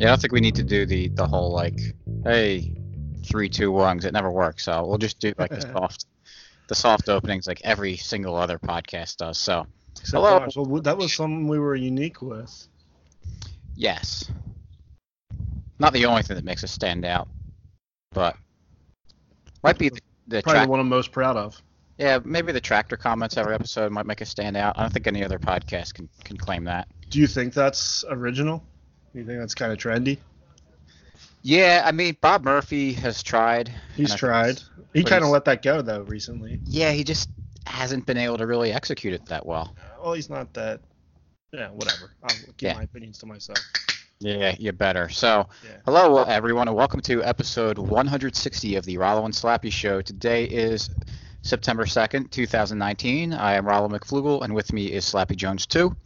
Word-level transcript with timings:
Yeah, 0.00 0.06
I 0.06 0.10
don't 0.12 0.20
think 0.22 0.32
we 0.32 0.40
need 0.40 0.54
to 0.54 0.64
do 0.64 0.86
the 0.86 1.08
the 1.08 1.26
whole 1.26 1.52
like, 1.52 1.78
hey, 2.24 2.72
three, 3.26 3.50
two, 3.50 3.70
one, 3.70 3.98
'cause 3.98 4.06
it 4.06 4.12
never 4.14 4.30
works. 4.30 4.64
So 4.64 4.86
we'll 4.86 4.96
just 4.96 5.18
do 5.18 5.34
like 5.38 5.50
the 5.50 5.60
soft, 5.74 6.06
the 6.68 6.74
soft 6.74 7.10
openings 7.10 7.46
like 7.46 7.60
every 7.64 7.98
single 7.98 8.34
other 8.34 8.58
podcast 8.58 9.18
does. 9.18 9.36
So 9.38 9.66
Except 10.00 10.12
Hello. 10.12 10.38
ours. 10.38 10.56
Well, 10.56 10.80
that 10.80 10.96
was 10.96 11.12
something 11.12 11.46
we 11.48 11.58
were 11.58 11.74
unique 11.76 12.22
with. 12.22 12.66
yes, 13.76 14.30
not 15.78 15.92
the 15.92 16.06
only 16.06 16.22
thing 16.22 16.36
that 16.36 16.44
makes 16.44 16.64
us 16.64 16.72
stand 16.72 17.04
out, 17.04 17.28
but 18.12 18.36
might 19.62 19.76
be 19.78 19.90
the, 19.90 20.00
the 20.28 20.42
Probably 20.42 20.60
track. 20.60 20.68
one 20.70 20.80
I'm 20.80 20.88
most 20.88 21.12
proud 21.12 21.36
of. 21.36 21.60
Yeah, 21.98 22.20
maybe 22.24 22.52
the 22.52 22.60
tractor 22.60 22.96
comments 22.96 23.36
every 23.36 23.54
episode 23.54 23.92
might 23.92 24.06
make 24.06 24.22
us 24.22 24.30
stand 24.30 24.56
out. 24.56 24.78
I 24.78 24.82
don't 24.82 24.92
think 24.92 25.06
any 25.06 25.22
other 25.22 25.38
podcast 25.38 25.92
can 25.92 26.08
can 26.24 26.38
claim 26.38 26.64
that. 26.64 26.88
Do 27.10 27.18
you 27.20 27.26
think 27.26 27.52
that's 27.52 28.02
original? 28.08 28.64
You 29.14 29.24
think 29.24 29.38
that's 29.38 29.54
kind 29.54 29.72
of 29.72 29.78
trendy? 29.78 30.18
Yeah, 31.42 31.82
I 31.84 31.92
mean 31.92 32.16
Bob 32.20 32.44
Murphy 32.44 32.92
has 32.94 33.22
tried. 33.22 33.68
He's 33.96 34.12
and 34.12 34.32
I 34.32 34.44
think 34.46 34.58
tried. 34.58 34.62
He 34.92 35.04
kind 35.04 35.24
of 35.24 35.30
let 35.30 35.44
that 35.46 35.62
go 35.62 35.82
though 35.82 36.02
recently. 36.02 36.60
Yeah, 36.64 36.92
he 36.92 37.02
just 37.04 37.28
hasn't 37.66 38.06
been 38.06 38.16
able 38.18 38.38
to 38.38 38.46
really 38.46 38.72
execute 38.72 39.14
it 39.14 39.26
that 39.26 39.46
well. 39.46 39.74
Well, 40.02 40.12
he's 40.12 40.30
not 40.30 40.52
that. 40.54 40.80
Yeah, 41.52 41.68
whatever. 41.70 42.12
I'll 42.22 42.28
keep 42.28 42.62
Yeah. 42.62 42.74
my 42.74 42.82
opinions 42.84 43.18
to 43.18 43.26
myself. 43.26 43.58
Yeah, 44.20 44.54
you 44.58 44.72
better. 44.72 45.08
So, 45.08 45.48
Yeah. 45.64 45.70
hello 45.86 46.22
everyone, 46.24 46.68
and 46.68 46.76
welcome 46.76 47.00
to 47.02 47.24
episode 47.24 47.78
160 47.78 48.76
of 48.76 48.84
the 48.84 48.98
Rollo 48.98 49.24
and 49.24 49.34
Slappy 49.34 49.72
Show. 49.72 50.02
Today 50.02 50.44
is 50.44 50.90
September 51.42 51.86
2nd, 51.86 52.30
2019. 52.30 53.32
I 53.32 53.54
am 53.54 53.66
Rollo 53.66 53.88
McFloogle, 53.88 54.42
and 54.44 54.54
with 54.54 54.72
me 54.72 54.92
is 54.92 55.04
Slappy 55.06 55.36
Jones 55.36 55.66
too. 55.66 55.96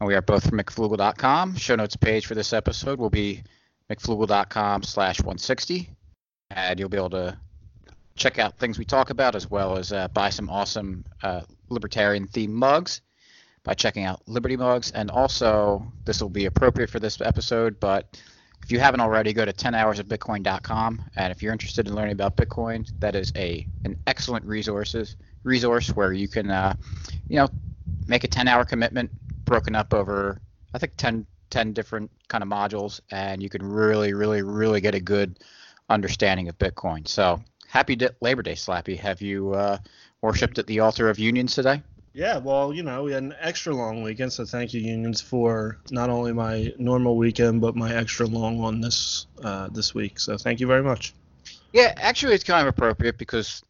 And 0.00 0.08
we 0.08 0.14
are 0.14 0.22
both 0.22 0.48
from 0.48 0.58
McFloogle.com. 0.58 1.56
Show 1.56 1.76
notes 1.76 1.96
page 1.96 2.26
for 2.26 2.34
this 2.34 2.52
episode 2.52 2.98
will 2.98 3.10
be 3.10 3.42
McFloogle.com 3.90 4.82
slash 4.82 5.20
160. 5.20 5.88
And 6.50 6.78
you'll 6.78 6.88
be 6.88 6.96
able 6.96 7.10
to 7.10 7.36
check 8.16 8.38
out 8.38 8.58
things 8.58 8.78
we 8.78 8.84
talk 8.84 9.10
about 9.10 9.34
as 9.34 9.50
well 9.50 9.76
as 9.76 9.92
uh, 9.92 10.08
buy 10.08 10.30
some 10.30 10.48
awesome 10.50 11.04
uh, 11.22 11.42
libertarian 11.68 12.26
themed 12.28 12.50
mugs 12.50 13.00
by 13.64 13.74
checking 13.74 14.04
out 14.04 14.22
Liberty 14.26 14.56
Mugs. 14.56 14.90
And 14.92 15.10
also, 15.10 15.84
this 16.04 16.20
will 16.20 16.28
be 16.28 16.46
appropriate 16.46 16.90
for 16.90 17.00
this 17.00 17.20
episode, 17.20 17.80
but 17.80 18.20
if 18.62 18.72
you 18.72 18.80
haven't 18.80 19.00
already, 19.00 19.32
go 19.32 19.44
to 19.44 19.52
10hoursofbitcoin.com. 19.52 21.02
And 21.16 21.30
if 21.30 21.42
you're 21.42 21.52
interested 21.52 21.86
in 21.86 21.94
learning 21.94 22.12
about 22.12 22.36
Bitcoin, 22.36 22.90
that 23.00 23.14
is 23.14 23.32
a 23.36 23.66
an 23.84 23.98
excellent 24.06 24.44
resources 24.46 25.16
resource 25.42 25.88
where 25.90 26.14
you 26.14 26.28
can, 26.28 26.50
uh, 26.50 26.74
you 27.28 27.36
know, 27.36 27.48
make 28.06 28.24
a 28.24 28.28
10-hour 28.28 28.64
commitment 28.64 29.10
broken 29.44 29.74
up 29.74 29.94
over, 29.94 30.40
I 30.72 30.78
think 30.78 30.96
10, 30.96 31.26
10 31.50 31.72
different 31.72 32.10
kind 32.28 32.42
of 32.42 32.48
modules, 32.48 33.00
and 33.10 33.42
you 33.42 33.48
can 33.48 33.62
really, 33.62 34.12
really, 34.12 34.42
really 34.42 34.80
get 34.80 34.94
a 34.94 35.00
good 35.00 35.38
understanding 35.88 36.48
of 36.48 36.58
Bitcoin. 36.58 37.06
So 37.06 37.42
happy 37.68 37.98
Labor 38.20 38.42
Day, 38.42 38.54
Slappy. 38.54 38.98
Have 38.98 39.20
you 39.20 39.52
uh, 39.52 39.78
worshipped 40.22 40.58
at 40.58 40.66
the 40.66 40.80
altar 40.80 41.08
of 41.10 41.18
unions 41.18 41.54
today? 41.54 41.82
Yeah, 42.14 42.38
well, 42.38 42.72
you 42.72 42.84
know, 42.84 43.02
we 43.02 43.12
had 43.12 43.24
an 43.24 43.34
extra 43.40 43.74
long 43.74 44.02
weekend, 44.02 44.32
so 44.32 44.44
thank 44.44 44.72
you 44.72 44.80
unions 44.80 45.20
for 45.20 45.78
not 45.90 46.10
only 46.10 46.32
my 46.32 46.72
normal 46.78 47.16
weekend 47.16 47.60
but 47.60 47.74
my 47.74 47.92
extra 47.92 48.24
long 48.24 48.58
one 48.58 48.80
this 48.80 49.26
uh, 49.42 49.68
this 49.72 49.94
week. 49.94 50.20
So 50.20 50.38
thank 50.38 50.60
you 50.60 50.68
very 50.68 50.82
much. 50.82 51.12
Yeah, 51.72 51.92
actually, 51.96 52.34
it's 52.34 52.44
kind 52.44 52.62
of 52.62 52.72
appropriate 52.72 53.18
because 53.18 53.64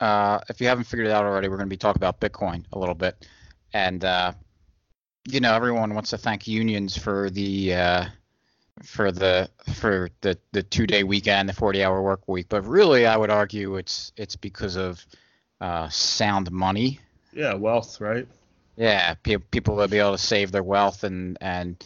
uh, 0.00 0.40
if 0.48 0.62
you 0.62 0.66
haven't 0.66 0.84
figured 0.84 1.08
it 1.08 1.12
out 1.12 1.26
already, 1.26 1.48
we're 1.48 1.58
going 1.58 1.68
to 1.68 1.70
be 1.70 1.76
talking 1.76 2.00
about 2.00 2.20
Bitcoin 2.20 2.64
a 2.72 2.78
little 2.78 2.94
bit, 2.94 3.26
and 3.74 4.02
uh, 4.02 4.32
you 5.32 5.40
know, 5.40 5.54
everyone 5.54 5.94
wants 5.94 6.10
to 6.10 6.18
thank 6.18 6.46
unions 6.46 6.96
for 6.96 7.30
the 7.30 7.74
uh, 7.74 8.04
for 8.82 9.12
the 9.12 9.48
for 9.74 10.10
the 10.20 10.38
the 10.52 10.62
two 10.62 10.86
day 10.86 11.02
weekend, 11.04 11.48
the 11.48 11.52
forty 11.52 11.84
hour 11.84 12.02
work 12.02 12.26
week, 12.28 12.46
but 12.48 12.66
really, 12.66 13.06
I 13.06 13.16
would 13.16 13.30
argue 13.30 13.76
it's 13.76 14.12
it's 14.16 14.36
because 14.36 14.76
of 14.76 15.04
uh, 15.60 15.88
sound 15.88 16.50
money. 16.50 17.00
Yeah, 17.32 17.54
wealth, 17.54 18.00
right? 18.00 18.26
Yeah, 18.76 19.14
pe- 19.22 19.36
people 19.36 19.76
will 19.76 19.88
be 19.88 19.98
able 19.98 20.12
to 20.12 20.18
save 20.18 20.52
their 20.52 20.62
wealth 20.62 21.04
and 21.04 21.36
and 21.40 21.82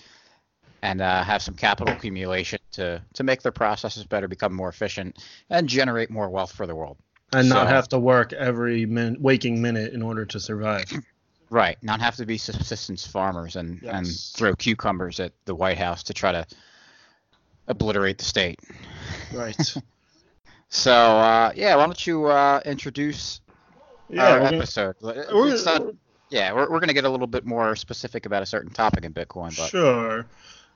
and 0.83 1.01
uh, 1.01 1.25
have 1.25 1.43
some 1.43 1.55
capital 1.55 1.95
accumulation 1.95 2.59
to 2.73 3.03
to 3.15 3.25
make 3.25 3.43
their 3.43 3.53
processes 3.53 4.05
better, 4.05 4.29
become 4.29 4.55
more 4.55 4.69
efficient, 4.69 5.25
and 5.51 5.69
generate 5.69 6.11
more 6.11 6.29
wealth 6.29 6.53
for 6.53 6.67
the 6.67 6.75
world. 6.75 6.99
And 7.33 7.49
not 7.49 7.67
have 7.69 7.89
to 7.89 7.99
work 7.99 8.33
every 8.33 8.87
min- 8.87 9.17
waking 9.21 9.61
minute 9.61 9.93
in 9.93 10.03
order 10.03 10.25
to 10.27 10.39
survive. 10.39 10.85
Right, 11.55 11.79
not 11.83 12.01
have 12.01 12.17
to 12.17 12.27
be 12.27 12.37
subsistence 12.37 13.07
farmers 13.07 13.55
and 13.55 13.81
and 13.85 14.05
throw 14.09 14.57
cucumbers 14.57 15.21
at 15.21 15.31
the 15.45 15.55
White 15.55 15.79
House 15.79 16.03
to 16.05 16.13
try 16.13 16.33
to 16.33 16.45
obliterate 17.69 18.19
the 18.19 18.25
state. 18.25 18.59
Right. 19.33 19.57
So 20.71 20.91
uh, 20.93 21.53
yeah, 21.55 21.77
why 21.77 21.87
don't 21.87 22.05
you 22.05 22.25
uh, 22.25 22.61
introduce 22.65 23.41
Yeah. 24.09 24.25
our 24.27 24.33
we're 24.41 24.45
gonna- 24.47 24.57
episode? 24.57 24.97
we're- 25.01 25.53
It's 25.53 25.65
not, 25.65 25.83
yeah, 26.31 26.53
we're 26.53 26.69
we're 26.69 26.81
gonna 26.81 26.93
get 26.95 27.05
a 27.05 27.09
little 27.09 27.29
bit 27.29 27.47
more 27.47 27.77
specific 27.77 28.27
about 28.27 28.43
a 28.43 28.47
certain 28.47 28.73
topic 28.73 29.05
in 29.05 29.13
Bitcoin, 29.15 29.57
but 29.57 29.69
Sure. 29.71 30.27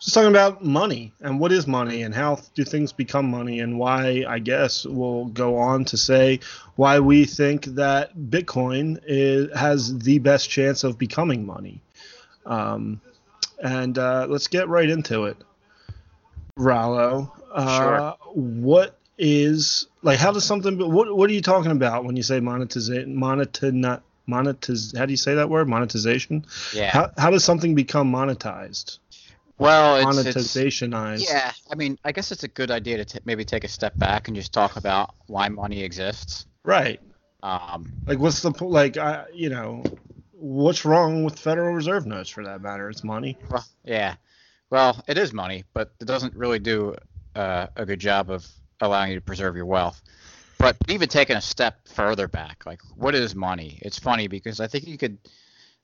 Just 0.00 0.14
talking 0.14 0.30
about 0.30 0.64
money 0.64 1.12
and 1.20 1.40
what 1.40 1.50
is 1.50 1.66
money 1.66 2.02
and 2.02 2.14
how 2.14 2.38
do 2.54 2.64
things 2.64 2.92
become 2.92 3.28
money 3.28 3.58
and 3.58 3.78
why 3.78 4.24
I 4.28 4.38
guess 4.38 4.86
we'll 4.86 5.24
go 5.26 5.56
on 5.56 5.84
to 5.86 5.96
say 5.96 6.38
why 6.76 7.00
we 7.00 7.24
think 7.24 7.64
that 7.64 8.16
Bitcoin 8.16 9.00
is, 9.04 9.56
has 9.58 9.98
the 9.98 10.20
best 10.20 10.48
chance 10.48 10.84
of 10.84 10.98
becoming 10.98 11.44
money. 11.44 11.80
Um, 12.46 13.00
and 13.60 13.98
uh, 13.98 14.26
let's 14.28 14.46
get 14.46 14.68
right 14.68 14.88
into 14.88 15.24
it. 15.24 15.36
Rollo, 16.56 17.32
uh, 17.52 17.78
Sure. 17.78 18.16
what 18.34 18.98
is 19.18 19.86
like? 20.02 20.18
How 20.18 20.32
does 20.32 20.44
something? 20.44 20.78
What 20.78 21.14
What 21.16 21.28
are 21.28 21.32
you 21.32 21.42
talking 21.42 21.72
about 21.72 22.04
when 22.04 22.16
you 22.16 22.22
say 22.22 22.40
monetization? 22.40 23.16
Monetize? 23.16 24.00
Monetize? 24.28 24.96
How 24.96 25.06
do 25.06 25.12
you 25.12 25.16
say 25.16 25.34
that 25.34 25.48
word? 25.48 25.68
Monetization? 25.68 26.44
yeah. 26.72 26.90
How, 26.90 27.10
how 27.16 27.30
does 27.30 27.44
something 27.44 27.74
become 27.74 28.12
monetized? 28.12 28.98
Well, 29.58 29.96
it's, 29.96 30.36
it's 30.36 30.36
Monetizationized. 30.56 31.24
yeah. 31.28 31.52
I 31.70 31.74
mean, 31.74 31.98
I 32.04 32.12
guess 32.12 32.32
it's 32.32 32.44
a 32.44 32.48
good 32.48 32.70
idea 32.70 32.98
to 32.98 33.04
t- 33.04 33.18
maybe 33.24 33.44
take 33.44 33.64
a 33.64 33.68
step 33.68 33.96
back 33.98 34.28
and 34.28 34.36
just 34.36 34.52
talk 34.52 34.76
about 34.76 35.14
why 35.26 35.48
money 35.48 35.82
exists. 35.82 36.46
Right. 36.64 37.00
Um, 37.42 37.92
Like, 38.06 38.18
what's 38.18 38.40
the 38.42 38.52
po- 38.52 38.66
like? 38.68 38.96
I 38.96 39.24
you 39.32 39.48
know, 39.48 39.82
what's 40.32 40.84
wrong 40.84 41.24
with 41.24 41.38
Federal 41.38 41.74
Reserve 41.74 42.06
notes 42.06 42.28
for 42.30 42.44
that 42.44 42.60
matter? 42.60 42.88
It's 42.90 43.04
money. 43.04 43.36
Well, 43.50 43.64
yeah. 43.84 44.16
Well, 44.70 45.02
it 45.08 45.16
is 45.16 45.32
money, 45.32 45.64
but 45.72 45.92
it 46.00 46.04
doesn't 46.04 46.34
really 46.34 46.58
do 46.58 46.94
uh, 47.34 47.68
a 47.76 47.86
good 47.86 48.00
job 48.00 48.30
of 48.30 48.46
allowing 48.80 49.10
you 49.10 49.16
to 49.16 49.22
preserve 49.24 49.56
your 49.56 49.66
wealth. 49.66 50.02
But 50.58 50.76
even 50.88 51.08
taking 51.08 51.36
a 51.36 51.40
step 51.40 51.86
further 51.88 52.26
back, 52.28 52.66
like 52.66 52.80
what 52.96 53.14
is 53.14 53.34
money? 53.34 53.78
It's 53.82 53.98
funny 53.98 54.26
because 54.28 54.60
I 54.60 54.66
think 54.66 54.86
you 54.86 54.98
could. 54.98 55.18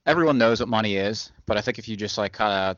Everyone 0.07 0.37
knows 0.37 0.61
what 0.61 0.69
money 0.69 0.97
is, 0.97 1.31
but 1.47 1.57
I 1.57 1.61
think 1.63 1.79
if 1.79 1.89
you 1.89 1.97
just 1.97 2.19
like 2.19 2.33
kind 2.33 2.53
of 2.53 2.77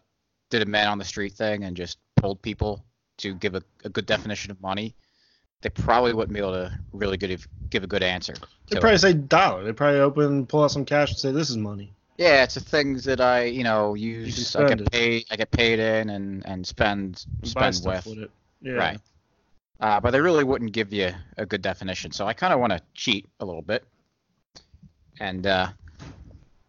did 0.50 0.62
a 0.62 0.66
man 0.66 0.88
on 0.88 0.98
the 0.98 1.04
street 1.04 1.32
thing 1.32 1.64
and 1.64 1.76
just 1.76 1.98
told 2.20 2.40
people 2.42 2.84
to 3.18 3.34
give 3.34 3.54
a, 3.54 3.62
a 3.84 3.88
good 3.88 4.06
definition 4.06 4.50
of 4.50 4.60
money, 4.60 4.94
they 5.62 5.70
probably 5.70 6.12
wouldn't 6.12 6.34
be 6.34 6.40
able 6.40 6.52
to 6.52 6.78
really 6.92 7.16
good 7.16 7.40
give 7.70 7.82
a 7.82 7.86
good 7.86 8.02
answer. 8.02 8.34
They'd 8.68 8.80
probably 8.80 8.96
it. 8.96 9.00
say 9.00 9.12
dollar. 9.14 9.64
They'd 9.64 9.76
probably 9.76 10.00
open, 10.00 10.46
pull 10.46 10.64
out 10.64 10.70
some 10.70 10.84
cash, 10.84 11.10
and 11.10 11.18
say 11.18 11.32
this 11.32 11.50
is 11.50 11.56
money. 11.56 11.92
Yeah, 12.18 12.44
it's 12.44 12.54
the 12.54 12.60
things 12.60 13.04
that 13.04 13.20
I, 13.20 13.44
you 13.44 13.62
know, 13.62 13.94
use. 13.94 14.56
I 14.56 14.68
get 14.68 14.80
it. 14.80 14.90
paid. 14.90 15.26
I 15.30 15.36
get 15.36 15.50
paid 15.50 15.78
in 15.78 16.10
and 16.10 16.46
and 16.46 16.66
spend 16.66 17.26
You 17.42 17.50
spend 17.50 17.80
with. 17.84 18.06
with 18.06 18.18
it. 18.18 18.30
Yeah. 18.62 18.72
Right. 18.72 19.00
Uh, 19.80 20.00
but 20.00 20.12
they 20.12 20.20
really 20.20 20.44
wouldn't 20.44 20.72
give 20.72 20.92
you 20.92 21.10
a 21.36 21.44
good 21.44 21.60
definition. 21.60 22.10
So 22.12 22.26
I 22.26 22.32
kind 22.32 22.54
of 22.54 22.60
want 22.60 22.72
to 22.72 22.80
cheat 22.94 23.26
a 23.40 23.44
little 23.44 23.60
bit. 23.60 23.84
And 25.20 25.46
uh, 25.46 25.68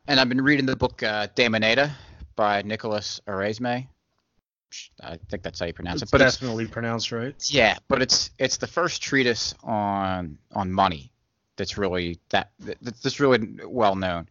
and 0.07 0.19
I've 0.19 0.29
been 0.29 0.41
reading 0.41 0.65
the 0.65 0.75
book 0.75 1.01
uh, 1.03 1.27
De 1.35 1.47
Moneta 1.47 1.91
by 2.37 2.61
Nicholas 2.61 3.19
Oresme. 3.27 3.87
I 5.03 5.17
think 5.29 5.43
that's 5.43 5.59
how 5.59 5.65
you 5.65 5.73
pronounce 5.73 6.01
It's 6.01 6.09
it. 6.09 6.11
But 6.13 6.21
it's 6.21 6.35
definitely 6.37 6.67
pronounced 6.67 7.11
right. 7.11 7.35
yeah, 7.49 7.77
but 7.89 8.01
it's 8.01 8.31
it's 8.39 8.55
the 8.57 8.67
first 8.67 9.01
treatise 9.01 9.53
on 9.63 10.37
on 10.53 10.71
money 10.71 11.11
that's 11.57 11.77
really 11.77 12.19
that 12.29 12.51
that- 12.59 12.77
that's 13.01 13.19
really 13.19 13.59
well 13.65 13.95
known, 13.95 14.27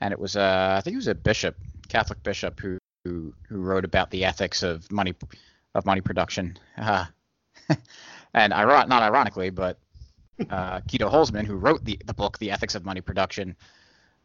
and 0.00 0.12
it 0.12 0.18
was 0.18 0.36
uh 0.36 0.74
I 0.78 0.80
think 0.80 0.94
it 0.94 0.98
was 0.98 1.08
a 1.08 1.14
bishop, 1.14 1.56
Catholic 1.88 2.22
bishop 2.22 2.60
who 2.60 2.78
who, 3.04 3.32
who 3.48 3.60
wrote 3.62 3.86
about 3.86 4.10
the 4.10 4.24
ethics 4.26 4.62
of 4.62 4.90
money 4.92 5.14
of 5.74 5.86
money 5.86 6.02
production, 6.02 6.58
uh, 6.76 7.06
and 8.34 8.52
iron 8.52 8.88
not 8.88 9.02
ironically, 9.02 9.48
but 9.48 9.78
uh, 10.50 10.80
Guido 10.86 11.08
Hulsmann, 11.08 11.46
who 11.46 11.54
wrote 11.56 11.82
the 11.84 11.98
the 12.04 12.14
book 12.14 12.38
The 12.38 12.50
Ethics 12.50 12.74
of 12.74 12.84
Money 12.84 13.00
Production, 13.00 13.56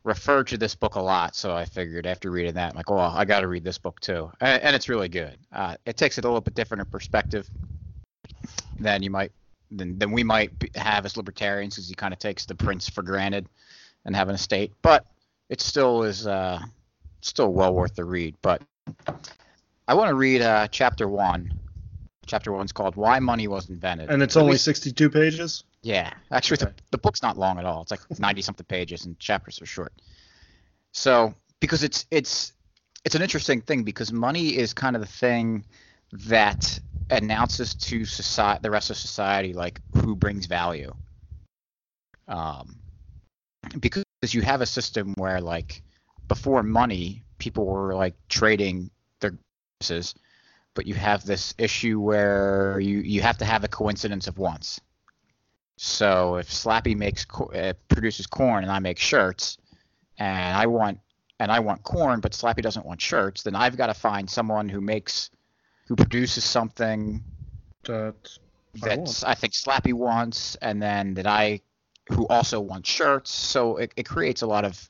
referred 0.05 0.47
to 0.47 0.57
this 0.57 0.75
book 0.75 0.95
a 0.95 1.01
lot. 1.01 1.35
So 1.35 1.53
I 1.53 1.65
figured 1.65 2.05
after 2.05 2.31
reading 2.31 2.53
that, 2.53 2.71
I'm 2.71 2.77
like, 2.77 2.89
well, 2.89 2.99
I 2.99 3.25
got 3.25 3.41
to 3.41 3.47
read 3.47 3.63
this 3.63 3.77
book 3.77 3.99
too, 3.99 4.31
and, 4.39 4.63
and 4.63 4.75
it's 4.75 4.87
really 4.87 5.09
good. 5.09 5.37
Uh, 5.51 5.75
it 5.85 5.97
takes 5.97 6.17
it 6.17 6.23
a 6.23 6.27
little 6.27 6.41
bit 6.41 6.53
different 6.53 6.81
in 6.81 6.85
perspective 6.87 7.49
than 8.79 9.03
you 9.03 9.09
might 9.09 9.31
than, 9.71 9.97
than 9.99 10.11
we 10.11 10.23
might 10.23 10.51
have 10.75 11.05
as 11.05 11.17
libertarians, 11.17 11.75
because 11.75 11.89
he 11.89 11.95
kind 11.95 12.13
of 12.13 12.19
takes 12.19 12.45
the 12.45 12.55
prince 12.55 12.87
for 12.87 13.01
granted 13.01 13.47
and 14.05 14.15
having 14.15 14.35
a 14.35 14.37
state. 14.37 14.71
But 14.81 15.05
it 15.49 15.59
still 15.59 16.03
is 16.03 16.27
uh, 16.27 16.59
still 17.21 17.51
well 17.51 17.73
worth 17.73 17.95
the 17.95 18.05
read. 18.05 18.35
But 18.41 18.61
I 19.87 19.95
want 19.95 20.09
to 20.09 20.15
read 20.15 20.41
uh, 20.41 20.67
chapter 20.69 21.07
one 21.07 21.51
Chapter 22.25 22.51
one's 22.51 22.71
called 22.71 22.95
"Why 22.95 23.19
Money 23.19 23.47
Was 23.47 23.69
Invented," 23.69 24.09
And 24.09 24.23
it's 24.23 24.35
only 24.35 24.53
least- 24.53 24.65
62 24.65 25.09
pages. 25.09 25.63
Yeah, 25.85 26.11
actually, 26.31 26.55
Okay. 26.63 26.71
the, 26.75 26.83
the 26.93 26.97
book's 26.97 27.21
not 27.21 27.37
long 27.37 27.59
at 27.59 27.65
all. 27.65 27.83
It's 27.83 27.91
like 27.91 27.99
ninety 28.19 28.41
something 28.41 28.65
pages, 28.65 29.05
and 29.05 29.19
chapters 29.19 29.61
are 29.61 29.67
short. 29.67 29.93
So, 30.93 31.35
because 31.59 31.83
it's 31.83 32.07
it's 32.09 32.53
it's 33.05 33.13
an 33.13 33.21
interesting 33.21 33.61
thing 33.61 33.83
because 33.83 34.11
money 34.11 34.57
is 34.57 34.73
kind 34.73 34.95
of 34.95 35.01
the 35.03 35.07
thing 35.07 35.63
that 36.27 36.79
announces 37.11 37.75
to 37.75 38.03
society, 38.03 38.61
the 38.63 38.71
rest 38.71 38.89
of 38.89 38.97
society, 38.97 39.53
like 39.53 39.79
who 39.93 40.15
brings 40.15 40.47
value. 40.47 40.91
Um, 42.27 42.79
because 43.79 44.03
you 44.33 44.41
have 44.41 44.61
a 44.61 44.65
system 44.65 45.13
where, 45.17 45.39
like, 45.39 45.83
before 46.27 46.63
money, 46.63 47.23
people 47.37 47.65
were 47.67 47.93
like 47.93 48.15
trading 48.27 48.89
their 49.21 49.37
services, 49.83 50.15
but 50.73 50.87
you 50.87 50.95
have 50.95 51.25
this 51.25 51.53
issue 51.59 51.99
where 51.99 52.79
you 52.79 52.99
you 52.99 53.21
have 53.21 53.37
to 53.39 53.45
have 53.45 53.63
a 53.63 53.67
coincidence 53.67 54.27
of 54.27 54.39
wants. 54.39 54.81
So 55.77 56.37
if 56.37 56.49
Slappy 56.49 56.95
makes 56.95 57.25
uh, 57.53 57.73
produces 57.89 58.27
corn 58.27 58.63
and 58.63 58.71
I 58.71 58.79
make 58.79 58.97
shirts, 58.97 59.57
and 60.17 60.55
I 60.55 60.67
want 60.67 60.99
and 61.39 61.51
I 61.51 61.59
want 61.59 61.83
corn, 61.83 62.21
but 62.21 62.31
Slappy 62.31 62.61
doesn't 62.61 62.85
want 62.85 63.01
shirts, 63.01 63.43
then 63.43 63.55
I've 63.55 63.75
got 63.75 63.87
to 63.87 63.93
find 63.93 64.29
someone 64.29 64.69
who 64.69 64.79
makes 64.79 65.29
who 65.87 65.95
produces 65.95 66.43
something 66.43 67.23
That 67.83 68.15
I 68.83 68.87
that 68.87 68.97
want. 68.99 69.23
I 69.27 69.35
think 69.35 69.53
Slappy 69.53 69.93
wants, 69.93 70.55
and 70.55 70.81
then 70.81 71.13
that 71.15 71.27
I 71.27 71.61
who 72.09 72.27
also 72.27 72.61
wants 72.61 72.89
shirts. 72.89 73.31
So 73.31 73.77
it, 73.77 73.91
it 73.95 74.03
creates 74.05 74.43
a 74.43 74.47
lot 74.47 74.63
of 74.63 74.87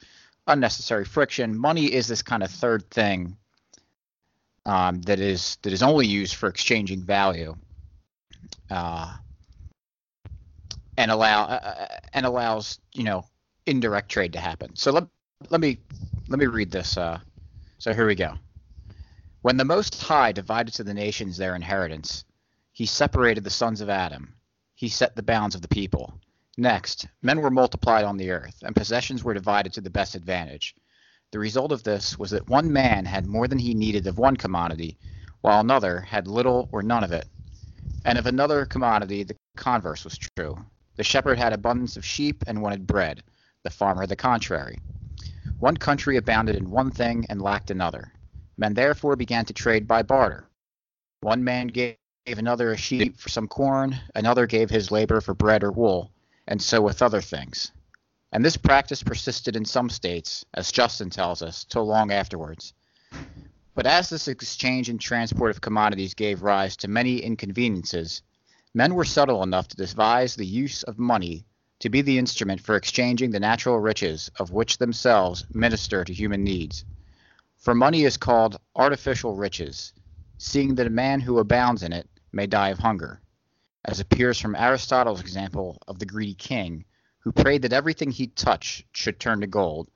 unnecessary 0.48 1.06
friction. 1.06 1.58
Money 1.58 1.86
is 1.86 2.08
this 2.08 2.22
kind 2.22 2.44
of 2.44 2.52
third 2.52 2.90
thing 2.92 3.38
um, 4.66 5.02
that 5.04 5.20
is 5.20 5.58
that 5.64 5.74
is 5.74 5.84
only 5.84 6.06
used 6.06 6.36
for 6.36 6.48
exchanging 6.48 7.02
value, 7.02 7.56
uh, 8.70 9.16
and 10.98 11.12
allow 11.12 11.44
uh, 11.44 11.88
and 12.14 12.26
allows 12.26 12.80
you 12.94 13.04
know 13.04 13.26
indirect 13.66 14.10
trade 14.10 14.34
to 14.34 14.40
happen. 14.40 14.76
So 14.76 14.92
let 14.92 15.06
let 15.50 15.62
me 15.62 15.80
let 16.28 16.40
me 16.40 16.46
read 16.46 16.72
this. 16.72 16.98
Uh, 16.98 17.20
so 17.78 17.94
here 17.94 18.08
we 18.08 18.16
go. 18.16 18.36
When 19.42 19.58
the 19.58 19.66
Most 19.66 20.02
High 20.02 20.32
divided 20.32 20.74
to 20.76 20.84
the 20.84 20.94
nations 20.94 21.38
their 21.38 21.56
inheritance, 21.56 22.26
he 22.72 22.86
separated 22.86 23.44
the 23.44 23.50
sons 23.50 23.80
of 23.82 23.90
Adam. 23.90 24.34
He 24.74 24.90
set 24.90 25.16
the 25.16 25.24
bounds 25.24 25.56
of 25.56 25.62
the 25.62 25.68
people. 25.68 26.14
Next, 26.58 27.08
men 27.22 27.42
were 27.42 27.52
multiplied 27.52 28.06
on 28.06 28.18
the 28.18 28.32
earth, 28.32 28.64
and 28.64 28.76
possessions 28.76 29.24
were 29.24 29.34
divided 29.34 29.74
to 29.74 29.82
the 29.82 29.90
best 29.90 30.16
advantage. 30.16 30.74
The 31.32 31.40
result 31.40 31.72
of 31.72 31.84
this 31.84 32.18
was 32.18 32.32
that 32.32 32.48
one 32.48 32.72
man 32.72 33.06
had 33.06 33.28
more 33.28 33.48
than 33.48 33.60
he 33.60 33.74
needed 33.74 34.08
of 34.08 34.18
one 34.18 34.38
commodity, 34.38 34.98
while 35.42 35.60
another 35.60 36.00
had 36.00 36.28
little 36.28 36.70
or 36.72 36.82
none 36.82 37.04
of 37.04 37.12
it. 37.12 37.28
And 38.06 38.18
of 38.18 38.26
another 38.26 38.66
commodity, 38.66 39.24
the 39.24 39.36
converse 39.58 40.04
was 40.04 40.18
true. 40.18 40.58
The 40.96 41.04
shepherd 41.04 41.38
had 41.38 41.54
abundance 41.54 41.98
of 41.98 42.06
sheep 42.06 42.44
and 42.48 42.62
wanted 42.62 42.88
bread, 42.88 43.24
the 43.64 43.70
farmer 43.70 44.08
the 44.08 44.16
contrary. 44.16 44.80
One 45.60 45.78
country 45.78 46.18
abounded 46.18 46.56
in 46.56 46.70
one 46.70 46.92
thing 46.92 47.26
and 47.30 47.42
lacked 47.42 47.72
another. 47.72 48.14
Men 48.58 48.74
therefore 48.74 49.16
began 49.16 49.46
to 49.46 49.54
trade 49.54 49.88
by 49.88 50.04
barter. 50.04 50.48
One 51.22 51.44
man 51.44 51.68
gave 51.68 51.98
another 52.26 52.72
a 52.72 52.78
sheep 52.78 53.18
for 53.18 53.30
some 53.30 53.48
corn, 53.48 54.00
another 54.16 54.48
gave 54.48 54.70
his 54.70 54.92
labor 54.92 55.22
for 55.22 55.34
bread 55.34 55.64
or 55.64 55.72
wool, 55.72 56.12
and 56.48 56.62
so 56.62 56.82
with 56.82 57.02
other 57.02 57.22
things. 57.22 57.72
And 58.32 58.44
this 58.44 58.58
practice 58.58 59.04
persisted 59.04 59.56
in 59.56 59.66
some 59.66 59.90
states, 59.90 60.46
as 60.54 60.72
Justin 60.72 61.10
tells 61.10 61.42
us, 61.42 61.64
till 61.64 61.86
long 61.86 62.12
afterwards. 62.12 62.74
But 63.74 63.86
as 63.86 64.10
this 64.10 64.28
exchange 64.28 64.90
and 64.90 65.00
transport 65.00 65.52
of 65.52 65.62
commodities 65.62 66.14
gave 66.14 66.44
rise 66.44 66.78
to 66.78 66.88
many 66.88 67.18
inconveniences, 67.18 68.22
men 68.76 68.94
were 68.94 69.06
subtle 69.06 69.42
enough 69.42 69.70
to 69.70 69.78
devise 69.78 70.36
the 70.36 70.46
use 70.46 70.84
of 70.84 71.00
money 71.00 71.46
to 71.80 71.90
be 71.90 72.02
the 72.02 72.18
instrument 72.18 72.60
for 72.60 72.76
exchanging 72.76 73.32
the 73.32 73.40
natural 73.40 73.80
riches 73.80 74.30
of 74.38 74.52
which 74.52 74.78
themselves 74.78 75.46
minister 75.54 76.04
to 76.04 76.14
human 76.14 76.44
needs. 76.44 76.84
For 77.56 77.74
money 77.74 78.04
is 78.04 78.18
called 78.18 78.60
artificial 78.76 79.34
riches, 79.34 79.94
seeing 80.38 80.76
that 80.76 80.88
a 80.88 80.90
man 80.90 81.22
who 81.22 81.40
abounds 81.40 81.84
in 81.84 81.94
it 81.94 82.10
may 82.34 82.48
die 82.48 82.68
of 82.68 82.80
hunger, 82.80 83.22
as 83.86 84.02
appears 84.02 84.42
from 84.42 84.58
Aristotle's 84.58 85.22
example 85.22 85.82
of 85.88 85.98
the 85.98 86.06
greedy 86.06 86.34
king, 86.34 86.84
who 87.20 87.32
prayed 87.32 87.62
that 87.62 87.72
everything 87.72 88.12
he 88.12 88.28
touched 88.28 88.84
should 88.92 89.22
turn 89.22 89.40
to 89.40 89.48
gold, 89.48 89.90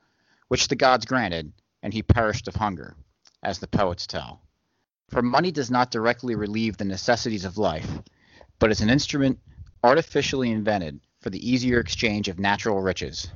which 0.48 0.68
the 0.68 0.74
gods 0.74 1.04
granted, 1.04 1.52
and 1.82 1.92
he 1.92 2.02
perished 2.02 2.48
of 2.48 2.54
hunger, 2.54 2.96
as 3.42 3.58
the 3.58 3.68
poets 3.68 4.06
tell. 4.06 4.40
For 5.10 5.20
money 5.20 5.50
does 5.50 5.70
not 5.70 5.90
directly 5.90 6.34
relieve 6.34 6.78
the 6.78 6.86
necessities 6.86 7.44
of 7.44 7.58
life, 7.58 8.00
but 8.60 8.70
is 8.70 8.82
an 8.82 8.90
instrument 8.90 9.40
artificially 9.82 10.50
invented 10.50 11.00
for 11.20 11.30
the 11.30 11.50
easier 11.50 11.80
exchange 11.80 12.28
of 12.28 12.38
natural 12.38 12.82
riches. 12.82 13.28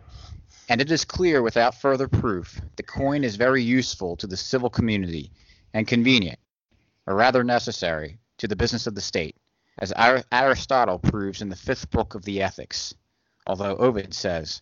And 0.68 0.80
it 0.80 0.90
is 0.90 1.04
clear 1.04 1.42
without 1.42 1.80
further 1.80 2.08
proof 2.08 2.60
that 2.76 2.86
coin 2.86 3.24
is 3.24 3.36
very 3.36 3.62
useful 3.62 4.16
to 4.16 4.26
the 4.26 4.36
civil 4.36 4.70
community 4.70 5.32
and 5.72 5.88
convenient, 5.88 6.38
or 7.06 7.14
rather 7.14 7.42
necessary, 7.42 8.18
to 8.38 8.46
the 8.46 8.56
business 8.56 8.86
of 8.86 8.94
the 8.94 9.00
state, 9.00 9.36
as 9.78 9.92
Ar- 9.92 10.24
Aristotle 10.30 10.98
proves 10.98 11.40
in 11.40 11.48
the 11.48 11.56
fifth 11.56 11.90
book 11.90 12.14
of 12.14 12.24
the 12.24 12.42
Ethics, 12.42 12.94
although 13.46 13.76
Ovid 13.76 14.12
says, 14.14 14.60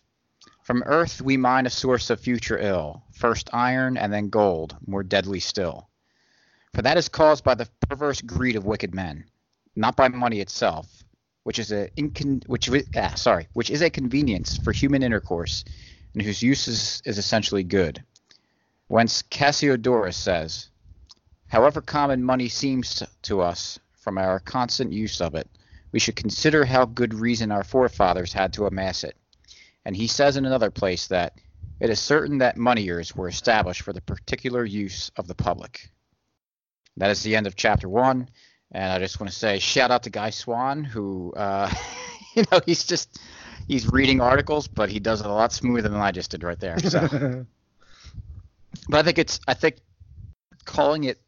From 0.61 0.83
earth 0.85 1.21
we 1.21 1.35
mine 1.35 1.65
a 1.65 1.69
source 1.69 2.09
of 2.09 2.21
future 2.21 2.57
ill, 2.57 3.03
first 3.11 3.49
iron 3.53 3.97
and 3.97 4.13
then 4.13 4.29
gold, 4.29 4.77
more 4.87 5.03
deadly 5.03 5.41
still. 5.41 5.89
For 6.73 6.81
that 6.81 6.97
is 6.97 7.09
caused 7.09 7.43
by 7.43 7.55
the 7.55 7.69
perverse 7.87 8.21
greed 8.21 8.55
of 8.55 8.65
wicked 8.65 8.95
men, 8.95 9.25
not 9.75 9.95
by 9.95 10.07
money 10.07 10.39
itself, 10.39 11.03
which 11.43 11.59
is 11.59 11.71
a 11.71 11.89
incon- 11.97 12.47
which 12.47 12.69
ah, 12.95 13.13
sorry, 13.15 13.47
which 13.53 13.69
is 13.69 13.81
a 13.81 13.89
convenience 13.89 14.57
for 14.57 14.71
human 14.71 15.03
intercourse, 15.03 15.63
and 16.13 16.21
whose 16.21 16.41
use 16.41 16.67
is, 16.67 17.01
is 17.05 17.17
essentially 17.17 17.63
good. 17.63 18.03
Whence 18.87 19.23
Cassiodorus 19.23 20.15
says, 20.15 20.69
However 21.47 21.81
common 21.81 22.23
money 22.23 22.49
seems 22.49 23.03
to, 23.23 23.41
us 23.41 23.79
from 23.93 24.17
our 24.17 24.39
constant 24.39 24.91
use 24.91 25.21
of 25.21 25.35
it, 25.35 25.47
we 25.91 25.99
should 25.99 26.15
consider 26.15 26.65
how 26.65 26.85
good 26.85 27.13
reason 27.13 27.51
our 27.51 27.63
forefathers 27.63 28.33
had 28.33 28.53
to 28.53 28.65
amass 28.65 29.03
it. 29.03 29.15
And 29.85 29.95
he 29.95 30.07
says 30.07 30.35
in 30.35 30.45
another 30.45 30.71
place 30.71 31.07
that 31.07 31.39
it 31.79 31.89
is 31.89 31.99
certain 31.99 32.39
that 32.39 32.57
moneyers 32.57 33.15
were 33.15 33.27
established 33.27 33.81
for 33.81 33.93
the 33.93 34.01
particular 34.01 34.65
use 34.65 35.11
of 35.15 35.27
the 35.27 35.35
public. 35.35 35.89
That 36.97 37.11
is 37.11 37.23
the 37.23 37.35
end 37.35 37.47
of 37.47 37.55
chapter 37.55 37.89
one. 37.89 38.29
And 38.73 38.91
I 38.91 38.99
just 38.99 39.19
want 39.19 39.31
to 39.31 39.37
say 39.37 39.59
shout 39.59 39.91
out 39.91 40.03
to 40.03 40.09
Guy 40.09 40.31
Swan, 40.31 40.83
who, 40.83 41.31
uh, 41.35 41.71
you 42.35 42.43
know, 42.51 42.59
he's 42.65 42.83
just 42.83 43.19
he's 43.67 43.87
reading 43.91 44.19
articles, 44.19 44.67
but 44.67 44.89
he 44.89 44.99
does 44.99 45.21
it 45.21 45.27
a 45.27 45.31
lot 45.31 45.53
smoother 45.53 45.89
than 45.89 45.99
I 45.99 46.11
just 46.11 46.31
did 46.31 46.43
right 46.43 46.59
there. 46.59 46.79
So, 46.79 46.99
but 48.89 48.97
I 48.97 49.03
think 49.03 49.19
it's 49.19 49.39
I 49.47 49.53
think 49.53 49.77
calling 50.65 51.03
it 51.05 51.21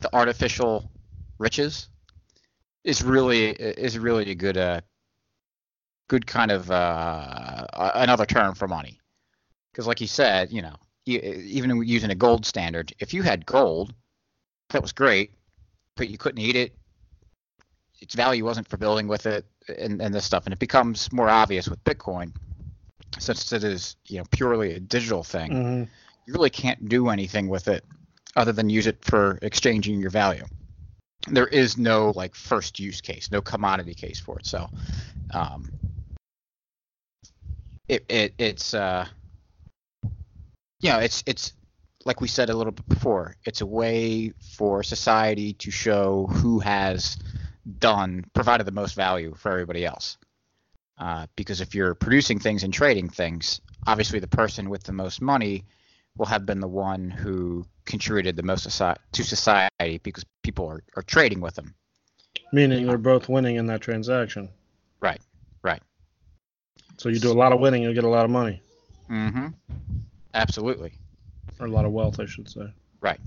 the 0.00 0.14
artificial 0.14 0.90
riches 1.38 1.88
is 2.84 3.02
really 3.02 3.50
is 3.50 3.98
really 3.98 4.30
a 4.30 4.34
good 4.34 4.56
uh 4.56 4.80
good 6.08 6.26
kind 6.26 6.50
of 6.50 6.70
uh 6.70 7.66
another 7.94 8.26
term 8.26 8.54
for 8.54 8.66
money 8.66 8.98
because 9.72 9.86
like 9.86 10.00
you 10.00 10.06
said 10.06 10.52
you 10.52 10.62
know 10.62 10.74
even 11.06 11.82
using 11.84 12.10
a 12.10 12.14
gold 12.14 12.44
standard 12.44 12.92
if 12.98 13.14
you 13.14 13.22
had 13.22 13.46
gold 13.46 13.94
that 14.70 14.82
was 14.82 14.92
great 14.92 15.32
but 16.02 16.10
you 16.10 16.18
couldn't 16.18 16.40
eat 16.40 16.56
it 16.56 16.74
its 18.00 18.16
value 18.16 18.44
wasn't 18.44 18.66
for 18.66 18.76
building 18.76 19.06
with 19.06 19.24
it 19.26 19.46
and, 19.78 20.02
and 20.02 20.12
this 20.12 20.24
stuff 20.24 20.46
and 20.46 20.52
it 20.52 20.58
becomes 20.58 21.12
more 21.12 21.28
obvious 21.28 21.68
with 21.68 21.82
bitcoin 21.84 22.32
since 23.20 23.52
it 23.52 23.62
is 23.62 23.94
you 24.08 24.18
know 24.18 24.24
purely 24.32 24.72
a 24.72 24.80
digital 24.80 25.22
thing 25.22 25.52
Mhm. 25.52 25.88
you 26.26 26.32
really 26.34 26.50
can't 26.50 26.88
do 26.88 27.08
anything 27.08 27.46
with 27.48 27.68
it 27.68 27.84
other 28.34 28.50
than 28.50 28.68
use 28.68 28.88
it 28.88 29.04
for 29.04 29.38
exchanging 29.42 30.00
your 30.00 30.10
value. 30.10 30.44
There 31.28 31.46
is 31.46 31.76
no 31.76 32.12
like 32.16 32.34
first 32.34 32.80
use 32.80 33.00
case, 33.00 33.30
no 33.30 33.40
commodity 33.40 33.94
case 33.94 34.18
for 34.18 34.38
it. 34.38 34.46
So, 34.46 34.70
um, 35.32 35.70
it, 37.88 38.04
it 38.08 38.34
it's 38.38 38.74
uh, 38.74 39.06
you 40.80 40.90
know, 40.90 40.98
it's 40.98 41.22
it's 41.26 41.52
like 42.04 42.20
we 42.20 42.28
said 42.28 42.50
a 42.50 42.54
little 42.54 42.72
bit 42.72 42.88
before. 42.88 43.36
It's 43.44 43.60
a 43.60 43.66
way 43.66 44.32
for 44.56 44.82
society 44.82 45.52
to 45.54 45.70
show 45.70 46.26
who 46.30 46.58
has 46.60 47.16
done 47.78 48.24
provided 48.34 48.64
the 48.64 48.72
most 48.72 48.94
value 48.94 49.34
for 49.36 49.50
everybody 49.50 49.84
else. 49.84 50.18
Uh, 50.98 51.26
because 51.36 51.60
if 51.60 51.74
you're 51.74 51.94
producing 51.94 52.38
things 52.38 52.62
and 52.62 52.72
trading 52.72 53.08
things, 53.08 53.60
obviously 53.86 54.18
the 54.18 54.28
person 54.28 54.70
with 54.70 54.82
the 54.84 54.92
most 54.92 55.20
money 55.20 55.64
will 56.16 56.26
have 56.26 56.44
been 56.46 56.60
the 56.60 56.68
one 56.68 57.10
who 57.10 57.64
contributed 57.84 58.36
the 58.36 58.42
most 58.42 58.68
soci- 58.68 58.96
to 59.12 59.24
society 59.24 59.98
because 60.02 60.24
people 60.42 60.66
are, 60.66 60.82
are 60.96 61.02
trading 61.02 61.40
with 61.40 61.54
them. 61.54 61.74
Meaning 62.52 62.86
they're 62.86 62.98
both 62.98 63.28
winning 63.28 63.56
in 63.56 63.66
that 63.66 63.80
transaction. 63.80 64.50
Right, 65.00 65.20
right. 65.62 65.82
So 66.98 67.08
you 67.08 67.18
do 67.18 67.32
a 67.32 67.34
lot 67.34 67.52
of 67.52 67.60
winning, 67.60 67.82
you'll 67.82 67.94
get 67.94 68.04
a 68.04 68.08
lot 68.08 68.24
of 68.24 68.30
money. 68.30 68.60
Mm-hmm. 69.10 69.48
Absolutely. 70.34 70.92
Or 71.62 71.66
a 71.66 71.70
lot 71.70 71.84
of 71.84 71.92
wealth, 71.92 72.18
I 72.20 72.26
should 72.26 72.50
say. 72.50 72.72
Right. 73.00 73.20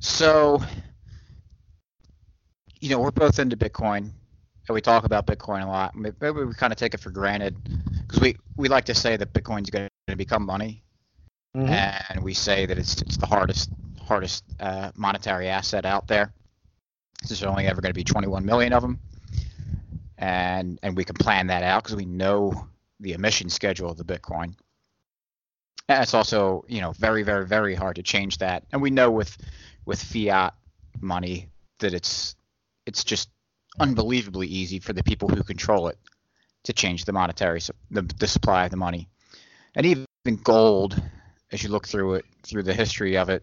So 0.00 0.60
you 2.80 2.90
know, 2.90 3.00
we're 3.00 3.10
both 3.10 3.38
into 3.38 3.56
Bitcoin, 3.56 3.98
and 3.98 4.74
we 4.74 4.80
talk 4.80 5.04
about 5.04 5.26
Bitcoin 5.26 5.64
a 5.64 5.68
lot. 5.68 5.94
Maybe 5.94 6.44
we 6.44 6.54
kind 6.54 6.72
of 6.72 6.78
take 6.78 6.94
it 6.94 7.00
for 7.00 7.10
granted 7.10 7.56
because 8.06 8.20
we 8.20 8.36
we 8.56 8.68
like 8.68 8.84
to 8.86 8.94
say 8.94 9.16
that 9.16 9.32
Bitcoin's 9.32 9.70
going 9.70 9.88
to 10.08 10.16
become 10.16 10.44
money, 10.44 10.82
mm-hmm. 11.56 11.68
and 11.68 12.22
we 12.22 12.34
say 12.34 12.66
that 12.66 12.78
it's 12.78 13.00
it's 13.02 13.16
the 13.16 13.26
hardest 13.26 13.70
hardest 14.00 14.44
uh, 14.60 14.92
monetary 14.96 15.48
asset 15.48 15.84
out 15.84 16.06
there. 16.06 16.32
There's 17.26 17.42
only 17.42 17.66
ever 17.66 17.80
going 17.80 17.90
to 17.90 17.94
be 17.94 18.04
21 18.04 18.44
million 18.44 18.72
of 18.72 18.82
them, 18.82 18.98
and 20.18 20.78
and 20.82 20.96
we 20.96 21.04
can 21.04 21.16
plan 21.16 21.48
that 21.48 21.62
out 21.62 21.82
because 21.82 21.96
we 21.96 22.06
know 22.06 22.68
the 23.00 23.12
emission 23.12 23.48
schedule 23.48 23.90
of 23.90 23.96
the 23.96 24.04
Bitcoin. 24.04 24.54
It's 25.88 26.14
also 26.14 26.64
you 26.68 26.80
know 26.80 26.92
very 26.92 27.22
very 27.22 27.46
very 27.46 27.74
hard 27.74 27.96
to 27.96 28.02
change 28.02 28.38
that, 28.38 28.64
and 28.72 28.82
we 28.82 28.90
know 28.90 29.10
with 29.10 29.36
with 29.86 30.02
fiat 30.02 30.54
money 31.00 31.48
that 31.78 31.94
it's 31.94 32.36
it's 32.86 33.04
just 33.04 33.30
unbelievably 33.80 34.46
easy 34.48 34.80
for 34.80 34.92
the 34.92 35.02
people 35.02 35.28
who 35.28 35.42
control 35.42 35.88
it 35.88 35.98
to 36.64 36.72
change 36.72 37.04
the 37.04 37.12
monetary 37.12 37.60
the, 37.90 38.02
the 38.18 38.26
supply 38.26 38.64
of 38.64 38.70
the 38.70 38.76
money, 38.76 39.08
and 39.74 39.86
even 39.86 40.06
gold, 40.42 41.00
as 41.52 41.62
you 41.62 41.70
look 41.70 41.88
through 41.88 42.14
it 42.14 42.24
through 42.42 42.64
the 42.64 42.74
history 42.74 43.16
of 43.16 43.30
it, 43.30 43.42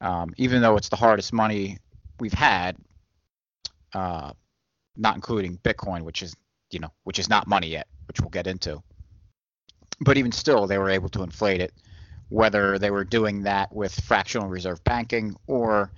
um, 0.00 0.32
even 0.36 0.62
though 0.62 0.76
it's 0.76 0.90
the 0.90 0.96
hardest 0.96 1.32
money 1.32 1.78
we've 2.20 2.32
had, 2.32 2.76
uh, 3.94 4.32
not 4.96 5.16
including 5.16 5.58
Bitcoin, 5.58 6.02
which 6.02 6.22
is 6.22 6.36
you 6.70 6.78
know 6.78 6.92
which 7.02 7.18
is 7.18 7.28
not 7.28 7.48
money 7.48 7.68
yet, 7.68 7.88
which 8.06 8.20
we'll 8.20 8.30
get 8.30 8.46
into. 8.46 8.80
But 10.00 10.16
even 10.16 10.32
still, 10.32 10.66
they 10.66 10.78
were 10.78 10.90
able 10.90 11.08
to 11.10 11.22
inflate 11.22 11.60
it, 11.60 11.74
whether 12.28 12.78
they 12.78 12.90
were 12.90 13.04
doing 13.04 13.42
that 13.42 13.74
with 13.74 13.92
fractional 14.00 14.48
reserve 14.48 14.82
banking 14.84 15.36
or, 15.46 15.90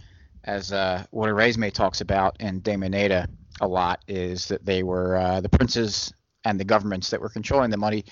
as 0.44 0.72
uh, 0.72 1.04
what 1.10 1.28
Oresme 1.28 1.72
talks 1.72 2.00
about 2.00 2.40
in 2.40 2.60
De 2.60 2.76
Moneta 2.76 3.28
a 3.60 3.68
lot, 3.68 4.02
is 4.08 4.48
that 4.48 4.64
they 4.64 4.82
were 4.82 5.16
uh, 5.16 5.40
the 5.40 5.48
princes 5.48 6.12
and 6.44 6.58
the 6.58 6.64
governments 6.64 7.10
that 7.10 7.20
were 7.20 7.28
controlling 7.28 7.70
the 7.70 7.76
money 7.76 8.04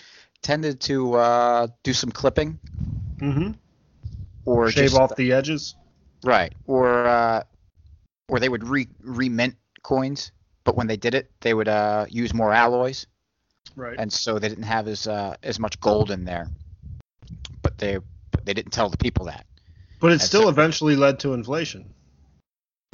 tended 0.42 0.80
to 0.80 1.14
uh, 1.14 1.66
do 1.82 1.92
some 1.92 2.10
clipping. 2.10 2.58
Mm-hmm. 3.18 3.52
Or 4.44 4.70
shave 4.70 4.90
just, 4.90 5.00
off 5.00 5.16
the 5.16 5.32
edges. 5.32 5.74
Right. 6.24 6.54
Or 6.66 7.06
uh, 7.06 7.42
or 8.28 8.38
they 8.38 8.48
would 8.48 8.66
re 8.66 8.88
remint 9.04 9.56
coins, 9.82 10.32
but 10.64 10.76
when 10.76 10.86
they 10.86 10.96
did 10.96 11.14
it, 11.14 11.30
they 11.40 11.52
would 11.52 11.68
uh, 11.68 12.06
use 12.08 12.32
more 12.32 12.52
alloys. 12.52 13.06
Right. 13.76 13.96
And 13.98 14.12
so 14.12 14.38
they 14.38 14.48
didn't 14.48 14.64
have 14.64 14.88
as 14.88 15.06
uh, 15.06 15.36
as 15.42 15.58
much 15.58 15.80
gold 15.80 16.10
in 16.10 16.24
there. 16.24 16.48
But 17.62 17.78
they 17.78 17.98
but 18.30 18.44
they 18.44 18.54
didn't 18.54 18.72
tell 18.72 18.88
the 18.88 18.98
people 18.98 19.26
that. 19.26 19.46
But 20.00 20.08
it 20.08 20.12
and 20.14 20.22
still 20.22 20.42
so, 20.42 20.48
eventually 20.48 20.96
led 20.96 21.20
to 21.20 21.34
inflation. 21.34 21.92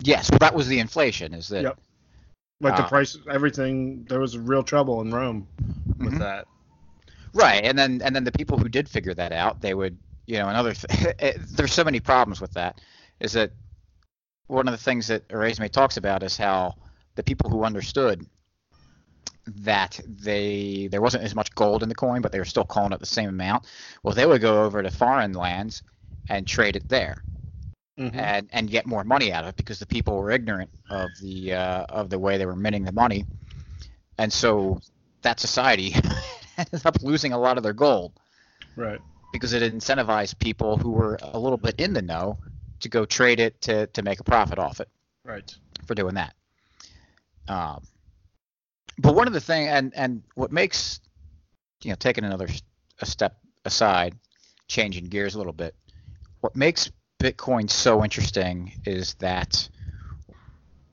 Yes, 0.03 0.31
well 0.31 0.39
that 0.41 0.55
was 0.55 0.69
the 0.69 0.79
inflation 0.79 1.33
is 1.35 1.49
that 1.49 1.63
yep. 1.63 1.79
Like 2.61 2.75
uh, 2.75 2.83
the 2.83 2.89
price, 2.89 3.19
everything. 3.31 4.07
There 4.09 4.21
was 4.21 4.39
real 4.39 4.63
trouble 4.63 5.01
in 5.03 5.11
Rome 5.11 5.47
with 5.99 6.09
mm-hmm. 6.09 6.19
that. 6.19 6.47
Right, 7.35 7.63
and 7.63 7.79
then 7.79 8.01
and 8.03 8.17
then 8.17 8.25
the 8.25 8.33
people 8.33 8.57
who 8.57 8.69
did 8.69 8.89
figure 8.89 9.13
that 9.15 9.33
out, 9.33 9.61
they 9.61 9.75
would, 9.75 9.99
you 10.27 10.39
know, 10.39 10.49
another. 10.49 10.73
Th- 10.73 11.37
there's 11.51 11.73
so 11.73 11.85
many 11.85 12.01
problems 12.01 12.41
with 12.41 12.53
that. 12.55 12.81
Is 13.21 13.33
that 13.33 13.51
one 14.47 14.69
of 14.69 14.73
the 14.73 14.83
things 14.83 15.09
that 15.09 15.29
Oresme 15.29 15.71
talks 15.71 15.99
about 15.99 16.23
is 16.23 16.37
how 16.37 16.75
the 17.17 17.23
people 17.23 17.51
who 17.51 17.65
understood 17.65 18.25
that 19.47 20.01
they 20.07 20.89
there 20.91 21.03
wasn't 21.03 21.25
as 21.25 21.35
much 21.35 21.55
gold 21.55 21.83
in 21.83 21.89
the 21.89 21.95
coin, 21.95 22.21
but 22.21 22.33
they 22.33 22.39
were 22.39 22.45
still 22.45 22.65
calling 22.65 22.93
it 22.93 23.01
the 23.01 23.07
same 23.07 23.29
amount. 23.29 23.65
Well, 24.03 24.15
they 24.15 24.27
would 24.27 24.41
go 24.41 24.65
over 24.65 24.83
to 24.83 24.91
foreign 24.91 25.33
lands 25.33 25.83
and 26.29 26.47
trade 26.47 26.77
it 26.77 26.89
there 26.89 27.23
mm-hmm. 27.99 28.19
and 28.19 28.49
and 28.53 28.71
get 28.71 28.87
more 28.87 29.05
money 29.05 29.33
out 29.33 29.45
of 29.45 29.51
it 29.51 29.57
because 29.57 29.79
the 29.79 29.87
people 29.87 30.17
were 30.17 30.31
ignorant 30.31 30.71
of 30.91 31.11
the 31.21 31.55
uh, 31.55 31.87
of 31.89 32.11
the 32.11 32.19
way 32.19 32.39
they 32.39 32.47
were 32.47 32.57
minting 32.57 32.85
the 32.85 32.93
money, 32.93 33.25
and 34.19 34.33
so 34.33 34.81
that 35.23 35.41
society 35.41 35.95
ended 36.59 36.85
up 36.85 37.03
losing 37.03 37.33
a 37.33 37.39
lot 37.39 37.57
of 37.57 37.63
their 37.63 37.73
gold. 37.73 38.13
Right. 38.77 39.01
Because 39.33 39.53
it 39.53 39.75
incentivized 39.75 40.39
people 40.39 40.77
who 40.77 40.93
were 40.93 41.19
a 41.21 41.39
little 41.39 41.59
bit 41.59 41.81
in 41.81 41.93
the 41.93 42.03
know 42.03 42.39
to 42.81 42.89
go 42.89 43.05
trade 43.05 43.41
it 43.41 43.61
to 43.63 43.87
to 43.89 44.03
make 44.03 44.21
a 44.21 44.25
profit 44.25 44.59
off 44.59 44.81
it. 44.81 44.89
Right. 45.25 45.55
For 45.87 45.95
doing 45.95 46.15
that. 46.15 46.35
Um, 47.49 47.83
but 48.99 49.15
one 49.15 49.27
of 49.27 49.33
the 49.33 49.41
thing 49.41 49.69
and 49.69 49.93
and 49.95 50.23
what 50.35 50.53
makes 50.53 51.01
you 51.83 51.91
know 51.91 51.97
taking 51.97 52.25
another 52.25 52.49
a 53.01 53.07
step 53.07 53.37
aside, 53.65 54.15
changing 54.69 55.05
gears 55.05 55.35
a 55.35 55.39
little 55.39 55.53
bit, 55.53 55.75
what 56.41 56.57
makes 56.57 56.91
Bitcoin 57.21 57.69
so 57.71 58.05
interesting 58.05 58.73
is 58.85 59.15
that 59.15 59.69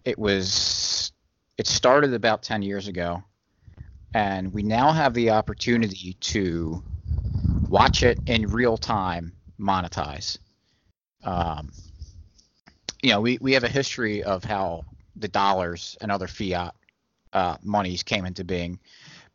it 0.06 0.18
was 0.18 1.12
it 1.58 1.68
started 1.68 2.14
about 2.14 2.44
10 2.44 2.62
years 2.62 2.88
ago 2.88 3.24
and 4.14 4.54
we 4.54 4.64
now 4.64 4.92
have 4.92 5.14
the 5.14 5.30
opportunity 5.30 6.14
to 6.20 6.84
watch 7.70 8.04
it 8.04 8.20
in 8.26 8.48
real 8.48 8.78
time 8.78 9.32
monetize. 9.60 10.38
Um, 11.24 11.72
you 13.02 13.12
know 13.12 13.22
we, 13.22 13.38
we 13.42 13.54
have 13.54 13.64
a 13.64 13.70
history 13.70 14.24
of 14.24 14.44
how 14.44 14.84
the 15.16 15.28
dollars 15.28 15.98
and 16.02 16.12
other 16.12 16.28
fiat 16.28 16.74
uh, 17.34 17.58
monies 17.64 18.04
came 18.04 18.26
into 18.26 18.44
being 18.44 18.80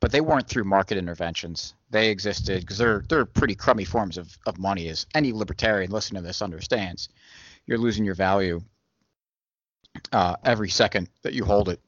but 0.00 0.12
they 0.12 0.20
weren't 0.20 0.48
through 0.48 0.64
market 0.64 0.96
interventions. 0.96 1.74
They 1.90 2.10
existed 2.10 2.60
because 2.60 2.78
they're 2.78 3.04
they're 3.08 3.24
pretty 3.24 3.54
crummy 3.54 3.84
forms 3.84 4.18
of, 4.18 4.36
of 4.46 4.58
money 4.58 4.88
as 4.88 5.06
any 5.14 5.32
libertarian 5.32 5.90
listening 5.90 6.22
to 6.22 6.26
this 6.26 6.42
understands. 6.42 7.08
You're 7.66 7.78
losing 7.78 8.04
your 8.04 8.14
value 8.14 8.60
uh, 10.12 10.36
every 10.44 10.68
second 10.68 11.08
that 11.22 11.34
you 11.34 11.44
hold 11.44 11.68
it. 11.68 11.80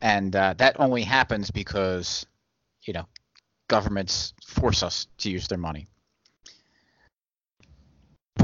And 0.00 0.34
uh, 0.34 0.54
that 0.56 0.80
only 0.80 1.02
happens 1.02 1.50
because 1.50 2.26
you 2.82 2.92
know 2.92 3.06
governments 3.68 4.34
force 4.44 4.82
us 4.82 5.06
to 5.18 5.30
use 5.30 5.46
their 5.46 5.58
money 5.58 5.86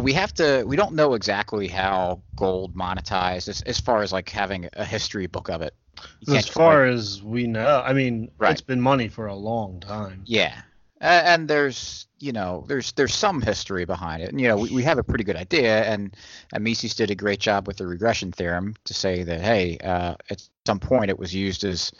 we 0.06 0.12
have 0.12 0.32
to 0.32 0.62
we 0.68 0.76
don't 0.76 0.94
know 0.94 1.14
exactly 1.14 1.66
how 1.66 2.22
gold 2.36 2.76
monetized 2.76 3.48
as, 3.48 3.60
as 3.62 3.80
far 3.80 4.02
as 4.04 4.12
like 4.12 4.28
having 4.28 4.68
a 4.74 4.84
history 4.84 5.26
book 5.26 5.48
of 5.50 5.62
it 5.62 5.74
as 6.28 6.46
far 6.46 6.84
as 6.84 7.22
we 7.24 7.48
know, 7.48 7.82
I 7.84 7.92
mean, 7.92 8.30
right. 8.38 8.52
it's 8.52 8.60
been 8.60 8.80
money 8.80 9.08
for 9.08 9.26
a 9.26 9.34
long 9.34 9.80
time. 9.80 10.22
Yeah, 10.26 10.54
and 11.00 11.48
there's 11.48 12.06
you 12.20 12.30
know 12.30 12.64
there's 12.68 12.92
there's 12.92 13.14
some 13.14 13.42
history 13.42 13.84
behind 13.84 14.22
it 14.22 14.30
and 14.30 14.40
you 14.40 14.46
know 14.46 14.56
we, 14.56 14.70
we 14.70 14.82
have 14.84 14.98
a 14.98 15.02
pretty 15.02 15.24
good 15.24 15.34
idea 15.34 15.82
and, 15.84 16.16
and 16.52 16.62
Mises 16.62 16.94
did 16.94 17.10
a 17.10 17.16
great 17.16 17.40
job 17.40 17.66
with 17.66 17.78
the 17.78 17.86
regression 17.86 18.30
theorem 18.30 18.76
to 18.84 18.94
say 18.94 19.24
that 19.24 19.40
hey 19.40 19.76
uh, 19.82 20.14
at 20.30 20.48
some 20.66 20.78
point 20.78 21.10
it 21.10 21.18
was 21.18 21.34
used 21.34 21.64
as 21.64 21.92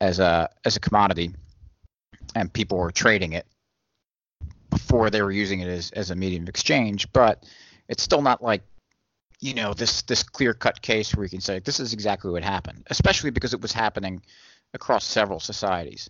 as 0.00 0.18
a 0.20 0.48
as 0.64 0.74
a 0.74 0.80
commodity 0.80 1.34
and 2.34 2.52
people 2.52 2.78
were 2.78 2.90
trading 2.90 3.34
it 3.34 3.46
before 4.70 5.10
they 5.10 5.22
were 5.22 5.32
using 5.32 5.60
it 5.60 5.68
as, 5.68 5.90
as 5.92 6.10
a 6.10 6.14
medium 6.14 6.44
of 6.44 6.48
exchange 6.48 7.10
but 7.12 7.44
it's 7.88 8.02
still 8.02 8.22
not 8.22 8.42
like 8.42 8.62
you 9.40 9.54
know 9.54 9.74
this 9.74 10.02
this 10.02 10.22
clear 10.22 10.54
cut 10.54 10.80
case 10.80 11.14
where 11.14 11.24
you 11.24 11.30
can 11.30 11.40
say 11.40 11.58
this 11.58 11.80
is 11.80 11.92
exactly 11.92 12.30
what 12.30 12.44
happened, 12.44 12.86
especially 12.90 13.30
because 13.30 13.54
it 13.54 13.60
was 13.60 13.72
happening 13.72 14.22
across 14.74 15.04
several 15.04 15.40
societies. 15.40 16.08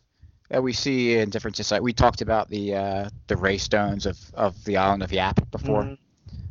Uh, 0.54 0.60
we 0.60 0.72
see 0.72 1.16
in 1.16 1.30
different 1.30 1.56
societies. 1.56 1.84
We 1.84 1.92
talked 1.92 2.22
about 2.22 2.48
the 2.50 2.74
uh, 2.74 3.10
the 3.28 3.36
ray 3.36 3.58
stones 3.58 4.06
of, 4.06 4.18
of 4.34 4.62
the 4.64 4.76
island 4.76 5.02
of 5.02 5.12
Yap 5.12 5.50
before. 5.50 5.84
Mm-hmm. 5.84 5.94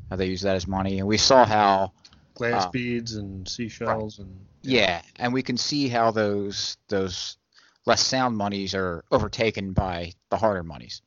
How 0.10 0.16
they 0.16 0.26
use 0.26 0.42
that 0.42 0.56
as 0.56 0.68
money, 0.68 0.98
and 0.98 1.08
we 1.08 1.18
saw 1.18 1.46
how 1.46 1.92
glass 2.34 2.66
uh, 2.66 2.70
beads 2.72 3.14
and 3.14 3.48
seashells 3.48 4.18
right. 4.18 4.26
and 4.26 4.40
yeah. 4.64 4.82
yeah, 4.82 5.02
and 5.18 5.34
we 5.34 5.44
can 5.44 5.56
see 5.56 5.88
how 5.88 6.10
those 6.10 6.78
those 6.88 7.38
less 7.86 8.04
sound 8.04 8.36
monies 8.36 8.74
are 8.74 9.04
overtaken 9.12 9.74
by 9.74 10.14
the 10.32 10.38
harder 10.38 10.64
monies, 10.64 11.04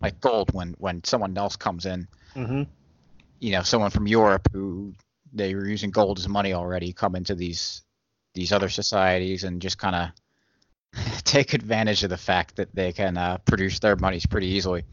like 0.00 0.20
gold. 0.20 0.52
When 0.52 0.74
when 0.78 1.04
someone 1.04 1.36
else 1.36 1.56
comes 1.56 1.86
in, 1.86 2.08
mm-hmm 2.34 2.62
you 3.40 3.52
know 3.52 3.62
someone 3.62 3.90
from 3.90 4.06
Europe 4.06 4.48
who 4.52 4.92
they 5.32 5.54
were 5.54 5.66
using 5.66 5.90
gold 5.90 6.18
as 6.18 6.28
money 6.28 6.52
already 6.52 6.92
come 6.92 7.14
into 7.14 7.34
these 7.34 7.82
these 8.34 8.52
other 8.52 8.68
societies 8.68 9.44
and 9.44 9.60
just 9.62 9.78
kind 9.78 9.96
of 9.96 10.10
take 11.24 11.54
advantage 11.54 12.04
of 12.04 12.10
the 12.10 12.16
fact 12.16 12.56
that 12.56 12.74
they 12.74 12.92
can 12.92 13.16
uh, 13.16 13.38
produce 13.38 13.78
their 13.78 13.96
monies 13.96 14.26
pretty 14.26 14.46
easily. 14.46 14.84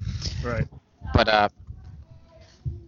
Right. 0.43 0.67
But 1.13 1.29
uh, 1.29 1.49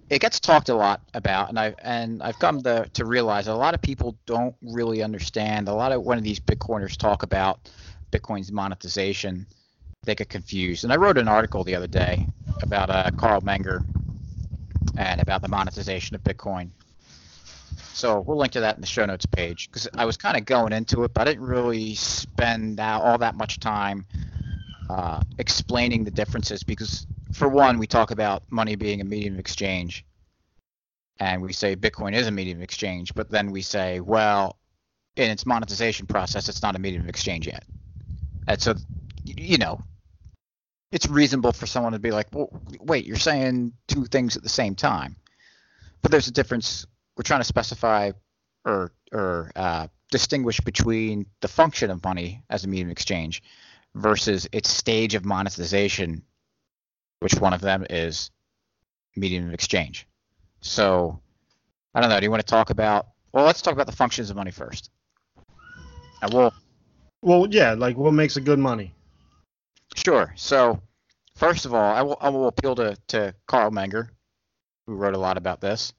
it 0.10 0.19
gets 0.19 0.39
talked 0.39 0.69
a 0.69 0.75
lot 0.75 1.01
about, 1.13 1.50
and 1.50 1.60
I 1.60 1.75
and 1.79 2.22
I've 2.22 2.39
come 2.39 2.62
to 2.63 2.89
to 2.93 3.05
realize 3.05 3.48
a 3.48 3.55
lot 3.55 3.74
of 3.74 3.81
people 3.81 4.17
don't 4.25 4.55
really 4.62 5.03
understand. 5.03 5.67
A 5.67 5.74
lot 5.74 5.91
of 5.91 6.03
when 6.03 6.22
these 6.24 6.39
Bitcoiners 6.39 6.98
talk 6.98 7.24
about 7.24 7.69
Bitcoin's 8.12 8.51
monetization, 8.51 9.45
they 10.06 10.16
get 10.16 10.30
confused. 10.30 10.84
And 10.84 10.94
I 10.94 10.98
wrote 10.98 11.18
an 11.18 11.28
article 11.28 11.64
the 11.64 11.76
other 11.76 11.88
day 11.88 12.28
about 12.62 12.90
uh, 12.90 13.12
Carl 13.18 13.42
Menger 13.42 13.84
and 14.98 15.22
about 15.22 15.42
the 15.42 15.48
monetization 15.48 16.16
of 16.16 16.24
Bitcoin. 16.24 16.70
So 17.94 18.20
we'll 18.20 18.38
link 18.38 18.54
to 18.54 18.60
that 18.60 18.76
in 18.76 18.82
the 18.82 18.88
show 18.88 19.06
notes 19.06 19.26
page 19.26 19.70
because 19.70 19.88
I 19.96 20.06
was 20.06 20.18
kind 20.18 20.38
of 20.38 20.46
going 20.46 20.74
into 20.74 21.04
it, 21.04 21.14
but 21.14 21.22
I 21.22 21.32
didn't 21.32 21.46
really 21.46 21.96
spend 21.96 22.80
all 22.80 23.18
that 23.18 23.36
much 23.36 23.60
time 23.60 24.06
uh, 24.90 25.22
explaining 25.38 26.04
the 26.04 26.12
differences 26.12 26.62
because, 26.62 27.08
for 27.32 27.48
one, 27.48 27.80
we 27.80 27.88
talk 27.88 28.12
about 28.12 28.44
money 28.50 28.76
being 28.76 29.02
a 29.02 29.04
medium 29.04 29.36
of 29.36 29.40
exchange, 29.40 30.06
and 31.20 31.42
we 31.42 31.54
say 31.54 31.76
Bitcoin 31.76 32.14
is 32.14 32.28
a 32.28 32.32
medium 32.32 32.60
of 32.60 32.64
exchange, 32.64 33.14
but 33.14 33.30
then 33.30 33.52
we 33.52 33.62
say, 33.62 34.02
well, 34.02 34.58
in 35.16 35.32
its 35.32 35.46
monetization 35.46 36.06
process, 36.06 36.50
it's 36.50 36.62
not 36.62 36.76
a 36.76 36.80
medium 36.80 37.04
of 37.04 37.10
exchange 37.10 37.48
yet. 37.48 37.64
And 38.48 38.62
so, 38.62 38.76
you 39.24 39.58
know, 39.58 39.82
it's 40.96 41.10
reasonable 41.10 41.52
for 41.52 41.66
someone 41.66 41.92
to 41.92 42.00
be 42.00 42.12
like, 42.12 42.28
well, 42.32 42.48
wait, 42.80 43.06
you're 43.06 43.18
saying 43.18 43.74
two 43.90 44.06
things 44.06 44.38
at 44.38 44.44
the 44.44 44.50
same 44.50 44.75
time. 44.75 45.18
But 46.02 46.10
there's 46.10 46.30
a 46.30 46.32
difference. 46.32 46.86
We're 47.18 47.24
trying 47.24 47.42
to 47.42 47.46
specify 47.46 48.14
or 48.64 48.94
or 49.12 49.52
uh, 49.58 49.88
distinguish 50.10 50.62
between 50.62 51.25
the 51.42 51.50
function 51.50 51.92
of 51.92 52.02
money 52.02 52.44
as 52.50 52.64
a 52.64 52.70
medium 52.70 52.88
of 52.88 52.94
exchange 52.94 53.44
versus 53.94 54.48
its 54.54 54.70
stage 54.70 55.16
of 55.16 55.25
monetization, 55.25 56.24
which 57.20 57.36
one 57.36 57.54
of 57.54 57.60
them 57.60 57.86
is 57.90 58.32
medium 59.18 59.48
of 59.48 59.54
exchange. 59.54 60.08
So 60.62 61.20
I 61.94 62.00
don't 62.00 62.10
know. 62.10 62.22
Do 62.22 62.24
you 62.24 62.32
want 62.32 62.42
to 62.42 62.50
talk 62.50 62.70
about? 62.70 63.08
Well, 63.34 63.44
let's 63.44 63.62
talk 63.62 63.74
about 63.74 63.88
the 63.88 63.96
functions 63.98 64.30
of 64.30 64.38
money 64.38 64.52
first. 64.52 64.90
And 66.22 66.34
we'll. 66.34 66.54
Well, 67.22 67.48
yeah, 67.50 67.74
like 67.74 67.98
what 67.98 68.14
makes 68.14 68.38
a 68.38 68.42
good 68.42 68.60
money? 68.60 68.95
Sure. 69.96 70.34
So 70.36 70.82
first 71.36 71.66
of 71.66 71.74
all, 71.74 71.94
I 71.94 72.02
will 72.02 72.18
I 72.22 72.30
will 72.30 72.48
appeal 72.48 72.75
to 72.75 72.98
to 73.08 73.34
Carl 73.48 73.72
Menger, 73.72 74.10
who 74.86 74.96
wrote 74.96 75.16
a 75.16 75.20
lot 75.20 75.38
about 75.38 75.62
this, 75.62 75.94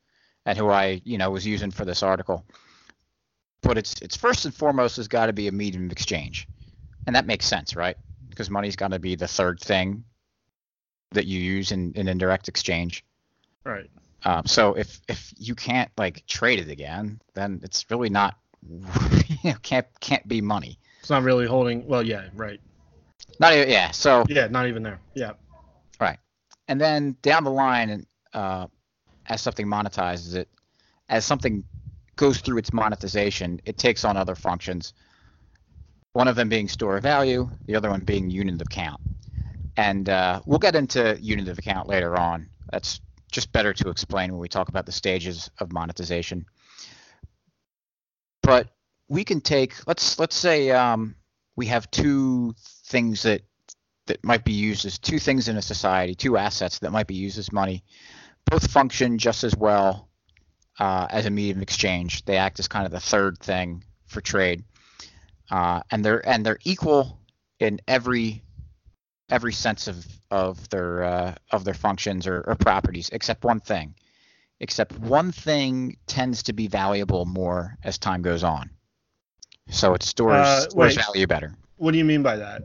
and 0.44 0.56
who 0.56 0.68
I 0.68 1.00
you 1.04 1.18
know 1.18 1.30
was 1.30 1.46
using 1.46 1.70
for 1.70 1.84
this 1.84 2.02
article. 2.02 2.44
But 3.62 3.78
it's 3.78 4.00
it's 4.02 4.16
first 4.16 4.44
and 4.44 4.54
foremost 4.54 4.96
has 4.96 5.08
got 5.08 5.26
to 5.26 5.32
be 5.32 5.48
a 5.48 5.52
medium 5.52 5.86
of 5.86 5.92
exchange, 5.92 6.46
and 7.06 7.16
that 7.16 7.26
makes 7.26 7.46
sense, 7.46 7.74
right? 7.74 7.96
Because 8.28 8.50
money's 8.50 8.76
got 8.76 8.92
to 8.92 8.98
be 8.98 9.16
the 9.16 9.28
third 9.28 9.60
thing 9.60 10.04
that 11.12 11.26
you 11.26 11.40
use 11.40 11.72
in, 11.72 11.92
in 11.94 12.08
indirect 12.08 12.48
exchange. 12.48 13.04
Right. 13.64 13.90
Um, 14.24 14.46
so 14.46 14.74
if 14.74 15.00
if 15.08 15.32
you 15.38 15.54
can't 15.54 15.90
like 15.96 16.26
trade 16.26 16.58
it 16.58 16.68
again, 16.68 17.20
then 17.34 17.60
it's 17.62 17.90
really 17.90 18.10
not 18.10 18.36
you 18.68 19.52
know 19.52 19.56
can't 19.62 19.86
can't 20.00 20.26
be 20.28 20.40
money. 20.40 20.78
It's 21.00 21.10
not 21.10 21.22
really 21.22 21.46
holding. 21.46 21.86
Well, 21.86 22.04
yeah, 22.04 22.28
right. 22.34 22.60
Not 23.38 23.54
even, 23.54 23.68
yeah. 23.68 23.90
So 23.90 24.24
Yeah, 24.28 24.46
not 24.48 24.66
even 24.66 24.82
there. 24.82 25.00
Yeah. 25.14 25.32
right, 26.00 26.18
and 26.68 26.80
then 26.80 27.16
down 27.22 27.44
the 27.44 27.50
line, 27.50 28.06
uh, 28.32 28.66
as 29.26 29.40
something 29.40 29.66
monetizes 29.66 30.34
it, 30.34 30.48
as 31.08 31.24
something 31.24 31.64
goes 32.16 32.40
through 32.40 32.58
its 32.58 32.72
monetization, 32.72 33.60
it 33.64 33.76
takes 33.78 34.04
on 34.04 34.16
other 34.16 34.34
functions. 34.34 34.94
One 36.12 36.28
of 36.28 36.36
them 36.36 36.48
being 36.48 36.68
store 36.68 36.96
of 36.96 37.02
value, 37.02 37.50
the 37.66 37.76
other 37.76 37.90
one 37.90 38.00
being 38.00 38.30
unit 38.30 38.60
of 38.60 38.68
count. 38.70 39.00
And 39.76 40.08
uh, 40.08 40.40
we'll 40.46 40.58
get 40.58 40.74
into 40.74 41.18
unit 41.20 41.48
of 41.48 41.58
account 41.58 41.88
later 41.88 42.18
on. 42.18 42.48
That's 42.72 43.00
just 43.30 43.52
better 43.52 43.74
to 43.74 43.90
explain 43.90 44.32
when 44.32 44.40
we 44.40 44.48
talk 44.48 44.70
about 44.70 44.86
the 44.86 44.92
stages 44.92 45.50
of 45.58 45.72
monetization. 45.72 46.46
But 48.42 48.70
we 49.08 49.24
can 49.24 49.40
take 49.40 49.74
let's 49.86 50.18
let's 50.18 50.36
say 50.36 50.70
um, 50.70 51.14
we 51.56 51.66
have 51.66 51.90
two 51.90 52.54
things 52.86 53.22
that 53.22 53.42
that 54.06 54.22
might 54.24 54.44
be 54.44 54.52
used 54.52 54.86
as 54.86 54.98
two 54.98 55.18
things 55.18 55.48
in 55.48 55.56
a 55.56 55.62
society, 55.62 56.14
two 56.14 56.36
assets 56.36 56.78
that 56.78 56.92
might 56.92 57.08
be 57.08 57.16
used 57.16 57.38
as 57.38 57.52
money. 57.52 57.82
Both 58.44 58.70
function 58.70 59.18
just 59.18 59.42
as 59.42 59.56
well 59.56 60.08
uh, 60.78 61.08
as 61.10 61.26
a 61.26 61.30
medium 61.30 61.58
of 61.58 61.62
exchange. 61.62 62.24
They 62.24 62.36
act 62.36 62.60
as 62.60 62.68
kind 62.68 62.86
of 62.86 62.92
the 62.92 63.00
third 63.00 63.38
thing 63.40 63.82
for 64.06 64.20
trade, 64.20 64.62
uh, 65.50 65.80
and 65.90 66.04
they're 66.04 66.26
and 66.28 66.46
they're 66.46 66.58
equal 66.64 67.20
in 67.58 67.80
every 67.88 68.42
every 69.28 69.52
sense 69.52 69.88
of 69.88 70.06
of 70.30 70.68
their 70.68 71.02
uh, 71.02 71.34
of 71.50 71.64
their 71.64 71.74
functions 71.74 72.26
or, 72.26 72.42
or, 72.46 72.54
properties, 72.54 73.08
except 73.12 73.44
one 73.44 73.60
thing. 73.60 73.94
Except 74.60 74.98
one 74.98 75.32
thing 75.32 75.96
tends 76.06 76.44
to 76.44 76.52
be 76.52 76.66
valuable 76.66 77.26
more 77.26 77.76
as 77.84 77.98
time 77.98 78.22
goes 78.22 78.42
on. 78.42 78.70
So 79.68 79.92
it 79.94 80.02
stores, 80.02 80.34
Uh, 80.34 80.60
stores 80.70 80.96
wait. 80.96 81.04
value 81.04 81.26
better 81.26 81.54
What 81.76 81.92
do 81.92 81.98
you 81.98 82.04
mean 82.04 82.22
by 82.22 82.36
that? 82.36 82.62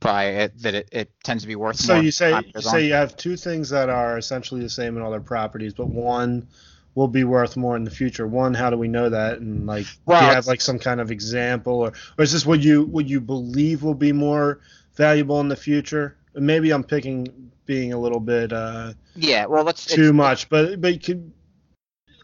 By 0.00 0.24
it 0.26 0.62
that 0.62 0.74
it, 0.74 0.88
it 0.92 1.10
tends 1.24 1.42
to 1.42 1.46
be 1.48 1.56
worth 1.56 1.76
So 1.76 1.94
more. 1.94 2.02
you 2.02 2.10
say 2.10 2.40
you 2.54 2.60
say 2.60 2.86
you 2.86 2.92
have 2.92 3.16
two 3.16 3.36
things 3.36 3.68
that 3.70 3.88
are 3.88 4.18
essentially 4.18 4.60
the 4.60 4.70
same 4.70 4.96
in 4.96 5.02
all 5.02 5.10
their 5.10 5.20
properties, 5.20 5.74
but 5.74 5.88
one 5.88 6.48
will 6.94 7.08
be 7.08 7.24
worth 7.24 7.56
more 7.56 7.76
in 7.76 7.84
the 7.84 7.90
future. 7.90 8.26
One, 8.26 8.54
how 8.54 8.70
do 8.70 8.76
we 8.76 8.88
know 8.88 9.08
that? 9.08 9.38
And 9.38 9.66
like, 9.66 9.86
Well, 10.04 10.20
do 10.20 10.26
you 10.26 10.32
have 10.32 10.46
like 10.46 10.60
some 10.60 10.78
kind 10.78 11.00
of 11.00 11.10
example, 11.10 11.74
or, 11.74 11.92
or 12.18 12.24
is 12.24 12.32
this 12.32 12.46
what 12.46 12.60
you 12.60 12.84
what 12.84 13.06
you 13.06 13.20
believe 13.20 13.82
will 13.82 13.94
be 13.94 14.12
more 14.12 14.60
valuable 14.94 15.40
in 15.40 15.48
the 15.48 15.56
future? 15.56 16.16
Maybe 16.34 16.72
I'm 16.72 16.84
picking 16.84 17.50
being 17.66 17.92
a 17.92 17.98
little 17.98 18.20
bit 18.20 18.52
uh, 18.52 18.94
yeah, 19.14 19.46
well, 19.46 19.64
let's 19.64 19.84
too 19.84 20.12
much, 20.12 20.48
but 20.48 20.80
but 20.80 20.94
you 20.94 21.00
could 21.00 21.32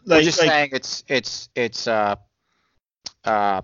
We're 0.05 0.17
like, 0.17 0.23
just 0.23 0.39
like 0.39 0.49
saying 0.49 0.69
it's 0.71 1.03
it's 1.07 1.49
it's 1.55 1.87
uh 1.87 2.15
uh 3.25 3.61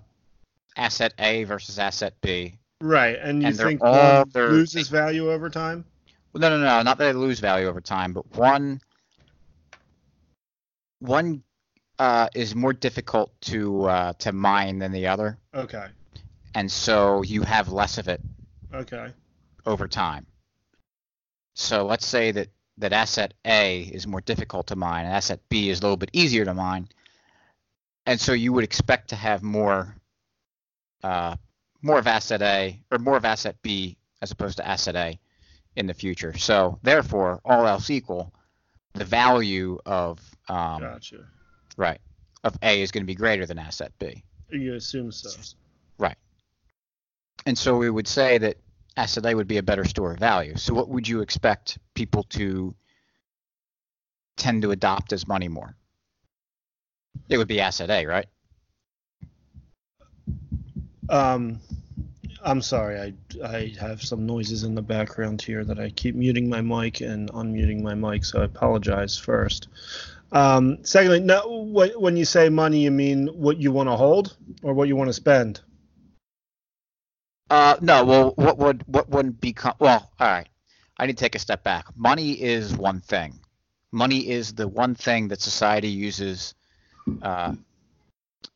asset 0.76 1.14
A 1.18 1.44
versus 1.44 1.78
asset 1.78 2.14
B. 2.20 2.58
right, 2.82 3.18
and 3.18 3.42
you 3.42 3.48
and 3.48 3.56
think 3.56 3.80
all- 3.82 4.24
loses 4.34 4.88
value 4.88 5.30
over 5.30 5.48
time? 5.48 5.84
Well, 6.32 6.40
no, 6.40 6.50
no, 6.50 6.58
no, 6.58 6.82
not 6.82 6.98
that 6.98 7.04
they 7.04 7.12
lose 7.12 7.40
value 7.40 7.66
over 7.66 7.80
time, 7.80 8.12
but 8.12 8.36
one 8.36 8.80
one 11.00 11.42
uh, 11.98 12.28
is 12.34 12.54
more 12.54 12.72
difficult 12.72 13.38
to 13.42 13.84
uh, 13.84 14.12
to 14.14 14.32
mine 14.32 14.78
than 14.78 14.92
the 14.92 15.06
other, 15.08 15.38
Okay, 15.54 15.86
and 16.54 16.70
so 16.70 17.22
you 17.22 17.42
have 17.42 17.70
less 17.70 17.98
of 17.98 18.08
it 18.08 18.20
okay, 18.74 19.12
over 19.66 19.86
time. 19.88 20.26
So 21.54 21.84
let's 21.86 22.06
say 22.06 22.30
that 22.32 22.48
that 22.78 22.92
asset 22.92 23.34
A 23.44 23.82
is 23.82 24.06
more 24.06 24.20
difficult 24.22 24.68
to 24.68 24.76
mine, 24.76 25.04
and 25.04 25.14
asset 25.14 25.40
B 25.48 25.68
is 25.68 25.80
a 25.80 25.82
little 25.82 25.96
bit 25.98 26.10
easier 26.12 26.44
to 26.44 26.54
mine, 26.54 26.88
and 28.06 28.18
so 28.20 28.32
you 28.32 28.52
would 28.54 28.64
expect 28.64 29.10
to 29.10 29.16
have 29.16 29.42
more 29.42 29.94
uh, 31.02 31.36
more 31.82 31.98
of 31.98 32.06
asset 32.06 32.42
A 32.42 32.80
or 32.90 32.98
more 32.98 33.16
of 33.16 33.24
asset 33.24 33.56
B 33.62 33.98
as 34.20 34.30
opposed 34.30 34.56
to 34.58 34.66
asset 34.66 34.96
A 34.96 35.18
in 35.76 35.86
the 35.86 35.94
future. 35.94 36.36
So 36.38 36.78
therefore, 36.82 37.40
all 37.44 37.66
else 37.66 37.90
equal, 37.90 38.32
the 38.94 39.04
value 39.04 39.78
of 39.84 40.20
um, 40.48 40.80
gotcha. 40.80 41.24
right 41.76 42.00
of 42.44 42.56
A 42.62 42.82
is 42.82 42.90
going 42.90 43.02
to 43.02 43.06
be 43.06 43.14
greater 43.14 43.46
than 43.46 43.58
asset 43.58 43.92
B. 43.98 44.22
You 44.50 44.74
assume 44.74 45.12
so. 45.12 45.30
Right. 45.98 46.16
And 47.46 47.56
so 47.56 47.76
we 47.76 47.90
would 47.90 48.08
say 48.08 48.38
that 48.38 48.56
asset 48.96 49.26
A 49.26 49.34
would 49.34 49.48
be 49.48 49.58
a 49.58 49.62
better 49.62 49.84
store 49.84 50.12
of 50.12 50.18
value. 50.18 50.56
So 50.56 50.74
what 50.74 50.88
would 50.88 51.08
you 51.08 51.20
expect 51.20 51.78
people 51.94 52.24
to 52.30 52.74
tend 54.36 54.62
to 54.62 54.70
adopt 54.70 55.12
as 55.12 55.26
money 55.26 55.48
more? 55.48 55.74
It 57.28 57.38
would 57.38 57.48
be 57.48 57.60
asset 57.60 57.90
A, 57.90 58.06
right? 58.06 58.26
Um, 61.08 61.60
I'm 62.42 62.62
sorry. 62.62 63.00
I 63.00 63.14
I 63.46 63.74
have 63.80 64.02
some 64.02 64.26
noises 64.26 64.64
in 64.64 64.74
the 64.74 64.82
background 64.82 65.40
here 65.42 65.64
that 65.64 65.78
I 65.78 65.90
keep 65.90 66.14
muting 66.14 66.48
my 66.48 66.60
mic 66.60 67.00
and 67.00 67.30
unmuting 67.32 67.82
my 67.82 67.94
mic, 67.94 68.24
so 68.24 68.40
I 68.40 68.44
apologize 68.44 69.16
first. 69.16 69.68
Um, 70.32 70.78
secondly, 70.82 71.20
no, 71.20 71.66
wh- 71.66 72.00
when 72.00 72.16
you 72.16 72.24
say 72.24 72.48
money, 72.48 72.80
you 72.80 72.90
mean 72.90 73.28
what 73.28 73.58
you 73.58 73.70
want 73.70 73.88
to 73.88 73.96
hold 73.96 74.36
or 74.62 74.72
what 74.74 74.88
you 74.88 74.96
want 74.96 75.08
to 75.08 75.12
spend? 75.12 75.60
Uh, 77.50 77.76
no. 77.80 78.04
Well, 78.04 78.32
what 78.36 78.58
would 78.58 78.82
what 78.86 79.08
wouldn't 79.10 79.40
become? 79.40 79.74
Well, 79.78 80.10
all 80.18 80.26
right. 80.26 80.48
I 80.98 81.06
need 81.06 81.18
to 81.18 81.24
take 81.24 81.34
a 81.34 81.38
step 81.38 81.62
back. 81.62 81.86
Money 81.96 82.32
is 82.32 82.74
one 82.74 83.00
thing. 83.00 83.38
Money 83.90 84.30
is 84.30 84.54
the 84.54 84.66
one 84.68 84.94
thing 84.94 85.28
that 85.28 85.40
society 85.40 85.88
uses. 85.88 86.54
Uh, 87.20 87.54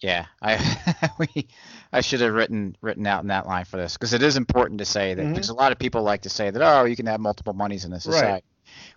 yeah, 0.00 0.26
I 0.42 1.10
we 1.18 1.48
I 1.92 2.00
should 2.00 2.20
have 2.20 2.32
written 2.34 2.76
written 2.80 3.06
out 3.06 3.22
in 3.22 3.28
that 3.28 3.46
line 3.46 3.64
for 3.64 3.76
this 3.76 3.94
because 3.94 4.12
it 4.12 4.22
is 4.22 4.36
important 4.36 4.78
to 4.78 4.84
say 4.84 5.14
that 5.14 5.22
Mhm. 5.24 5.32
because 5.34 5.48
a 5.48 5.54
lot 5.54 5.72
of 5.72 5.78
people 5.78 6.02
like 6.02 6.22
to 6.22 6.28
say 6.28 6.50
that 6.50 6.62
oh 6.62 6.84
you 6.84 6.96
can 6.96 7.06
have 7.06 7.20
multiple 7.20 7.52
monies 7.52 7.84
in 7.84 7.92
a 7.92 8.00
society, 8.00 8.32
Right. 8.32 8.44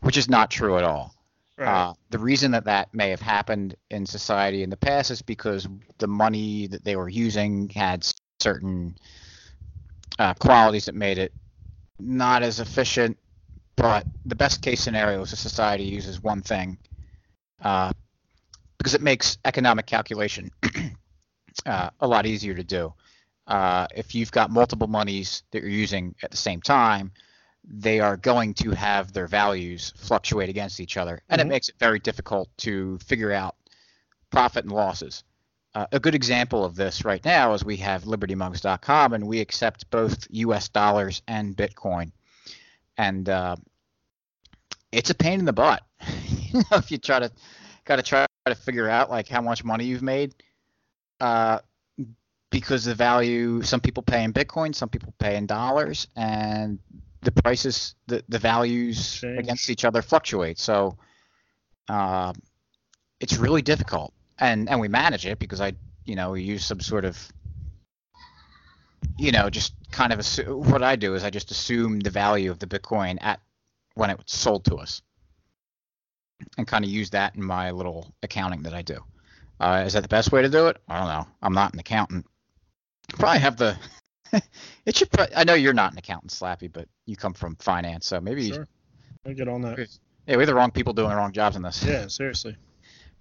which 0.01 0.17
is 0.17 0.29
not 0.29 0.49
true 0.49 0.77
at 0.77 0.83
all. 0.83 1.13
Right. 1.57 1.89
Uh, 1.89 1.93
the 2.09 2.19
reason 2.19 2.51
that 2.51 2.65
that 2.65 2.93
may 2.93 3.09
have 3.09 3.21
happened 3.21 3.75
in 3.89 4.05
society 4.05 4.63
in 4.63 4.69
the 4.69 4.77
past 4.77 5.11
is 5.11 5.21
because 5.21 5.67
the 5.97 6.07
money 6.07 6.67
that 6.67 6.83
they 6.83 6.95
were 6.95 7.09
using 7.09 7.69
had 7.69 8.05
certain 8.39 8.97
uh, 10.17 10.33
qualities 10.35 10.85
that 10.85 10.95
made 10.95 11.17
it 11.17 11.33
not 11.99 12.43
as 12.43 12.59
efficient. 12.59 13.17
But 13.75 14.05
the 14.25 14.35
best 14.35 14.61
case 14.61 14.81
scenario 14.81 15.21
is 15.21 15.31
a 15.31 15.37
society 15.37 15.83
uses 15.83 16.21
one 16.21 16.41
thing 16.41 16.77
uh, 17.61 17.91
because 18.79 18.95
it 18.95 19.01
makes 19.01 19.37
economic 19.45 19.85
calculation 19.85 20.49
uh, 21.67 21.91
a 21.99 22.07
lot 22.07 22.25
easier 22.25 22.55
to 22.55 22.63
do. 22.63 22.91
Uh, 23.45 23.85
if 23.95 24.15
you've 24.15 24.31
got 24.31 24.49
multiple 24.49 24.87
monies 24.87 25.43
that 25.51 25.61
you're 25.61 25.71
using 25.71 26.15
at 26.23 26.31
the 26.31 26.37
same 26.37 26.61
time, 26.61 27.11
they 27.63 27.99
are 27.99 28.15
going 28.17 28.53
to 28.53 28.71
have 28.71 29.11
their 29.11 29.27
values 29.27 29.93
fluctuate 29.97 30.49
against 30.49 30.79
each 30.79 30.97
other, 30.97 31.21
and 31.29 31.39
Mhm. 31.39 31.45
it 31.45 31.47
makes 31.47 31.69
it 31.69 31.75
very 31.77 31.99
difficult 31.99 32.49
to 32.57 32.97
figure 32.99 33.31
out 33.31 33.55
profit 34.31 34.63
and 34.63 34.73
losses. 34.73 35.23
Uh, 35.75 35.85
a 35.91 35.99
good 35.99 36.15
example 36.15 36.63
of 36.63 36.75
this 36.75 37.03
right 37.05 37.23
now 37.25 37.53
is 37.53 37.63
we 37.65 37.77
have 37.77 38.03
LibertyMugs.com, 38.05 39.13
and 39.13 39.27
we 39.27 39.39
accept 39.39 39.89
both 39.91 40.25
U.S. 40.31 40.69
dollars 40.69 41.21
and 41.27 41.55
Bitcoin, 41.55 42.11
and 42.97 43.27
uh, 43.29 43.55
it's 44.91 45.09
a 45.09 45.15
pain 45.15 45.39
in 45.39 45.45
the 45.45 45.53
butt. 45.53 45.83
you 46.53 46.59
know, 46.71 46.77
if 46.77 46.91
you 46.91 46.97
try 46.97 47.19
to 47.19 47.31
got 47.89 47.97
to 47.97 48.03
try 48.03 48.25
to 48.45 48.55
figure 48.55 48.87
out 48.87 49.09
like 49.09 49.27
how 49.27 49.41
much 49.41 49.63
money 49.65 49.83
you've 49.83 50.03
made, 50.03 50.33
uh, 51.19 51.59
because 52.51 52.85
the 52.85 52.95
value 52.95 53.61
some 53.63 53.81
people 53.81 54.03
pay 54.03 54.23
in 54.23 54.31
Bitcoin, 54.31 54.73
some 54.73 54.89
people 54.89 55.13
pay 55.19 55.35
in 55.35 55.45
dollars, 55.47 56.07
and 56.15 56.79
the 57.21 57.31
prices, 57.31 57.95
the 58.07 58.23
the 58.29 58.39
values 58.39 59.19
Change. 59.19 59.39
against 59.39 59.69
each 59.69 59.83
other 59.83 60.01
fluctuate. 60.01 60.59
So, 60.59 60.97
uh, 61.89 62.31
it's 63.19 63.37
really 63.37 63.63
difficult, 63.63 64.13
and 64.37 64.69
and 64.69 64.79
we 64.79 64.87
manage 64.87 65.25
it 65.25 65.39
because 65.39 65.59
I, 65.59 65.73
you 66.05 66.15
know, 66.15 66.31
we 66.31 66.43
use 66.43 66.63
some 66.63 66.79
sort 66.79 67.05
of 67.05 67.17
you 69.17 69.31
know, 69.31 69.49
just 69.49 69.73
kind 69.91 70.13
of 70.13 70.19
assume, 70.19 70.69
what 70.69 70.83
I 70.83 70.95
do 70.95 71.15
is 71.15 71.23
I 71.23 71.29
just 71.29 71.51
assume 71.51 71.99
the 71.99 72.09
value 72.09 72.51
of 72.51 72.59
the 72.59 72.67
Bitcoin 72.67 73.17
at 73.21 73.39
when 73.95 74.09
it 74.09 74.17
was 74.17 74.25
sold 74.27 74.63
to 74.65 74.75
us, 74.75 75.01
and 76.57 76.67
kind 76.67 76.85
of 76.85 76.91
use 76.91 77.09
that 77.11 77.35
in 77.35 77.43
my 77.43 77.71
little 77.71 78.13
accounting 78.23 78.63
that 78.63 78.73
I 78.73 78.81
do. 78.81 78.97
Uh, 79.59 79.83
is 79.85 79.93
that 79.93 80.01
the 80.03 80.09
best 80.09 80.31
way 80.31 80.41
to 80.41 80.49
do 80.49 80.67
it? 80.67 80.77
I 80.87 80.99
don't 80.99 81.07
know. 81.07 81.27
I'm 81.41 81.53
not 81.53 81.73
an 81.73 81.79
accountant. 81.79 82.25
Probably 83.17 83.39
have 83.39 83.57
the. 83.57 83.77
it 84.85 84.95
should. 84.95 85.11
pro- 85.11 85.25
I 85.35 85.43
know 85.43 85.53
you're 85.53 85.73
not 85.73 85.91
an 85.91 85.97
accountant, 85.97 86.31
Slappy, 86.31 86.71
but 86.71 86.87
you 87.05 87.15
come 87.15 87.33
from 87.33 87.55
finance, 87.57 88.07
so 88.07 88.21
maybe. 88.21 88.51
Sure. 88.51 88.67
I 89.25 89.33
get 89.33 89.47
on 89.47 89.61
that. 89.63 89.87
Yeah, 90.27 90.37
we're 90.37 90.45
the 90.45 90.55
wrong 90.55 90.71
people 90.71 90.93
doing 90.93 91.09
the 91.09 91.15
wrong 91.15 91.33
jobs 91.33 91.55
in 91.55 91.61
this. 91.61 91.83
Yeah, 91.83 92.07
seriously. 92.07 92.55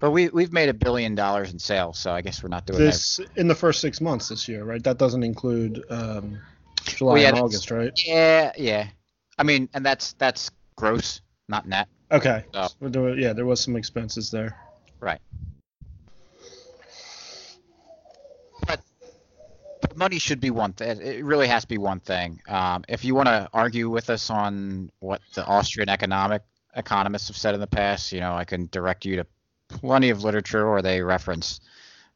But 0.01 0.13
we 0.13 0.29
we've 0.29 0.53
made 0.53 0.69
a 0.69 0.75
billion 0.75 1.17
dollars 1.17 1.53
in 1.53 1.59
sales, 1.59 1.99
so 1.99 2.13
I 2.13 2.21
guess 2.21 2.41
we're 2.41 2.51
not 2.51 2.67
doing 2.67 2.79
that. 2.79 2.85
This 2.85 3.19
in 3.35 3.49
the 3.49 3.55
first 3.57 3.81
six 3.81 4.01
months 4.01 4.29
this 4.29 4.47
year, 4.47 4.63
right? 4.63 4.81
That 4.85 4.97
doesn't 4.97 5.25
include 5.25 5.83
um, 5.91 6.39
July 6.85 7.15
Well, 7.15 7.23
yeah, 7.23 7.29
and 7.31 7.39
August, 7.39 7.73
right? 7.73 7.91
Yeah, 8.07 8.53
yeah. 8.57 8.87
I 9.39 9.43
mean, 9.43 9.69
and 9.75 9.85
that's 9.85 10.13
that's 10.13 10.53
gross, 10.77 11.21
not 11.49 11.67
net. 11.67 11.89
Okay. 12.11 12.45
So 12.53 12.69
there, 12.81 13.03
were- 13.03 13.17
yeah, 13.17 13.33
there 13.33 13.47
was 13.47 13.61
some 13.61 13.77
expenses 13.77 14.31
there. 14.31 14.57
Right. 15.01 15.21
But, 18.67 18.81
but 19.81 19.97
money 19.97 20.19
should 20.19 20.41
be 20.41 20.51
one 20.51 20.73
thing. 20.73 21.01
It 21.01 21.25
really 21.25 21.47
has 21.49 21.63
to 21.63 21.69
be 21.69 21.79
one 21.79 22.01
thing. 22.01 22.41
Um, 22.49 22.85
if 22.89 23.05
you 23.05 23.15
want 23.15 23.29
to 23.29 23.49
argue 23.53 23.91
with 23.91 24.11
us 24.11 24.31
on 24.31 24.91
what 25.01 25.21
the 25.35 25.45
Austrian 25.47 25.89
economic 25.89 26.43
economists 26.77 27.29
have 27.29 27.37
said 27.37 27.55
in 27.55 27.61
the 27.61 27.67
past, 27.67 28.13
you 28.13 28.21
know, 28.21 28.35
I 28.35 28.45
can 28.45 28.69
direct 28.73 29.05
you 29.05 29.17
to 29.17 29.27
plenty 29.69 30.11
of 30.11 30.25
literature 30.25 30.71
where 30.71 30.83
they 30.83 31.03
reference 31.03 31.61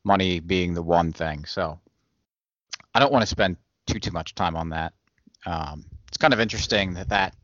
money 0.05 0.40
being 0.40 0.74
the 0.74 0.83
one 0.83 1.12
thing. 1.12 1.44
So 1.44 1.78
I 2.94 2.98
don't 2.98 3.12
want 3.12 3.22
to 3.22 3.26
spend 3.26 3.57
too 3.87 4.00
too 4.00 4.11
much 4.11 4.35
time 4.35 4.57
on 4.57 4.70
that. 4.70 4.94
Um, 5.46 5.85
it's 6.09 6.16
kind 6.16 6.33
of 6.33 6.40
interesting 6.40 6.94
that 6.94 7.09
that 7.11 7.35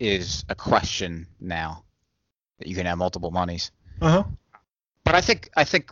is 0.00 0.44
a 0.48 0.54
question 0.54 1.26
now 1.40 1.84
that 2.58 2.68
you 2.68 2.74
can 2.76 2.86
have 2.86 2.98
multiple 2.98 3.30
monies 3.30 3.70
Uh 4.00 4.10
huh. 4.10 4.24
but 5.04 5.14
I 5.14 5.20
think 5.20 5.50
I 5.56 5.64
think 5.64 5.90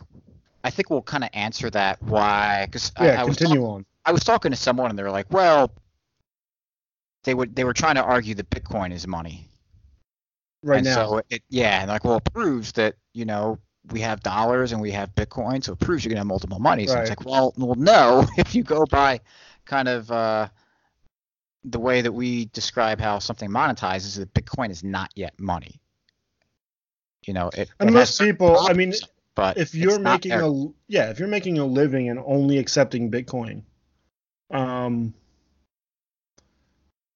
I 0.63 0.69
think 0.69 0.89
we'll 0.89 1.01
kind 1.01 1.23
of 1.23 1.29
answer 1.33 1.69
that 1.69 2.01
why 2.03 2.65
because 2.65 2.91
Yeah. 2.99 3.17
I, 3.19 3.21
I 3.21 3.23
was 3.25 3.37
continue 3.37 3.61
talk- 3.61 3.69
on. 3.75 3.85
I 4.05 4.11
was 4.11 4.23
talking 4.23 4.51
to 4.51 4.57
someone 4.57 4.89
and 4.89 4.97
they 4.97 5.03
were 5.03 5.11
like, 5.11 5.31
well, 5.31 5.71
they 7.23 7.33
would 7.33 7.55
they 7.55 7.63
were 7.63 7.73
trying 7.73 7.95
to 7.95 8.03
argue 8.03 8.35
that 8.35 8.49
Bitcoin 8.49 8.93
is 8.93 9.05
money, 9.05 9.49
Right 10.63 10.77
and 10.77 10.85
now. 10.85 10.95
so 10.95 11.21
it 11.29 11.43
yeah, 11.49 11.81
and 11.81 11.89
like 11.89 12.03
well, 12.05 12.17
it 12.17 12.23
proves 12.33 12.71
that 12.73 12.95
you 13.13 13.25
know 13.25 13.59
we 13.91 13.99
have 14.01 14.21
dollars 14.21 14.71
and 14.71 14.81
we 14.81 14.91
have 14.91 15.13
Bitcoin, 15.15 15.63
so 15.63 15.73
it 15.73 15.79
proves 15.79 16.05
you 16.05 16.09
can 16.09 16.17
have 16.17 16.27
multiple 16.27 16.59
monies. 16.59 16.91
And 16.91 17.01
it's 17.01 17.09
like 17.09 17.25
well, 17.25 17.53
well, 17.57 17.75
no, 17.75 18.25
if 18.37 18.55
you 18.55 18.63
go 18.63 18.85
by 18.85 19.19
kind 19.65 19.87
of 19.89 20.09
uh, 20.09 20.47
the 21.63 21.79
way 21.79 22.01
that 22.01 22.11
we 22.11 22.45
describe 22.45 22.99
how 22.99 23.19
something 23.19 23.49
monetizes, 23.49 24.17
that 24.17 24.33
Bitcoin 24.33 24.69
is 24.69 24.83
not 24.83 25.11
yet 25.15 25.33
money. 25.39 25.81
You 27.25 27.33
know, 27.33 27.49
it, 27.49 27.69
and 27.79 27.89
it 27.89 27.93
has 27.93 28.09
most 28.09 28.15
certain 28.15 28.33
people, 28.33 28.57
I 28.59 28.73
mean, 28.73 28.93
but 29.35 29.57
if 29.57 29.75
you're 29.75 29.99
making 29.99 30.31
a 30.31 30.67
yeah, 30.87 31.09
if 31.09 31.19
you're 31.19 31.27
making 31.27 31.59
a 31.59 31.65
living 31.65 32.09
and 32.09 32.19
only 32.25 32.57
accepting 32.57 33.11
Bitcoin, 33.11 33.63
um, 34.49 35.13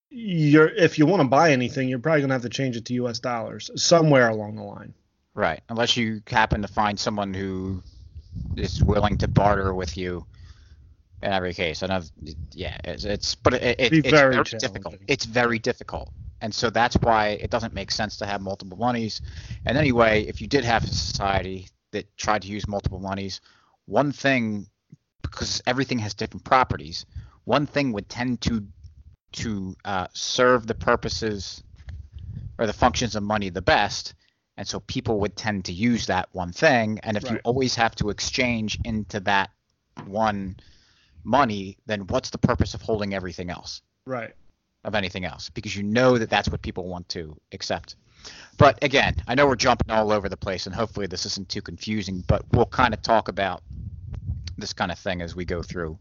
you're 0.10 0.68
if 0.68 1.00
you 1.00 1.06
want 1.06 1.22
to 1.22 1.28
buy 1.28 1.52
anything, 1.52 1.88
you're 1.88 2.00
probably 2.00 2.22
gonna 2.22 2.34
have 2.34 2.42
to 2.42 2.50
change 2.50 2.76
it 2.76 2.86
to 2.86 2.94
U.S. 2.96 3.20
dollars 3.20 3.72
somewhere 3.76 4.28
along 4.28 4.56
the 4.56 4.64
line. 4.64 4.94
Right, 5.34 5.62
unless 5.70 5.96
you 5.96 6.22
happen 6.28 6.62
to 6.62 6.68
find 6.68 7.00
someone 7.00 7.34
who 7.34 7.82
is 8.58 8.84
willing 8.84 9.18
to 9.18 9.28
barter 9.28 9.74
with 9.74 9.98
you. 9.98 10.26
In 11.24 11.32
every 11.32 11.54
case, 11.54 11.84
I 11.84 11.88
know, 11.88 12.02
yeah, 12.52 12.78
it's, 12.84 13.04
it's 13.04 13.36
but 13.36 13.54
it, 13.54 13.80
it, 13.80 13.94
it's 13.94 14.10
very 14.10 14.34
very, 14.34 14.44
difficult. 14.44 14.96
It's 15.08 15.26
very 15.26 15.60
difficult, 15.60 16.12
and 16.42 16.54
so 16.54 16.72
that's 16.72 16.96
why 16.96 17.30
it 17.30 17.52
doesn't 17.52 17.76
make 17.76 17.92
sense 17.92 18.18
to 18.18 18.26
have 18.26 18.42
multiple 18.42 18.78
monies. 18.78 19.22
And 19.66 19.78
anyway, 19.78 20.24
if 20.24 20.42
you 20.42 20.48
did 20.48 20.64
have 20.64 20.84
a 20.84 20.88
society 20.88 21.70
that 21.92 22.18
tried 22.18 22.42
to 22.42 22.48
use 22.48 22.68
multiple 22.68 23.00
monies, 23.00 23.40
one 23.86 24.12
thing, 24.12 24.68
because 25.22 25.62
everything 25.68 26.00
has 26.00 26.16
different 26.16 26.44
properties, 26.44 27.06
one 27.44 27.68
thing 27.68 27.94
would 27.94 28.10
tend 28.10 28.42
to 28.42 28.66
to 29.34 29.76
uh, 29.86 30.08
serve 30.14 30.66
the 30.66 30.76
purposes 30.76 31.64
or 32.58 32.66
the 32.66 32.74
functions 32.74 33.16
of 33.16 33.22
money 33.22 33.50
the 33.50 33.62
best, 33.62 34.16
and 34.58 34.68
so 34.68 34.80
people 34.80 35.20
would 35.20 35.36
tend 35.36 35.66
to 35.66 35.72
use 35.72 36.08
that 36.08 36.30
one 36.32 36.52
thing. 36.52 37.00
And 37.04 37.16
if 37.16 37.30
you 37.30 37.40
always 37.44 37.76
have 37.76 37.94
to 37.96 38.10
exchange 38.10 38.80
into 38.84 39.20
that 39.22 39.52
one 40.08 40.58
money, 41.24 41.78
then 41.86 42.02
what's 42.08 42.30
the 42.30 42.38
purpose 42.38 42.74
of 42.74 42.82
holding 42.82 43.14
everything 43.14 43.50
else, 43.50 43.82
Right. 44.06 44.34
of 44.84 44.96
anything 44.96 45.26
else? 45.26 45.50
Because 45.50 45.76
you 45.76 45.84
know 45.84 46.18
that 46.18 46.30
that's 46.30 46.50
what 46.50 46.62
people 46.62 46.88
want 46.88 47.08
to 47.10 47.38
accept. 47.52 47.96
But 48.58 48.84
again, 48.84 49.16
I 49.28 49.36
know 49.36 49.48
we're 49.48 49.56
jumping 49.56 49.90
all 49.92 50.12
over 50.12 50.30
the 50.30 50.38
place, 50.38 50.68
and 50.68 50.76
hopefully 50.76 51.08
this 51.08 51.26
isn't 51.26 51.50
too 51.50 51.62
confusing. 51.62 52.24
But 52.28 52.44
we'll 52.54 52.68
kind 52.68 52.94
of 52.94 53.02
talk 53.02 53.28
about 53.28 53.64
this 54.58 54.74
kind 54.74 54.92
of 54.92 55.00
thing 55.00 55.22
as 55.22 55.36
we 55.36 55.44
go 55.46 55.64
through 55.64 55.98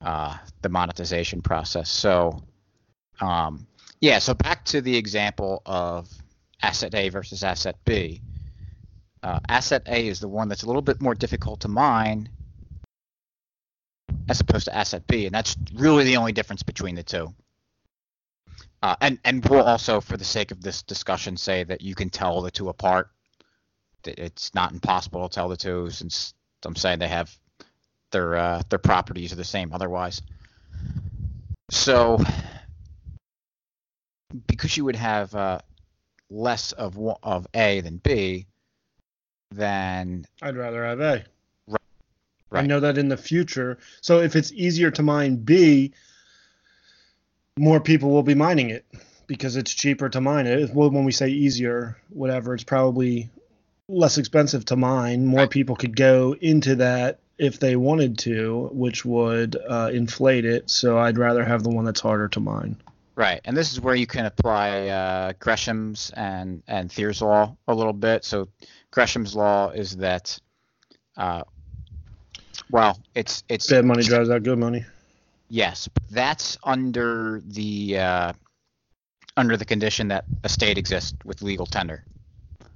uh, 0.00 0.36
the 0.62 0.68
monetization 0.68 1.42
process. 1.42 1.88
So, 1.88 2.42
um, 3.20 3.66
yeah. 4.00 4.18
So 4.18 4.34
back 4.34 4.64
to 4.66 4.80
the 4.80 4.96
example 4.96 5.62
of 5.64 6.08
asset 6.60 6.94
A 6.94 7.08
versus 7.08 7.44
asset 7.44 7.76
B. 7.84 8.20
Uh, 9.22 9.38
asset 9.48 9.82
A 9.86 10.08
is 10.08 10.18
the 10.18 10.26
one 10.26 10.48
that's 10.48 10.64
a 10.64 10.66
little 10.66 10.82
bit 10.82 11.00
more 11.00 11.14
difficult 11.14 11.60
to 11.60 11.68
mine 11.68 12.28
as 14.28 14.40
opposed 14.40 14.66
to 14.66 14.76
asset 14.76 15.06
B, 15.06 15.26
and 15.26 15.34
that's 15.34 15.56
really 15.74 16.04
the 16.04 16.16
only 16.16 16.32
difference 16.32 16.62
between 16.62 16.94
the 16.94 17.02
two. 17.02 17.34
Uh, 18.82 18.96
and 19.00 19.18
and 19.24 19.44
we'll 19.46 19.62
also, 19.62 20.00
for 20.00 20.16
the 20.16 20.24
sake 20.24 20.50
of 20.50 20.60
this 20.60 20.82
discussion, 20.82 21.36
say 21.36 21.62
that 21.64 21.80
you 21.80 21.94
can 21.94 22.10
tell 22.10 22.42
the 22.42 22.50
two 22.50 22.68
apart. 22.68 23.10
It's 24.04 24.52
not 24.54 24.72
impossible 24.72 25.28
to 25.28 25.32
tell 25.32 25.48
the 25.48 25.56
two, 25.56 25.90
since 25.90 26.34
I'm 26.64 26.74
saying 26.74 26.98
they 26.98 27.08
have 27.08 27.34
their 28.10 28.36
uh, 28.36 28.62
their 28.68 28.78
properties 28.80 29.32
are 29.32 29.36
the 29.36 29.44
same 29.44 29.72
otherwise. 29.72 30.20
So, 31.70 32.18
because 34.46 34.76
you 34.76 34.84
would 34.84 34.96
have 34.96 35.34
uh, 35.34 35.60
less 36.28 36.72
of 36.72 36.98
of 37.22 37.46
A 37.54 37.80
than 37.80 37.98
B, 37.98 38.46
then 39.52 40.26
I'd 40.40 40.56
rather 40.56 40.84
have 40.84 41.00
A. 41.00 41.24
I 42.60 42.66
know 42.66 42.80
that 42.80 42.98
in 42.98 43.08
the 43.08 43.16
future. 43.16 43.78
So 44.00 44.20
if 44.20 44.36
it's 44.36 44.52
easier 44.52 44.90
to 44.92 45.02
mine 45.02 45.36
B, 45.36 45.92
more 47.58 47.80
people 47.80 48.10
will 48.10 48.22
be 48.22 48.34
mining 48.34 48.70
it 48.70 48.84
because 49.26 49.56
it's 49.56 49.72
cheaper 49.72 50.08
to 50.08 50.20
mine 50.20 50.46
it. 50.46 50.74
Well, 50.74 50.90
when 50.90 51.04
we 51.04 51.12
say 51.12 51.28
easier, 51.28 51.96
whatever, 52.10 52.54
it's 52.54 52.64
probably 52.64 53.30
less 53.88 54.18
expensive 54.18 54.64
to 54.66 54.76
mine. 54.76 55.26
More 55.26 55.40
Right. 55.40 55.50
people 55.50 55.76
could 55.76 55.96
go 55.96 56.34
into 56.40 56.76
that 56.76 57.18
if 57.38 57.58
they 57.58 57.76
wanted 57.76 58.18
to, 58.18 58.68
which 58.72 59.04
would 59.04 59.56
uh, 59.68 59.90
inflate 59.92 60.44
it. 60.44 60.70
So 60.70 60.98
I'd 60.98 61.18
rather 61.18 61.44
have 61.44 61.62
the 61.62 61.70
one 61.70 61.84
that's 61.84 62.00
harder 62.00 62.28
to 62.28 62.40
mine. 62.40 62.76
Right, 63.14 63.40
and 63.44 63.54
this 63.54 63.72
is 63.72 63.80
where 63.80 63.94
you 63.94 64.06
can 64.06 64.24
apply 64.24 64.88
uh, 64.88 65.32
Gresham's 65.38 66.10
and 66.16 66.62
and 66.66 66.90
Thiers' 66.90 67.20
law 67.20 67.54
a 67.68 67.74
little 67.74 67.92
bit. 67.92 68.24
So 68.24 68.48
Gresham's 68.90 69.36
law 69.36 69.68
is 69.68 69.98
that, 69.98 70.38
uh, 71.18 71.42
well, 72.72 72.98
it's 73.14 73.44
it's 73.48 73.68
Bad 73.70 73.84
money 73.84 74.02
drives 74.02 74.28
out 74.30 74.42
good 74.42 74.58
money. 74.58 74.84
yes, 75.48 75.88
that's 76.10 76.58
under 76.64 77.40
the 77.46 77.98
uh, 77.98 78.32
under 79.36 79.56
the 79.56 79.64
condition 79.64 80.08
that 80.08 80.24
a 80.42 80.48
state 80.48 80.78
exists 80.78 81.14
with 81.24 81.42
legal 81.42 81.66
tender. 81.66 82.02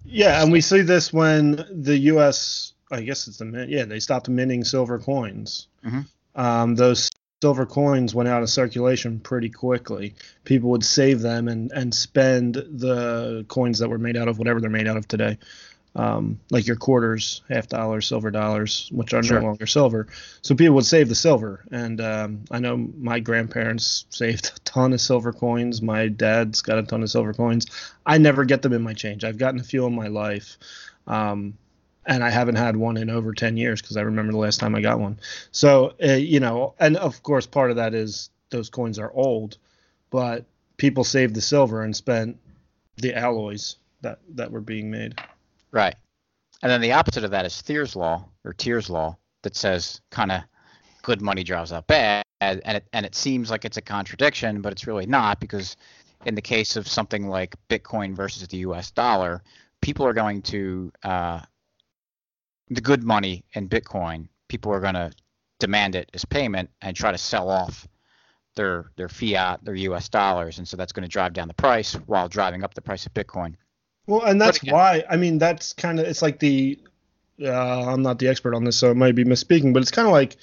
Yeah, 0.05 0.41
and 0.43 0.53
we 0.53 0.61
see 0.61 0.83
this 0.83 1.13
when 1.13 1.65
the 1.73 1.99
U.S. 2.15 2.73
I 2.93 3.01
guess 3.01 3.27
it's 3.27 3.39
the 3.39 3.45
mint. 3.45 3.71
Yeah, 3.71 3.85
they 3.85 3.99
stopped 3.99 4.29
minting 4.29 4.63
silver 4.63 4.99
coins. 5.01 5.67
Mhm. 5.85 6.07
Um, 6.37 6.75
those 6.77 7.11
silver 7.43 7.67
coins 7.67 8.15
went 8.15 8.29
out 8.29 8.43
of 8.43 8.49
circulation 8.51 9.19
pretty 9.19 9.49
quickly. 9.51 10.15
People 10.45 10.71
would 10.71 10.85
save 10.85 11.21
them 11.21 11.49
and 11.49 11.73
and 11.73 11.93
spend 11.95 12.55
the 12.55 13.45
coins 13.49 13.79
that 13.81 13.89
were 13.89 13.99
made 13.99 14.17
out 14.17 14.29
of 14.29 14.39
whatever 14.39 14.61
they're 14.61 14.71
made 14.71 14.87
out 14.87 14.97
of 14.97 15.09
today. 15.09 15.39
Um, 15.97 16.39
like 16.51 16.67
your 16.67 16.77
quarters, 16.77 17.43
half 17.49 17.69
dollars, 17.69 18.07
silver 18.07 18.31
dollars, 18.31 18.89
which 18.93 19.15
are 19.15 19.23
Sure. 19.23 19.41
no 19.41 19.47
longer 19.47 19.67
silver. 19.67 20.07
So 20.43 20.55
people 20.55 20.75
would 20.77 20.85
save 20.85 21.09
the 21.09 21.15
silver, 21.15 21.65
and 21.73 22.01
um, 22.03 22.45
I 22.51 22.59
know 22.59 22.77
my 22.77 23.19
grandparents 23.19 24.05
saved 24.11 24.53
a 24.55 24.59
ton 24.61 24.93
of 24.93 25.01
silver 25.01 25.33
coins. 25.33 25.81
My 25.81 26.09
dad's 26.09 26.61
got 26.61 26.79
a 26.79 26.83
ton 26.83 27.03
of 27.03 27.11
silver 27.11 27.33
coins. 27.33 27.67
I 28.05 28.19
never 28.19 28.45
get 28.45 28.61
them 28.63 28.75
in 28.75 28.83
my 28.83 28.93
change. 28.93 29.25
I've 29.25 29.39
gotten 29.39 29.59
a 29.59 29.65
few 29.65 29.87
in 29.87 29.95
my 29.95 30.09
life, 30.09 30.59
um, 31.07 31.57
and 32.05 32.23
I 32.23 32.29
haven't 32.29 32.57
had 32.57 32.77
one 32.77 32.99
in 32.99 33.09
over 33.09 33.33
ten 33.33 33.57
years 33.57 33.81
because 33.81 33.97
I 33.97 34.03
remember 34.03 34.33
the 34.33 34.39
last 34.39 34.61
time 34.61 34.75
I 34.75 34.83
got 34.83 35.01
one. 35.01 35.19
So 35.51 35.95
uh, 36.07 36.13
you 36.13 36.41
know, 36.41 36.75
and 36.79 36.99
of 36.99 37.23
course, 37.23 37.47
part 37.47 37.71
of 37.71 37.77
that 37.77 37.95
is 37.95 38.29
those 38.51 38.69
coins 38.69 38.99
are 38.99 39.11
old, 39.13 39.57
but 40.11 40.45
people 40.77 41.05
saved 41.05 41.35
the 41.35 41.41
silver 41.41 41.83
and 41.83 41.97
spent 41.97 42.37
the 42.99 43.15
alloys 43.15 43.77
that 44.03 44.19
that 44.35 44.51
were 44.53 44.61
being 44.61 44.91
made. 44.91 45.15
Right. 45.73 45.95
And 46.63 46.71
then 46.71 46.81
the 46.81 46.93
opposite 46.93 47.25
of 47.25 47.31
that 47.33 47.47
is 47.47 47.61
Thiers' 47.61 47.97
law 47.97 48.25
or 48.45 48.53
Tier's 48.53 48.89
law 48.89 49.17
that 49.43 49.57
says 49.57 50.01
kind 50.11 50.33
of 50.33 50.43
good 51.03 51.21
money 51.21 51.45
drives 51.45 51.73
out 51.73 51.87
bad, 51.87 52.25
and 52.41 52.61
it 52.65 52.89
and 52.93 53.07
it 53.07 53.15
seems 53.15 53.51
like 53.51 53.65
it's 53.65 53.77
a 53.77 53.83
contradiction, 53.83 54.63
but 54.63 54.73
it's 54.73 54.87
really 54.87 55.07
not 55.07 55.41
because 55.41 55.77
in 56.25 56.35
the 56.35 56.43
case 56.43 56.77
of 56.77 56.89
something 56.89 57.29
like 57.29 57.55
Bitcoin 57.69 58.15
versus 58.15 58.49
the 58.49 58.57
U.S. 58.59 58.91
dollar, 58.91 59.43
people 59.81 60.07
are 60.07 60.13
going 60.13 60.43
to 60.43 60.91
uh, 61.05 61.41
the 62.69 62.81
good 62.81 63.05
money 63.05 63.45
in 63.53 63.69
Bitcoin. 63.69 64.29
People 64.49 64.73
are 64.73 64.81
going 64.81 64.95
to 64.95 65.13
demand 65.61 65.95
it 65.95 66.11
as 66.15 66.25
payment 66.25 66.71
and 66.83 66.97
try 66.97 67.13
to 67.13 67.19
sell 67.19 67.49
off 67.49 67.87
their 68.57 68.91
their 68.97 69.09
fiat, 69.09 69.65
their 69.65 69.75
U.S. 69.75 70.09
dollars, 70.09 70.59
and 70.59 70.67
so 70.67 70.77
that's 70.77 70.93
going 70.93 71.03
to 71.03 71.09
drive 71.09 71.35
down 71.35 71.49
the 71.49 71.55
price 71.55 71.95
while 72.07 72.29
driving 72.29 72.65
up 72.65 72.75
the 72.75 72.83
price 72.83 73.07
of 73.07 73.15
Bitcoin. 73.15 73.55
Well, 74.07 74.23
and 74.23 74.41
that's 74.41 74.59
again- 74.59 74.75
why 74.75 75.05
I 75.09 75.17
mean 75.17 75.39
that's 75.39 75.73
kind 75.73 75.99
of 76.01 76.07
it's 76.07 76.23
like 76.23 76.39
the 76.39 76.79
uh, 77.43 77.51
I'm 77.93 78.03
not 78.03 78.19
the 78.19 78.29
expert 78.29 78.55
on 78.55 78.65
this, 78.65 78.79
so 78.79 78.91
it 78.91 78.97
might 78.97 79.15
be 79.15 79.25
misspeaking, 79.25 79.75
but 79.75 79.83
it's 79.83 79.91
kind 79.91 80.07
of 80.09 80.13
like 80.13 80.37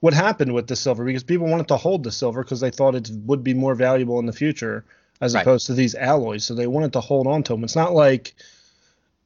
what 0.00 0.12
happened 0.14 0.52
with 0.52 0.66
the 0.66 0.76
silver 0.76 1.04
because 1.04 1.24
people 1.24 1.46
wanted 1.48 1.68
to 1.68 1.76
hold 1.76 2.04
the 2.04 2.12
silver 2.12 2.42
because 2.44 2.60
they 2.60 2.70
thought 2.70 2.94
it 2.94 3.10
would 3.24 3.42
be 3.42 3.54
more 3.54 3.74
valuable 3.74 4.18
in 4.18 4.26
the 4.26 4.32
future 4.32 4.84
as 5.20 5.34
Right. 5.34 5.40
opposed 5.42 5.66
to 5.66 5.74
these 5.74 5.94
alloys, 5.94 6.44
so 6.44 6.54
they 6.54 6.66
wanted 6.66 6.92
to 6.92 7.00
hold 7.00 7.26
on 7.26 7.42
to 7.44 7.52
them. 7.54 7.64
It's 7.64 7.74
not 7.76 7.94
like 7.94 8.34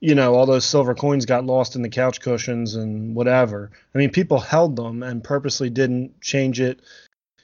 you 0.00 0.14
know 0.14 0.34
all 0.34 0.46
those 0.46 0.64
silver 0.64 0.94
coins 0.94 1.26
got 1.26 1.44
lost 1.46 1.74
in 1.76 1.82
the 1.82 1.88
couch 1.88 2.20
cushions 2.20 2.74
and 2.74 3.14
whatever. 3.14 3.70
I 3.94 3.98
mean, 3.98 4.10
people 4.10 4.38
held 4.40 4.76
them 4.76 5.02
and 5.02 5.22
purposely 5.24 5.70
didn't 5.70 6.20
change 6.20 6.60
it. 6.60 6.80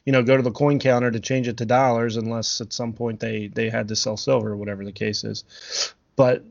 You 0.04 0.12
know, 0.12 0.22
go 0.22 0.36
to 0.36 0.42
the 0.42 0.50
coin 0.50 0.78
counter 0.78 1.10
to 1.10 1.20
change 1.20 1.48
it 1.48 1.58
to 1.58 1.66
dollars 1.66 2.16
unless 2.16 2.60
at 2.60 2.72
some 2.72 2.92
point 2.94 3.20
they 3.20 3.48
they 3.48 3.68
had 3.70 3.88
to 3.88 3.96
sell 3.96 4.16
silver 4.16 4.52
or 4.52 4.56
whatever 4.56 4.84
the 4.84 4.92
case 4.92 5.24
is 5.24 5.44
but 6.18 6.42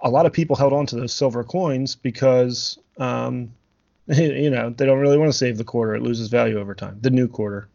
a 0.00 0.10
lot 0.10 0.26
of 0.26 0.32
people 0.32 0.56
held 0.56 0.72
on 0.72 0.84
to 0.84 0.96
those 0.96 1.12
silver 1.12 1.44
coins 1.44 1.94
because 1.94 2.76
um, 2.98 3.52
you 4.08 4.50
know 4.50 4.68
they 4.68 4.84
don't 4.84 4.98
really 4.98 5.16
want 5.16 5.30
to 5.30 5.38
save 5.38 5.56
the 5.56 5.64
quarter. 5.64 5.94
It 5.94 6.02
loses 6.02 6.28
value 6.28 6.58
over 6.58 6.74
time. 6.74 6.98
The 7.00 7.10
new 7.10 7.28
quarter. 7.28 7.68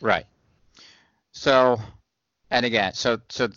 Right. 0.00 0.24
So, 1.32 1.78
and 2.50 2.64
again, 2.64 2.94
so 2.94 3.20
so 3.28 3.48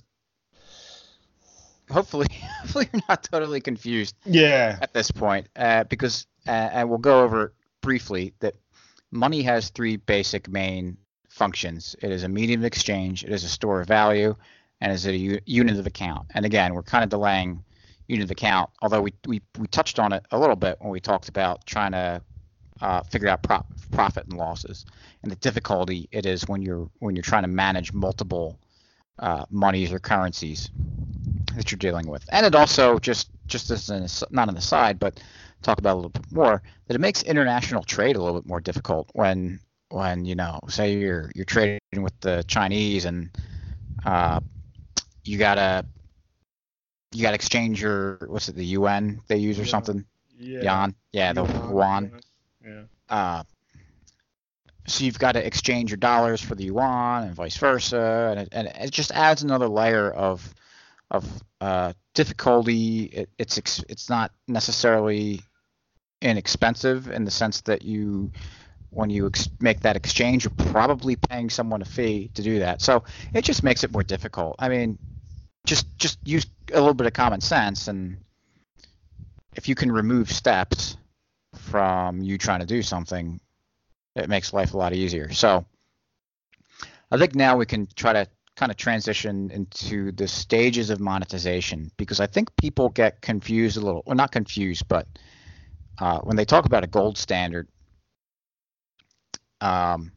hopefully, 1.89 2.27
hopefully 2.59 2.89
you're 2.91 3.01
not 3.07 3.23
totally 3.23 3.61
confused 3.61 4.15
yeah. 4.25 4.77
at 4.81 4.93
this 4.93 5.09
point, 5.09 5.47
uh, 5.55 5.85
because 5.85 6.27
uh, 6.45 6.51
and 6.51 6.89
we'll 6.89 6.99
go 6.99 7.23
over 7.23 7.53
briefly 7.81 8.33
that 8.41 8.55
money 9.11 9.43
has 9.43 9.69
three 9.69 9.95
basic 9.95 10.49
main 10.49 10.97
functions. 11.29 11.95
It 12.01 12.11
is 12.11 12.23
a 12.23 12.29
medium 12.29 12.61
of 12.61 12.65
exchange, 12.65 13.23
it 13.23 13.31
is 13.31 13.45
a 13.45 13.49
store 13.49 13.79
of 13.79 13.87
value, 13.87 14.35
and 14.83 14.91
is 14.91 15.05
it 15.05 15.13
a 15.15 15.41
unit 15.45 15.79
of 15.79 15.87
account. 15.87 16.27
And 16.33 16.45
again, 16.45 16.73
we're 16.73 16.83
kind 16.83 17.05
of 17.05 17.09
delaying 17.09 17.63
unit 18.07 18.25
of 18.25 18.31
account, 18.31 18.69
although 18.81 19.01
we 19.01 19.13
we 19.25 19.41
we 19.57 19.65
touched 19.67 19.97
on 19.97 20.11
it 20.11 20.25
a 20.31 20.37
little 20.37 20.57
bit 20.57 20.77
when 20.81 20.91
we 20.91 20.99
talked 20.99 21.29
about 21.29 21.65
trying 21.65 21.93
to 21.93 22.21
uh, 22.81 23.01
figure 23.03 23.29
out 23.29 23.41
pro- 23.41 23.65
profit 23.91 24.25
and 24.25 24.37
losses 24.37 24.85
and 25.21 25.31
the 25.31 25.37
difficulty 25.37 26.09
it 26.11 26.25
is 26.25 26.43
when 26.49 26.61
you're 26.61 26.89
when 26.99 27.15
you're 27.15 27.23
trying 27.23 27.43
to 27.43 27.47
manage 27.47 27.93
multiple 27.93 28.59
uh, 29.19 29.45
monies 29.49 29.93
or 29.93 29.99
currencies 29.99 30.69
that 31.55 31.71
you're 31.71 31.77
dealing 31.77 32.07
with. 32.07 32.25
And 32.33 32.45
it 32.45 32.53
also 32.53 32.99
just 32.99 33.29
just 33.47 33.71
as 33.71 33.89
an 33.89 34.05
not 34.31 34.49
an 34.49 34.57
aside, 34.57 34.99
but 34.99 35.21
talk 35.61 35.79
about 35.79 35.93
a 35.93 35.95
little 35.95 36.09
bit 36.09 36.29
more 36.29 36.61
that 36.87 36.95
it 36.95 36.99
makes 36.99 37.23
international 37.23 37.83
trade 37.83 38.17
a 38.17 38.21
little 38.21 38.37
bit 38.41 38.49
more 38.49 38.59
difficult 38.59 39.09
when 39.13 39.61
when 39.91 40.25
you 40.25 40.35
know 40.35 40.59
say 40.67 40.91
you're 40.91 41.31
you're 41.35 41.45
trading 41.45 41.79
with 42.01 42.19
the 42.19 42.43
Chinese 42.49 43.05
and 43.05 43.29
uh, 44.03 44.41
you 45.23 45.37
gotta 45.37 45.85
you 47.13 47.21
gotta 47.21 47.35
exchange 47.35 47.81
your 47.81 48.19
what's 48.27 48.49
it 48.49 48.55
the 48.55 48.65
UN 48.65 49.21
they 49.27 49.37
use 49.37 49.57
or 49.57 49.63
Yuan. 49.63 49.69
something 49.69 50.05
yeah 50.37 50.63
yuan 50.63 50.95
yeah 51.11 51.33
the 51.33 51.45
yuan 51.45 52.11
yeah 52.65 52.81
uh, 53.09 53.43
so 54.85 55.05
you've 55.05 55.19
got 55.19 55.33
to 55.33 55.45
exchange 55.45 55.91
your 55.91 55.97
dollars 55.97 56.41
for 56.41 56.55
the 56.55 56.65
yuan 56.65 57.23
and 57.23 57.35
vice 57.35 57.57
versa, 57.57 58.29
and 58.31 58.39
it, 58.41 58.49
and 58.51 58.67
it 58.67 58.91
just 58.91 59.11
adds 59.11 59.43
another 59.43 59.67
layer 59.67 60.11
of 60.11 60.53
of 61.09 61.25
uh, 61.61 61.93
difficulty. 62.13 63.03
It, 63.03 63.29
it's 63.37 63.57
ex- 63.57 63.83
it's 63.87 64.09
not 64.09 64.31
necessarily 64.47 65.41
inexpensive 66.21 67.09
in 67.09 67.25
the 67.25 67.31
sense 67.31 67.61
that 67.61 67.83
you 67.83 68.31
when 68.89 69.09
you 69.09 69.27
ex- 69.27 69.49
make 69.59 69.79
that 69.81 69.95
exchange, 69.95 70.43
you're 70.43 70.71
probably 70.71 71.15
paying 71.15 71.49
someone 71.49 71.81
a 71.81 71.85
fee 71.85 72.29
to 72.35 72.43
do 72.43 72.59
that. 72.59 72.81
So 72.81 73.03
it 73.33 73.43
just 73.43 73.63
makes 73.63 73.83
it 73.83 73.91
more 73.91 74.03
difficult. 74.03 74.55
I 74.59 74.69
mean, 74.69 74.99
just 75.65 75.85
just 75.97 76.19
use 76.25 76.45
a 76.71 76.79
little 76.79 76.93
bit 76.93 77.07
of 77.07 77.13
common 77.13 77.41
sense, 77.41 77.87
and 77.87 78.17
if 79.55 79.67
you 79.67 79.75
can 79.75 79.91
remove 79.91 80.31
steps 80.31 80.97
from 81.55 82.21
you 82.21 82.37
trying 82.37 82.59
to 82.59 82.65
do 82.65 82.81
something, 82.81 83.39
it 84.15 84.29
makes 84.29 84.53
life 84.53 84.73
a 84.73 84.77
lot 84.77 84.93
easier. 84.93 85.31
So 85.31 85.65
I 87.11 87.17
think 87.17 87.35
now 87.35 87.57
we 87.57 87.65
can 87.65 87.87
try 87.95 88.13
to 88.13 88.27
kind 88.55 88.71
of 88.71 88.77
transition 88.77 89.49
into 89.51 90.11
the 90.11 90.27
stages 90.27 90.89
of 90.89 90.99
monetization 90.99 91.91
because 91.97 92.19
I 92.19 92.27
think 92.27 92.55
people 92.57 92.89
get 92.89 93.21
confused 93.21 93.77
a 93.77 93.81
little, 93.81 94.03
well, 94.05 94.15
not 94.15 94.31
confused, 94.31 94.87
but 94.87 95.07
uh, 95.99 96.19
when 96.19 96.35
they 96.35 96.45
talk 96.45 96.65
about 96.65 96.83
a 96.83 96.87
gold 96.87 97.17
standard 97.17 97.67
um, 99.61 100.11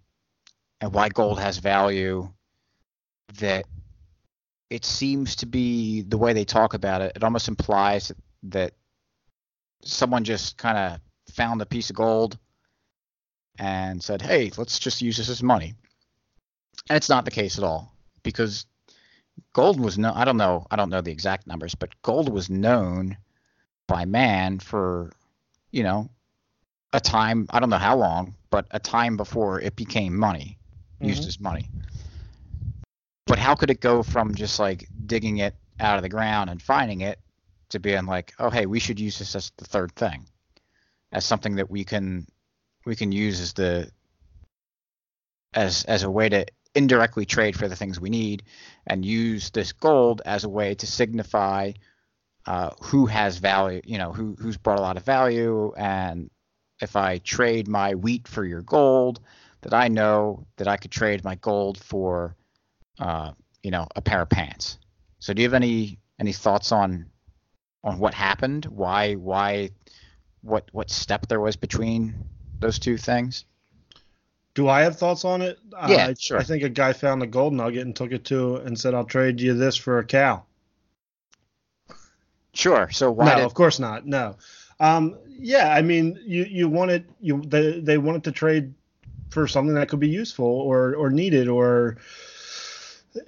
and 0.80 0.92
why 0.92 1.08
gold 1.08 1.38
has 1.38 1.58
value, 1.58 2.28
that 3.38 3.64
it 4.70 4.84
seems 4.84 5.36
to 5.36 5.46
be 5.46 6.02
the 6.02 6.18
way 6.18 6.32
they 6.32 6.44
talk 6.44 6.74
about 6.74 7.00
it. 7.02 7.12
It 7.16 7.24
almost 7.24 7.48
implies 7.48 8.12
that, 8.44 8.72
someone 9.84 10.24
just 10.24 10.56
kind 10.56 10.76
of 10.76 11.00
found 11.32 11.62
a 11.62 11.66
piece 11.66 11.90
of 11.90 11.96
gold 11.96 12.38
and 13.58 14.02
said, 14.02 14.20
"Hey, 14.20 14.50
let's 14.56 14.78
just 14.78 15.00
use 15.00 15.16
this 15.16 15.28
as 15.28 15.42
money." 15.42 15.74
And 16.88 16.96
it's 16.96 17.08
not 17.08 17.24
the 17.24 17.30
case 17.30 17.58
at 17.58 17.64
all 17.64 17.92
because 18.22 18.66
gold 19.52 19.78
was 19.78 19.96
no 19.98 20.12
I 20.14 20.24
don't 20.24 20.36
know, 20.36 20.66
I 20.70 20.76
don't 20.76 20.90
know 20.90 21.00
the 21.00 21.12
exact 21.12 21.46
numbers, 21.46 21.74
but 21.74 22.00
gold 22.02 22.28
was 22.28 22.50
known 22.50 23.16
by 23.86 24.04
man 24.04 24.58
for, 24.58 25.12
you 25.70 25.82
know, 25.84 26.10
a 26.92 27.00
time, 27.00 27.46
I 27.50 27.60
don't 27.60 27.70
know 27.70 27.78
how 27.78 27.96
long, 27.96 28.34
but 28.50 28.66
a 28.70 28.80
time 28.80 29.16
before 29.16 29.60
it 29.60 29.76
became 29.76 30.16
money, 30.16 30.58
used 31.00 31.24
Mhm. 31.24 31.28
as 31.28 31.40
money. 31.40 31.70
But 33.26 33.38
how 33.38 33.54
could 33.54 33.70
it 33.70 33.80
go 33.80 34.02
from 34.02 34.34
just 34.34 34.58
like 34.58 34.88
digging 35.06 35.38
it 35.38 35.54
out 35.80 35.96
of 35.96 36.02
the 36.02 36.08
ground 36.08 36.48
and 36.48 36.62
finding 36.62 37.00
it 37.00 37.18
to 37.70 37.80
being 37.80 38.06
like, 38.06 38.32
oh 38.38 38.50
hey, 38.50 38.66
we 38.66 38.78
should 38.78 39.00
use 39.00 39.18
this 39.18 39.34
as 39.34 39.52
the 39.56 39.64
third 39.64 39.94
thing, 39.94 40.26
as 41.12 41.24
something 41.24 41.56
that 41.56 41.70
we 41.70 41.84
can 41.84 42.26
we 42.84 42.94
can 42.94 43.10
use 43.12 43.40
as 43.40 43.52
the 43.52 43.90
as 45.54 45.84
as 45.84 46.04
a 46.04 46.10
way 46.10 46.28
to 46.28 46.46
indirectly 46.74 47.24
trade 47.24 47.56
for 47.56 47.68
the 47.68 47.76
things 47.76 47.98
we 47.98 48.10
need, 48.10 48.44
and 48.86 49.04
use 49.04 49.50
this 49.50 49.72
gold 49.72 50.22
as 50.24 50.44
a 50.44 50.48
way 50.48 50.74
to 50.74 50.86
signify 50.86 51.72
uh, 52.46 52.70
who 52.80 53.06
has 53.06 53.38
value, 53.38 53.80
you 53.84 53.98
know, 53.98 54.12
who 54.12 54.36
who's 54.38 54.56
brought 54.56 54.78
a 54.78 54.82
lot 54.82 54.96
of 54.96 55.04
value, 55.04 55.72
and 55.76 56.30
if 56.80 56.94
I 56.94 57.18
trade 57.18 57.66
my 57.66 57.94
wheat 57.94 58.28
for 58.28 58.44
your 58.44 58.62
gold, 58.62 59.20
that 59.62 59.74
I 59.74 59.88
know 59.88 60.46
that 60.58 60.68
I 60.68 60.76
could 60.76 60.92
trade 60.92 61.24
my 61.24 61.34
gold 61.36 61.78
for, 61.78 62.36
uh, 62.98 63.32
you 63.62 63.70
know, 63.70 63.86
a 63.96 64.02
pair 64.02 64.22
of 64.22 64.28
pants. 64.28 64.78
So 65.18 65.32
do 65.32 65.42
you 65.42 65.48
have 65.48 65.54
any 65.54 65.98
any 66.18 66.32
thoughts 66.32 66.72
on 66.72 67.06
on 67.84 67.98
what 67.98 68.14
happened? 68.14 68.66
Why 68.66 69.14
why 69.14 69.70
what 70.42 70.68
what 70.72 70.90
step 70.90 71.26
there 71.28 71.40
was 71.40 71.56
between 71.56 72.14
those 72.60 72.78
two 72.78 72.96
things? 72.96 73.44
do 74.54 74.68
i 74.68 74.80
have 74.80 74.96
thoughts 74.96 75.22
on 75.26 75.42
it 75.42 75.58
Yeah, 75.86 76.06
I, 76.06 76.14
sure. 76.18 76.38
I 76.38 76.42
think 76.42 76.62
a 76.62 76.70
guy 76.70 76.94
found 76.94 77.22
a 77.22 77.26
gold 77.26 77.52
nugget 77.52 77.84
and 77.84 77.94
took 77.94 78.10
it 78.10 78.24
to 78.26 78.56
and 78.56 78.80
said 78.80 78.94
i'll 78.94 79.04
trade 79.04 79.38
you 79.38 79.52
this 79.52 79.76
for 79.76 79.98
a 79.98 80.04
cow 80.04 80.46
Sure. 82.56 82.88
So 82.90 83.12
why 83.12 83.26
no, 83.26 83.36
did 83.36 83.44
of 83.44 83.54
course 83.54 83.78
not. 83.78 84.06
No. 84.06 84.36
Um, 84.80 85.18
yeah, 85.28 85.74
I 85.74 85.82
mean, 85.82 86.18
you 86.24 86.44
you 86.44 86.68
wanted 86.68 87.06
you 87.20 87.42
they 87.42 87.80
they 87.80 87.98
wanted 87.98 88.24
to 88.24 88.32
trade 88.32 88.72
for 89.28 89.46
something 89.46 89.74
that 89.74 89.88
could 89.88 90.00
be 90.00 90.08
useful 90.08 90.46
or 90.46 90.94
or 90.96 91.10
needed 91.10 91.48
or 91.48 91.98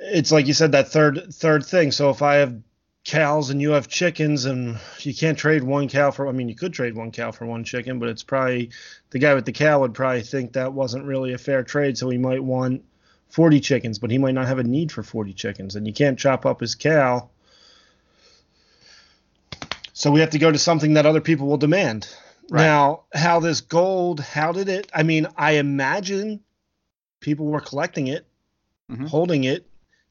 it's 0.01 0.33
like 0.33 0.47
you 0.47 0.55
said 0.55 0.73
that 0.73 0.89
third 0.89 1.33
third 1.33 1.65
thing. 1.65 1.93
So 1.93 2.11
if 2.11 2.23
I 2.23 2.37
have 2.37 2.61
cows 3.05 3.51
and 3.51 3.63
you 3.63 3.71
have 3.71 3.89
chickens 3.89 4.45
and 4.45 4.79
you 5.01 5.15
can't 5.15 5.39
trade 5.39 5.63
one 5.63 5.89
cow 5.89 6.11
for 6.11 6.29
I 6.29 6.33
mean 6.33 6.49
you 6.49 6.55
could 6.55 6.73
trade 6.73 6.95
one 6.95 7.11
cow 7.11 7.33
for 7.33 7.47
one 7.47 7.65
chicken, 7.65 7.99
but 7.99 8.09
it's 8.09 8.23
probably 8.23 8.71
the 9.11 9.19
guy 9.19 9.35
with 9.35 9.47
the 9.47 9.53
cow 9.53 9.81
would 9.81 9.95
probably 9.95 10.23
think 10.23 10.53
that 10.53 10.73
wasn't 10.73 11.05
really 11.05 11.33
a 11.33 11.39
fair 11.39 11.63
trade, 11.63 11.97
so 11.97 12.11
he 12.11 12.19
might 12.19 12.43
want 12.43 12.85
40 13.31 13.61
chickens, 13.61 13.99
but 13.99 14.11
he 14.11 14.19
might 14.19 14.35
not 14.35 14.47
have 14.47 14.59
a 14.59 14.65
need 14.65 14.91
for 14.93 15.03
40 15.03 15.33
chickens 15.33 15.77
and 15.77 15.87
you 15.87 15.93
can't 15.93 16.19
chop 16.19 16.47
up 16.47 16.61
his 16.61 16.75
cow. 16.75 17.31
So 19.93 20.11
we 20.11 20.21
have 20.21 20.31
to 20.31 20.39
go 20.39 20.53
to 20.53 20.59
something 20.59 20.95
that 20.95 21.07
other 21.07 21.21
people 21.21 21.47
will 21.49 21.57
demand. 21.57 22.09
Right. 22.51 22.63
Now, 22.63 23.03
how 23.13 23.41
this 23.41 23.61
gold, 23.61 24.21
how 24.21 24.53
did 24.53 24.69
it? 24.69 24.91
I 24.95 25.03
mean, 25.03 25.27
I 25.37 25.53
imagine 25.53 26.41
people 27.21 27.47
were 27.47 27.61
collecting 27.61 28.07
it, 28.07 28.27
mm-hmm. 28.91 29.07
holding 29.07 29.45
it, 29.45 29.68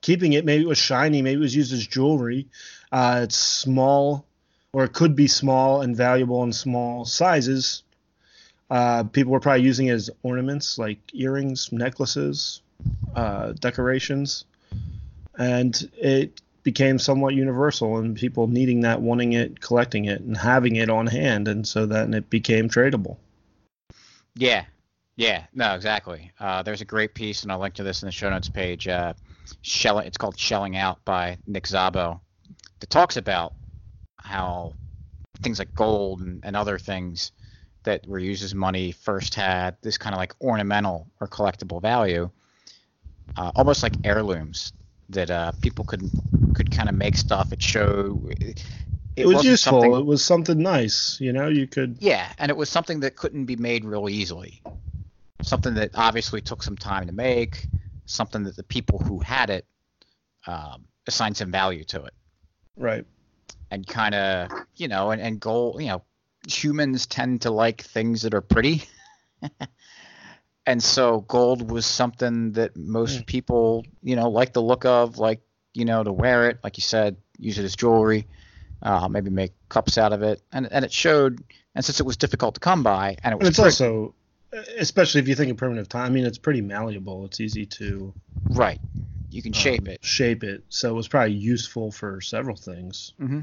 keeping 0.08 0.32
it. 0.32 0.46
Maybe 0.46 0.63
it 0.63 0.67
was 0.67 0.78
shiny. 0.78 1.22
Maybe 1.22 1.36
it 1.36 1.41
was 1.41 1.54
used 1.54 1.74
as 1.74 1.86
jewelry. 1.86 2.48
Uh, 2.93 3.20
it's 3.24 3.36
small, 3.36 4.26
or 4.72 4.86
it 4.86 4.93
could 4.93 5.17
be 5.17 5.28
small 5.28 5.82
and 5.82 5.98
valuable 5.98 6.43
in 6.43 6.54
small 6.54 7.04
sizes. 7.04 7.84
Uh, 8.70 9.04
people 9.04 9.34
were 9.34 9.41
probably 9.41 9.63
using 9.63 9.88
it 9.88 9.91
as 9.91 10.10
ornaments, 10.24 10.78
like 10.78 10.98
earrings, 11.13 11.74
necklaces, 11.74 12.62
uh, 13.15 13.52
decorations, 13.60 14.46
and 15.38 15.91
it 15.98 16.39
became 16.63 17.00
somewhat 17.00 17.34
universal, 17.34 17.98
and 17.98 18.15
people 18.15 18.48
needing 18.48 18.80
that, 18.82 19.02
wanting 19.02 19.34
it, 19.34 19.60
collecting 19.60 20.06
it, 20.06 20.22
and 20.22 20.38
having 20.38 20.78
it 20.78 20.89
on 20.89 21.08
hand, 21.08 21.50
and 21.50 21.67
so 21.67 21.86
then 21.86 22.13
it 22.13 22.30
became 22.30 22.70
tradable. 22.70 23.17
Yeah, 24.36 24.63
yeah, 25.17 25.48
no, 25.54 25.76
exactly. 25.76 26.32
Uh, 26.39 26.63
there's 26.63 26.82
a 26.82 26.86
great 26.86 27.13
piece, 27.13 27.43
and 27.43 27.52
I'll 27.52 27.60
link 27.60 27.74
to 27.74 27.84
this 27.84 28.04
in 28.04 28.06
the 28.06 28.12
show 28.13 28.30
notes 28.30 28.48
page. 28.48 28.88
Uh, 28.88 29.13
shelling, 29.62 30.07
it's 30.07 30.17
called 30.17 30.38
"Shelling 30.38 30.75
Out" 30.75 31.03
by 31.05 31.38
Nick 31.45 31.65
Szabo, 31.65 32.19
that 32.79 32.89
talks 32.89 33.17
about 33.17 33.53
how 34.17 34.73
things 35.41 35.60
like 35.60 35.73
gold 35.75 36.21
and, 36.21 36.43
and 36.43 36.55
other 36.55 36.77
things 36.77 37.31
that 37.83 38.05
were 38.07 38.19
used 38.19 38.43
as 38.43 38.53
money 38.53 38.91
first 38.91 39.36
had 39.36 39.77
this 39.81 39.97
kind 39.97 40.13
of 40.13 40.17
like 40.17 40.33
ornamental 40.41 41.07
or 41.21 41.27
collectible 41.27 41.81
value, 41.81 42.29
uh, 43.38 43.51
almost 43.55 43.83
like 43.83 43.93
heirlooms 44.03 44.73
that 45.10 45.29
uh, 45.29 45.51
people 45.62 45.86
could 45.86 46.10
could 46.53 46.71
kind 46.71 46.89
of 46.89 46.95
make 46.95 47.15
stuff. 47.15 47.53
It 47.53 47.62
showed. 47.62 48.36
It, 48.41 48.63
it 49.15 49.25
was 49.25 49.43
useful. 49.43 49.97
It 49.97 50.05
was 50.05 50.23
something 50.23 50.60
nice, 50.60 51.17
you 51.19 51.33
know. 51.33 51.47
You 51.47 51.67
could. 51.67 51.97
Yeah, 51.99 52.31
and 52.38 52.49
it 52.51 52.57
was 52.57 52.69
something 52.69 52.99
that 52.99 53.15
couldn't 53.15 53.45
be 53.45 53.55
made 53.55 53.86
real 53.86 54.10
easily 54.10 54.62
something 55.41 55.75
that 55.75 55.91
obviously 55.95 56.41
took 56.41 56.63
some 56.63 56.75
time 56.75 57.07
to 57.07 57.13
make, 57.13 57.67
something 58.08 58.43
that 58.43 58.56
the 58.56 58.63
people 58.63 59.00
who 59.00 59.20
had 59.20 59.50
it 59.50 59.65
um, 60.48 60.86
assigned 61.08 61.38
some 61.38 61.52
value 61.52 61.84
to 61.86 62.04
it. 62.04 62.13
Right. 62.76 63.06
And 63.70 63.86
kind 63.86 64.15
of, 64.15 64.50
you 64.76 64.88
know, 64.88 65.12
and, 65.12 65.22
and 65.22 65.39
gold, 65.39 65.82
you 65.82 65.88
know, 65.88 66.04
humans 66.48 67.06
tend 67.06 67.41
to 67.43 67.52
like 67.52 67.82
things 67.82 68.22
that 68.22 68.34
are 68.34 68.41
pretty. 68.41 68.84
and 70.65 70.82
so 70.82 71.22
gold 71.22 71.70
was 71.70 71.86
something 71.86 72.54
that 72.54 72.76
most 72.76 73.22
mm. 73.22 73.26
people, 73.26 73.86
you 74.02 74.15
know, 74.15 74.30
like 74.30 74.54
the 74.54 74.62
look 74.62 74.86
of, 74.86 75.17
like, 75.17 75.41
you 75.74 75.86
know, 75.86 76.04
to 76.04 76.12
wear 76.12 76.50
it, 76.50 76.60
like 76.63 76.78
you 76.78 76.84
said, 76.84 77.17
use 77.38 77.60
it 77.60 77.65
as 77.65 77.76
jewelry, 77.76 78.26
uh, 78.82 79.08
maybe 79.08 79.30
make 79.30 79.54
cups 79.70 79.98
out 79.98 80.13
of 80.13 80.24
it. 80.24 80.41
And, 80.52 80.72
and 80.72 80.86
it 80.86 80.91
showed, 80.91 81.43
and 81.76 81.84
since 81.84 82.00
it 82.00 82.06
was 82.06 82.17
difficult 82.17 82.56
to 82.56 82.60
come 82.60 82.84
by, 82.84 83.17
and 83.24 83.34
it 83.34 83.39
was 83.39 83.48
and 83.48 83.67
it's 83.67 83.78
pretty, 83.80 83.91
also 83.91 84.15
especially 84.51 85.21
if 85.21 85.27
you 85.27 85.36
think 85.36 85.51
of 85.51 85.57
primitive 85.57 85.89
time. 85.89 86.05
I 86.05 86.10
mean, 86.10 86.25
it's 86.25 86.38
pretty 86.38 86.62
malleable. 86.62 87.25
It's 87.25 87.39
easy 87.39 87.65
to 87.65 88.13
right. 88.49 88.79
You 89.29 89.41
can 89.41 89.53
shape 89.53 89.81
um, 89.81 89.88
it. 89.88 90.03
Shape 90.03 90.43
it. 90.43 90.63
So 90.69 90.89
it 90.89 90.93
was 90.93 91.07
probably 91.07 91.33
useful 91.33 91.91
for 91.91 92.21
several 92.21 92.55
things. 92.55 93.13
Mm-hmm. 93.19 93.41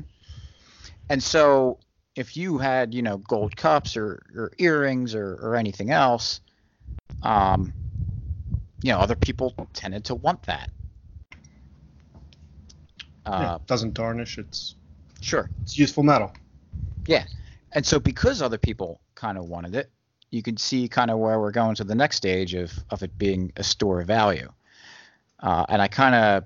And 1.10 1.22
so, 1.22 1.78
if 2.16 2.36
you 2.36 2.58
had, 2.58 2.94
you 2.94 3.02
know, 3.02 3.18
gold 3.18 3.56
cups 3.56 3.96
or, 3.96 4.22
or 4.34 4.52
earrings 4.58 5.14
or, 5.14 5.34
or 5.34 5.56
anything 5.56 5.90
else, 5.90 6.40
um, 7.22 7.72
you 8.82 8.92
know, 8.92 8.98
other 8.98 9.16
people 9.16 9.54
tended 9.74 10.04
to 10.06 10.14
want 10.14 10.42
that. 10.44 10.70
Uh, 13.26 13.38
yeah, 13.40 13.58
doesn't 13.66 13.94
tarnish. 13.94 14.38
It's 14.38 14.76
sure. 15.20 15.50
It's 15.62 15.78
useful 15.78 16.02
metal. 16.02 16.32
Yeah, 17.06 17.24
and 17.72 17.84
so 17.84 17.98
because 17.98 18.40
other 18.42 18.58
people 18.58 19.00
kind 19.14 19.38
of 19.38 19.48
wanted 19.48 19.74
it, 19.74 19.90
you 20.34 20.42
can 20.42 20.56
see 20.56 20.88
kind 20.88 21.12
of 21.12 21.18
where 21.18 21.38
we're 21.38 21.52
going 21.52 21.76
to 21.76 21.84
the 21.84 21.94
next 21.94 22.16
stage 22.16 22.54
of, 22.54 22.72
of 22.90 23.04
it 23.04 23.16
being 23.16 23.52
a 23.56 23.62
store 23.62 24.00
of 24.00 24.08
value. 24.08 24.50
Uh, 25.38 25.64
and 25.68 25.80
I 25.80 25.86
kind 25.86 26.14
of 26.14 26.44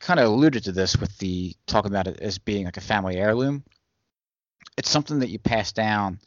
kind 0.00 0.18
of 0.18 0.26
alluded 0.26 0.64
to 0.64 0.72
this 0.72 0.96
with 0.96 1.16
the 1.18 1.54
talking 1.66 1.90
about 1.90 2.06
it 2.06 2.18
as 2.20 2.38
being 2.38 2.64
like 2.64 2.78
a 2.78 2.80
family 2.80 3.16
heirloom. 3.16 3.62
It's 4.78 4.88
something 4.88 5.18
that 5.18 5.28
you 5.28 5.38
pass 5.38 5.72
down 5.72 6.18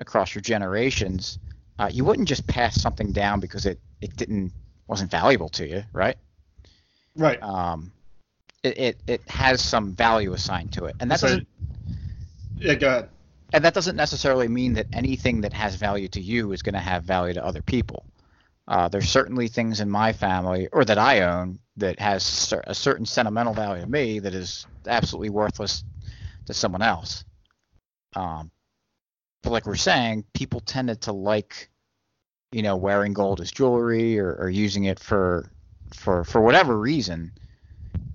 across 0.00 0.34
your 0.34 0.42
generations. 0.42 1.38
Uh, 1.78 1.90
you 1.92 2.04
wouldn't 2.04 2.26
just 2.26 2.44
pass 2.48 2.80
something 2.80 3.12
down 3.12 3.38
because 3.38 3.64
it, 3.64 3.78
it 4.00 4.16
didn't 4.16 4.52
wasn't 4.88 5.12
valuable 5.12 5.48
to 5.50 5.66
you, 5.66 5.84
right? 5.92 6.16
Right. 7.14 7.40
Um, 7.40 7.92
it, 8.64 8.78
it, 8.78 9.00
it 9.06 9.28
has 9.28 9.62
some 9.62 9.92
value 9.92 10.32
assigned 10.32 10.72
to 10.72 10.86
it, 10.86 10.96
and 10.98 11.08
that 11.10 11.20
so, 11.20 11.28
doesn't. 11.28 11.48
Yeah, 12.58 12.74
go 12.74 12.88
ahead 12.88 13.08
and 13.54 13.64
that 13.64 13.72
doesn't 13.72 13.94
necessarily 13.94 14.48
mean 14.48 14.72
that 14.72 14.88
anything 14.92 15.42
that 15.42 15.52
has 15.52 15.76
value 15.76 16.08
to 16.08 16.20
you 16.20 16.50
is 16.50 16.60
going 16.60 16.74
to 16.74 16.80
have 16.80 17.04
value 17.04 17.34
to 17.34 17.46
other 17.46 17.62
people. 17.62 18.04
Uh, 18.66 18.88
there's 18.88 19.08
certainly 19.08 19.46
things 19.46 19.78
in 19.78 19.88
my 19.88 20.12
family 20.12 20.66
or 20.72 20.84
that 20.84 20.98
I 20.98 21.20
own 21.20 21.60
that 21.76 22.00
has 22.00 22.52
a 22.66 22.74
certain 22.74 23.06
sentimental 23.06 23.54
value 23.54 23.84
to 23.84 23.88
me 23.88 24.18
that 24.18 24.34
is 24.34 24.66
absolutely 24.88 25.30
worthless 25.30 25.84
to 26.46 26.54
someone 26.54 26.82
else. 26.82 27.24
Um, 28.16 28.50
but 29.44 29.50
like 29.50 29.66
we're 29.66 29.76
saying, 29.76 30.24
people 30.32 30.58
tended 30.58 31.02
to 31.02 31.12
like, 31.12 31.70
you 32.50 32.62
know, 32.62 32.74
wearing 32.74 33.12
gold 33.12 33.40
as 33.40 33.52
jewelry 33.52 34.18
or, 34.18 34.34
or 34.34 34.50
using 34.50 34.84
it 34.84 34.98
for 34.98 35.48
for 35.94 36.24
for 36.24 36.40
whatever 36.40 36.76
reason. 36.76 37.30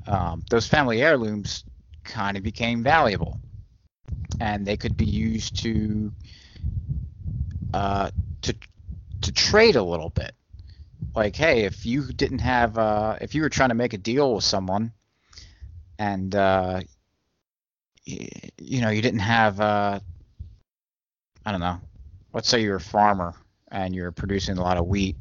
Um, 0.06 0.44
those 0.50 0.68
family 0.68 1.02
heirlooms 1.02 1.64
kind 2.04 2.36
of 2.36 2.44
became 2.44 2.84
valuable 2.84 3.40
and 4.40 4.66
they 4.66 4.78
could 4.78 4.96
be 4.98 5.06
used 5.06 5.58
to 5.64 6.12
uh, 7.74 8.10
to 8.42 8.56
to 9.22 9.32
trade 9.32 9.76
a 9.76 9.84
little 9.84 10.10
bit. 10.10 10.34
Like, 11.16 11.36
hey, 11.36 11.64
if 11.64 11.86
you 11.86 12.04
didn't 12.04 12.40
have, 12.40 12.78
uh, 12.78 13.18
if 13.20 13.36
you 13.36 13.42
were 13.42 13.50
trying 13.50 13.70
to 13.70 13.76
make 13.76 13.94
a 13.94 13.98
deal 13.98 14.36
with 14.36 14.44
someone, 14.44 14.94
and 15.98 16.34
uh, 16.36 16.82
you 18.06 18.82
know 18.82 18.90
you 18.90 19.02
didn't 19.02 19.20
have, 19.20 19.60
uh, 19.60 20.00
I 21.46 21.52
don't 21.52 21.62
know, 21.62 21.80
let's 22.34 22.48
say 22.48 22.62
you're 22.62 22.78
a 22.78 22.82
farmer 22.82 23.36
and 23.72 23.94
you're 23.94 24.12
producing 24.12 24.58
a 24.58 24.62
lot 24.62 24.78
of 24.78 24.88
wheat, 24.88 25.16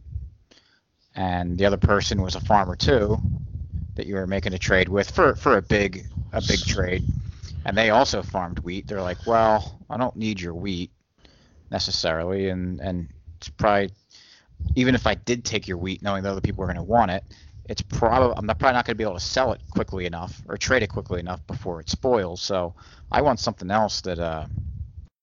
and 1.15 1.59
the 1.59 1.67
other 1.67 1.77
person 1.77 2.23
was 2.23 2.35
a 2.35 2.41
farmer 2.41 2.77
too, 2.77 3.19
that 3.97 4.07
you 4.07 4.15
were 4.15 4.27
making 4.27 4.55
a 4.55 4.59
trade 4.59 4.89
with 4.89 5.11
for 5.11 5.35
for 5.35 5.57
a 5.57 5.63
big 5.63 6.07
a 6.33 6.41
big 6.41 6.61
trade 6.61 7.05
and 7.65 7.77
they 7.77 7.91
also 7.91 8.23
farmed 8.23 8.59
wheat. 8.61 8.87
They're 8.87 9.03
like, 9.03 9.27
well, 9.27 9.81
I 9.91 9.97
don't 9.97 10.17
need 10.17 10.41
your 10.41 10.55
wheat 10.55 10.91
necessarily, 11.71 12.49
and 12.49 12.81
and 12.81 13.09
it's 13.37 13.49
probably 13.49 13.91
even 14.75 14.95
if 14.95 15.07
I 15.07 15.15
did 15.15 15.45
take 15.45 15.69
your 15.69 15.79
wheat, 15.79 16.03
knowing 16.03 16.23
that 16.23 16.31
other 16.31 16.41
people 16.41 16.65
are 16.65 16.67
going 16.67 16.77
to 16.77 16.83
want 16.83 17.11
it, 17.11 17.25
it's 17.69 17.83
probably 17.83 18.35
I'm 18.37 18.47
not, 18.47 18.59
probably 18.59 18.75
not 18.75 18.87
going 18.87 18.95
to 18.95 18.99
be 18.99 19.05
able 19.05 19.15
to 19.15 19.21
sell 19.21 19.53
it 19.53 19.61
quickly 19.71 20.07
enough 20.07 20.43
or 20.49 20.57
trade 20.57 20.83
it 20.83 20.89
quickly 20.89 21.21
enough 21.21 21.47
before 21.47 21.81
it 21.81 21.89
spoils. 21.91 22.41
So 22.41 22.75
I 23.13 23.21
want 23.21 23.41
something 23.41 23.71
else 23.71 24.01
that 24.03 24.19
uh, 24.19 24.47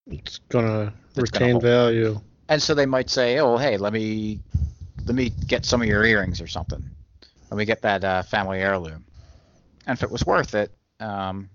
it's 0.08 0.40
gonna 0.50 0.94
retain 1.16 1.54
gonna 1.54 1.60
value. 1.60 2.22
And 2.48 2.62
so 2.62 2.76
they 2.76 2.86
might 2.86 3.10
say, 3.10 3.40
oh, 3.40 3.58
hey, 3.58 3.78
let 3.78 3.94
me 3.94 4.40
let 5.06 5.16
me 5.16 5.30
get 5.30 5.66
some 5.66 5.82
of 5.82 5.88
your 5.88 6.04
earrings 6.06 6.40
or 6.42 6.48
something. 6.48 6.84
Let 7.50 7.58
me 7.58 7.66
get 7.66 7.82
that 7.82 8.04
uh, 8.04 8.24
family 8.24 8.60
heirloom. 8.60 9.06
And 9.88 9.98
if 9.98 10.04
it 10.04 10.12
was 10.12 10.26
worth 10.26 10.56
it, 10.56 10.72
um, 11.00 11.50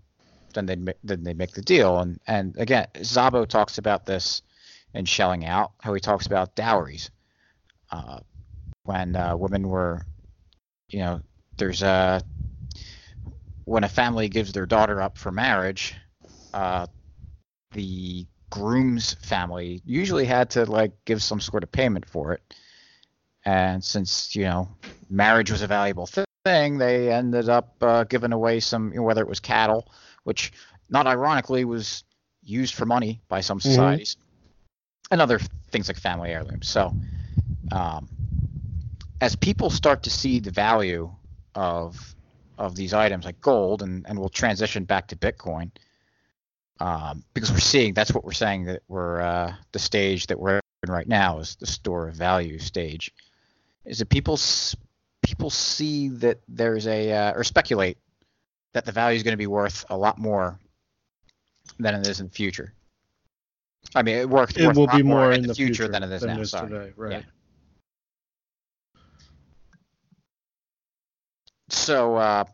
then 0.54 0.66
they'd 0.66 0.94
then 1.04 1.24
they 1.24 1.34
make 1.34 1.52
the 1.52 1.62
deal. 1.62 1.98
And 1.98 2.20
and 2.26 2.56
again, 2.58 2.86
Szabo 2.94 3.46
talks 3.46 3.78
about 3.78 4.06
this 4.06 4.42
in 4.94 5.04
Shelling 5.04 5.44
Out, 5.44 5.72
how 5.80 5.94
he 5.94 6.00
talks 6.00 6.26
about 6.26 6.54
dowries. 6.54 7.10
Uh, 7.90 8.20
when 8.84 9.16
uh, 9.16 9.36
women 9.36 9.68
were, 9.68 10.02
you 10.88 11.00
know, 11.00 11.20
there's 11.56 11.82
a 11.82 12.22
when 13.64 13.84
a 13.84 13.88
family 13.88 14.28
gives 14.28 14.52
their 14.52 14.66
daughter 14.66 15.00
up 15.00 15.16
for 15.16 15.30
marriage, 15.30 15.94
uh, 16.54 16.86
the 17.72 18.26
groom's 18.50 19.14
family 19.14 19.80
usually 19.84 20.24
had 20.24 20.50
to 20.50 20.64
like 20.64 20.92
give 21.04 21.22
some 21.22 21.40
sort 21.40 21.62
of 21.62 21.70
payment 21.70 22.04
for 22.08 22.32
it. 22.32 22.54
And 23.44 23.82
since 23.82 24.34
you 24.34 24.44
know 24.44 24.68
marriage 25.08 25.50
was 25.50 25.62
a 25.62 25.66
valuable 25.66 26.08
thing, 26.44 26.78
they 26.78 27.12
ended 27.12 27.48
up 27.48 27.76
uh, 27.82 28.04
giving 28.04 28.32
away 28.32 28.60
some, 28.60 28.92
you 28.92 28.96
know, 28.98 29.02
whether 29.02 29.22
it 29.22 29.28
was 29.28 29.40
cattle 29.40 29.90
which, 30.24 30.52
not 30.88 31.06
ironically, 31.06 31.64
was 31.64 32.04
used 32.42 32.74
for 32.74 32.86
money 32.86 33.20
by 33.28 33.40
some 33.40 33.58
mm-hmm. 33.58 33.70
societies, 33.70 34.16
mm-hmm. 34.16 35.12
and 35.12 35.20
other 35.20 35.38
things 35.70 35.88
like 35.88 35.96
family 35.96 36.30
heirlooms. 36.30 36.68
So, 36.68 36.94
um, 37.72 38.08
as 39.20 39.36
people 39.36 39.70
start 39.70 40.02
to 40.04 40.10
see 40.10 40.40
the 40.40 40.50
value 40.50 41.10
of 41.54 42.14
of 42.58 42.76
these 42.76 42.92
items 42.92 43.24
like 43.24 43.40
gold, 43.40 43.82
and 43.82 44.06
and 44.08 44.18
we'll 44.18 44.28
transition 44.28 44.84
back 44.84 45.08
to 45.08 45.16
Bitcoin 45.16 45.70
um, 46.80 47.22
because 47.34 47.52
we're 47.52 47.58
seeing 47.58 47.94
that's 47.94 48.12
what 48.12 48.24
we're 48.24 48.32
saying 48.32 48.64
that 48.64 48.82
we're 48.88 49.20
uh, 49.20 49.54
the 49.72 49.78
stage 49.78 50.26
that 50.28 50.38
we're 50.38 50.60
in 50.86 50.92
right 50.92 51.08
now 51.08 51.38
is 51.38 51.56
the 51.56 51.66
store 51.66 52.08
of 52.08 52.14
value 52.14 52.58
stage. 52.58 53.12
Is 53.84 53.98
that 53.98 54.08
people 54.08 54.38
people 55.22 55.50
see 55.50 56.08
that 56.08 56.40
there's 56.48 56.86
a 56.86 57.12
uh, 57.12 57.32
or 57.34 57.44
speculate 57.44 57.98
that 58.72 58.84
the 58.84 58.92
value 58.92 59.16
is 59.16 59.22
going 59.22 59.32
to 59.32 59.38
be 59.38 59.46
worth 59.46 59.84
a 59.90 59.96
lot 59.96 60.18
more 60.18 60.58
than 61.78 61.94
it 61.94 62.06
is 62.06 62.20
in 62.20 62.26
the 62.26 62.32
future. 62.32 62.72
I 63.94 64.02
mean, 64.02 64.16
it 64.16 64.28
worked. 64.28 64.56
It 64.56 64.76
will 64.76 64.86
be 64.86 65.02
more, 65.02 65.32
in, 65.32 65.46
the, 65.46 65.54
future, 65.54 65.88
than 65.88 66.02
it 66.02 66.12
is 66.12 66.20
than 66.20 66.30
now. 66.30 66.38
it 66.38 66.42
is 66.42 66.50
today, 66.52 66.92
right? 66.96 67.12
Yeah. 67.12 67.22
So, 71.70 72.16
uh, 72.16 72.44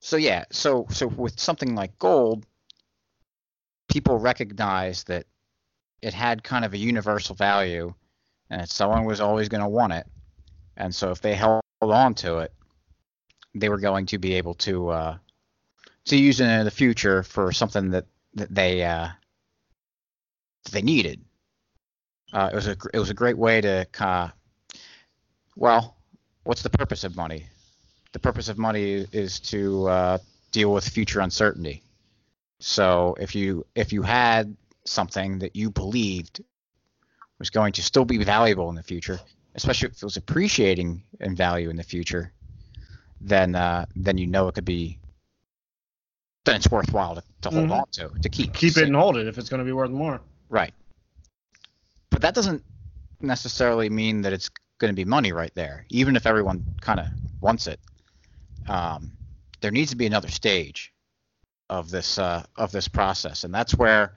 so 0.00 0.16
yeah, 0.16 0.44
so 0.50 0.86
so 0.90 1.06
with 1.08 1.38
something 1.38 1.74
like 1.74 1.98
gold, 1.98 2.46
people 3.90 4.18
recognize 4.18 5.04
that 5.04 5.26
it 6.00 6.14
had 6.14 6.42
kind 6.42 6.64
of 6.64 6.74
a 6.74 6.78
universal 6.78 7.34
value, 7.34 7.92
and 8.50 8.60
that 8.60 8.68
someone 8.68 9.04
was 9.04 9.20
always 9.20 9.48
going 9.48 9.62
to 9.62 9.68
want 9.68 9.92
it, 9.92 10.06
and 10.76 10.94
so 10.94 11.10
if 11.10 11.20
they 11.20 11.34
held 11.34 11.62
on 11.80 12.14
to 12.14 12.38
it, 12.38 12.52
they 13.54 13.68
were 13.68 13.78
going 13.78 14.06
to 14.06 14.18
be 14.18 14.34
able 14.34 14.54
to 14.54 14.88
uh, 14.88 15.18
to 16.06 16.16
use 16.16 16.40
it 16.40 16.48
in 16.48 16.64
the 16.64 16.70
future 16.70 17.22
for 17.22 17.52
something 17.52 17.90
that 17.90 18.06
that 18.34 18.54
they 18.54 18.82
uh, 18.82 19.08
they 20.72 20.82
needed. 20.82 21.20
Uh, 22.32 22.50
it 22.52 22.54
was 22.54 22.66
a 22.66 22.76
it 22.92 22.98
was 22.98 23.10
a 23.10 23.14
great 23.14 23.38
way 23.38 23.60
to 23.60 23.86
uh, 24.00 24.28
well, 25.56 25.96
what's 26.44 26.62
the 26.62 26.70
purpose 26.70 27.04
of 27.04 27.16
money? 27.16 27.46
The 28.12 28.18
purpose 28.18 28.48
of 28.48 28.58
money 28.58 29.06
is 29.12 29.40
to 29.40 29.88
uh, 29.88 30.18
deal 30.52 30.72
with 30.72 30.88
future 30.88 31.20
uncertainty. 31.20 31.82
So 32.60 33.16
if 33.20 33.34
you 33.34 33.66
if 33.74 33.92
you 33.92 34.02
had 34.02 34.56
something 34.84 35.38
that 35.40 35.56
you 35.56 35.70
believed 35.70 36.42
was 37.38 37.50
going 37.50 37.72
to 37.74 37.82
still 37.82 38.04
be 38.04 38.22
valuable 38.22 38.68
in 38.68 38.74
the 38.74 38.82
future, 38.82 39.20
especially 39.54 39.88
if 39.88 39.94
it 39.94 40.02
was 40.02 40.16
appreciating 40.16 41.02
in 41.20 41.34
value 41.34 41.70
in 41.70 41.76
the 41.76 41.82
future, 41.82 42.32
then 43.24 43.54
uh, 43.54 43.86
then 43.96 44.18
you 44.18 44.26
know 44.26 44.48
it 44.48 44.54
could 44.54 44.64
be 44.64 44.98
then 46.44 46.56
it's 46.56 46.70
worthwhile 46.70 47.14
to, 47.14 47.22
to 47.40 47.50
hold 47.50 47.68
Mhm. 47.70 47.80
on 47.80 47.86
to 47.92 48.08
to 48.20 48.28
keep 48.28 48.52
Keep 48.52 48.76
it 48.76 48.84
and 48.84 48.94
hold 48.94 49.16
it 49.16 49.26
if 49.26 49.38
it's 49.38 49.48
going 49.48 49.60
to 49.60 49.64
be 49.64 49.72
worth 49.72 49.90
more. 49.90 50.20
Right. 50.50 50.74
But 52.10 52.20
that 52.22 52.34
doesn't 52.34 52.62
necessarily 53.20 53.88
mean 53.88 54.22
that 54.22 54.32
it's 54.32 54.50
going 54.78 54.92
to 54.92 54.96
be 54.96 55.04
money 55.04 55.32
right 55.32 55.54
there, 55.54 55.86
even 55.88 56.16
if 56.16 56.26
everyone 56.26 56.62
kind 56.80 57.00
of 57.00 57.06
wants 57.40 57.66
it. 57.66 57.80
Um, 58.68 59.10
there 59.60 59.70
needs 59.70 59.90
to 59.90 59.96
be 59.96 60.06
another 60.06 60.28
stage 60.28 60.92
of 61.70 61.90
this 61.90 62.18
uh, 62.18 62.44
of 62.56 62.72
this 62.72 62.88
process, 62.88 63.44
and 63.44 63.54
that's 63.54 63.74
where 63.74 64.16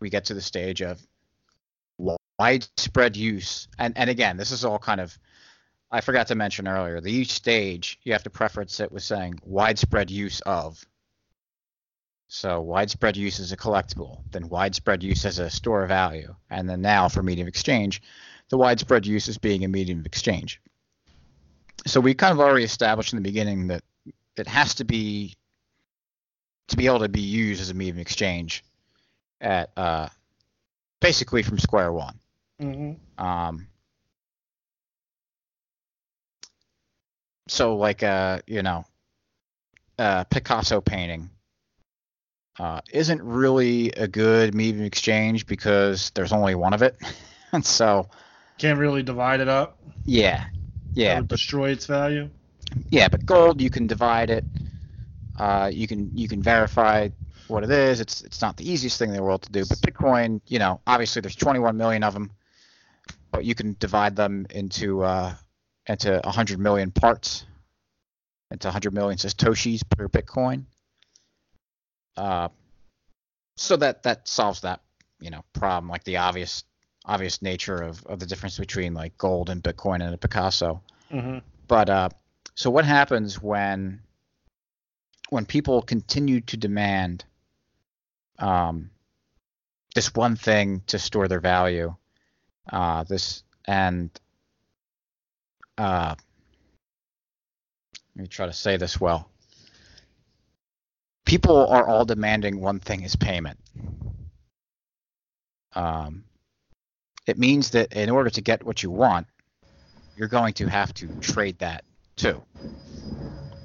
we 0.00 0.10
get 0.10 0.26
to 0.26 0.34
the 0.34 0.42
stage 0.42 0.82
of 0.82 1.00
widespread 2.38 3.16
use. 3.16 3.68
And 3.78 3.96
and 3.96 4.10
again, 4.10 4.36
this 4.36 4.50
is 4.50 4.64
all 4.64 4.78
kind 4.78 5.00
of 5.00 5.18
I 5.90 6.00
forgot 6.00 6.28
to 6.28 6.34
mention 6.34 6.68
earlier. 6.68 7.00
The 7.00 7.12
each 7.12 7.32
stage 7.32 7.98
you 8.04 8.12
have 8.12 8.22
to 8.22 8.30
preference 8.30 8.80
it 8.80 8.92
with 8.92 9.02
saying 9.02 9.40
widespread 9.44 10.10
use 10.10 10.40
of. 10.42 10.84
So 12.28 12.60
widespread 12.60 13.16
use 13.16 13.40
as 13.40 13.50
a 13.50 13.56
collectible, 13.56 14.22
then 14.30 14.48
widespread 14.48 15.02
use 15.02 15.24
as 15.24 15.40
a 15.40 15.50
store 15.50 15.82
of 15.82 15.88
value, 15.88 16.32
and 16.48 16.70
then 16.70 16.80
now 16.80 17.08
for 17.08 17.24
medium 17.24 17.46
of 17.46 17.48
exchange, 17.48 18.02
the 18.50 18.56
widespread 18.56 19.04
use 19.04 19.28
as 19.28 19.36
being 19.36 19.64
a 19.64 19.68
medium 19.68 19.98
of 19.98 20.06
exchange. 20.06 20.60
So 21.86 21.98
we 21.98 22.14
kind 22.14 22.32
of 22.32 22.38
already 22.38 22.64
established 22.64 23.12
in 23.12 23.16
the 23.16 23.28
beginning 23.28 23.66
that 23.68 23.82
it 24.36 24.46
has 24.46 24.74
to 24.76 24.84
be 24.84 25.34
to 26.68 26.76
be 26.76 26.86
able 26.86 27.00
to 27.00 27.08
be 27.08 27.20
used 27.20 27.60
as 27.60 27.70
a 27.70 27.74
medium 27.74 27.96
of 27.96 28.02
exchange 28.02 28.62
at 29.40 29.70
uh, 29.76 30.08
basically 31.00 31.42
from 31.42 31.58
square 31.58 31.92
one. 31.92 32.20
Mm-hmm. 32.62 33.24
Um, 33.24 33.66
so 37.50 37.76
like 37.76 38.02
a 38.02 38.40
you 38.46 38.62
know, 38.62 38.84
a 39.98 40.24
Picasso 40.30 40.80
painting 40.80 41.30
uh, 42.58 42.80
isn't 42.92 43.22
really 43.22 43.90
a 43.92 44.06
good 44.06 44.54
medium 44.54 44.84
exchange 44.84 45.46
because 45.46 46.10
there's 46.14 46.32
only 46.32 46.54
one 46.54 46.72
of 46.72 46.82
it, 46.82 46.96
and 47.52 47.64
so 47.64 48.08
Can't 48.58 48.78
really 48.78 49.02
divide 49.02 49.40
it 49.40 49.48
up. 49.48 49.78
yeah, 50.04 50.46
yeah, 50.94 51.20
destroy 51.22 51.70
its 51.70 51.86
value. 51.86 52.28
yeah. 52.90 53.08
But 53.08 53.26
gold, 53.26 53.60
you 53.60 53.70
can 53.70 53.86
divide 53.86 54.30
it. 54.30 54.44
Uh, 55.38 55.70
you 55.72 55.86
can 55.88 56.10
you 56.16 56.28
can 56.28 56.42
verify 56.42 57.08
what 57.48 57.64
it 57.64 57.70
is. 57.70 58.00
It's 58.00 58.22
it's 58.22 58.40
not 58.40 58.56
the 58.56 58.70
easiest 58.70 58.98
thing 58.98 59.10
in 59.10 59.16
the 59.16 59.22
world 59.22 59.42
to 59.42 59.50
do. 59.52 59.64
But 59.68 59.78
Bitcoin, 59.78 60.40
you 60.46 60.58
know, 60.58 60.80
obviously 60.86 61.20
there's 61.22 61.34
21 61.36 61.76
million 61.76 62.04
of 62.04 62.12
them, 62.14 62.30
but 63.32 63.44
you 63.44 63.54
can 63.54 63.74
divide 63.80 64.14
them 64.14 64.46
into 64.50 65.02
uh, 65.02 65.34
into 65.86 66.20
100 66.24 66.58
million 66.58 66.90
parts, 66.90 67.44
into 68.50 68.68
100 68.68 68.92
million 68.92 69.18
satoshis 69.18 69.82
per 69.88 70.08
Bitcoin. 70.08 70.64
Uh, 72.16 72.48
so 73.56 73.76
that 73.76 74.02
that 74.02 74.26
solves 74.26 74.62
that 74.62 74.80
you 75.20 75.30
know 75.30 75.44
problem, 75.52 75.88
like 75.90 76.04
the 76.04 76.18
obvious 76.18 76.64
obvious 77.04 77.42
nature 77.42 77.76
of, 77.76 78.04
of 78.06 78.20
the 78.20 78.26
difference 78.26 78.58
between 78.58 78.94
like 78.94 79.16
gold 79.18 79.50
and 79.50 79.62
Bitcoin 79.62 80.04
and 80.04 80.14
a 80.14 80.18
Picasso. 80.18 80.82
Mm-hmm. 81.10 81.38
But 81.66 81.90
uh, 81.90 82.08
so 82.54 82.70
what 82.70 82.84
happens 82.84 83.40
when 83.40 84.00
when 85.30 85.46
people 85.46 85.82
continue 85.82 86.40
to 86.42 86.56
demand 86.56 87.24
um, 88.38 88.90
this 89.94 90.14
one 90.14 90.36
thing 90.36 90.82
to 90.88 90.98
store 90.98 91.28
their 91.28 91.40
value? 91.40 91.94
Uh, 92.70 93.04
this 93.04 93.42
and 93.66 94.10
uh, 95.80 96.14
let 98.14 98.22
me 98.22 98.28
try 98.28 98.44
to 98.44 98.52
say 98.52 98.76
this 98.76 99.00
well. 99.00 99.30
People 101.24 101.66
are 101.68 101.86
all 101.86 102.04
demanding 102.04 102.60
one 102.60 102.80
thing 102.80 103.02
is 103.02 103.16
payment. 103.16 103.58
Um, 105.74 106.24
it 107.26 107.38
means 107.38 107.70
that 107.70 107.94
in 107.94 108.10
order 108.10 108.28
to 108.28 108.42
get 108.42 108.62
what 108.62 108.82
you 108.82 108.90
want, 108.90 109.26
you're 110.16 110.28
going 110.28 110.52
to 110.54 110.66
have 110.68 110.92
to 110.94 111.08
trade 111.20 111.58
that 111.60 111.84
too. 112.16 112.42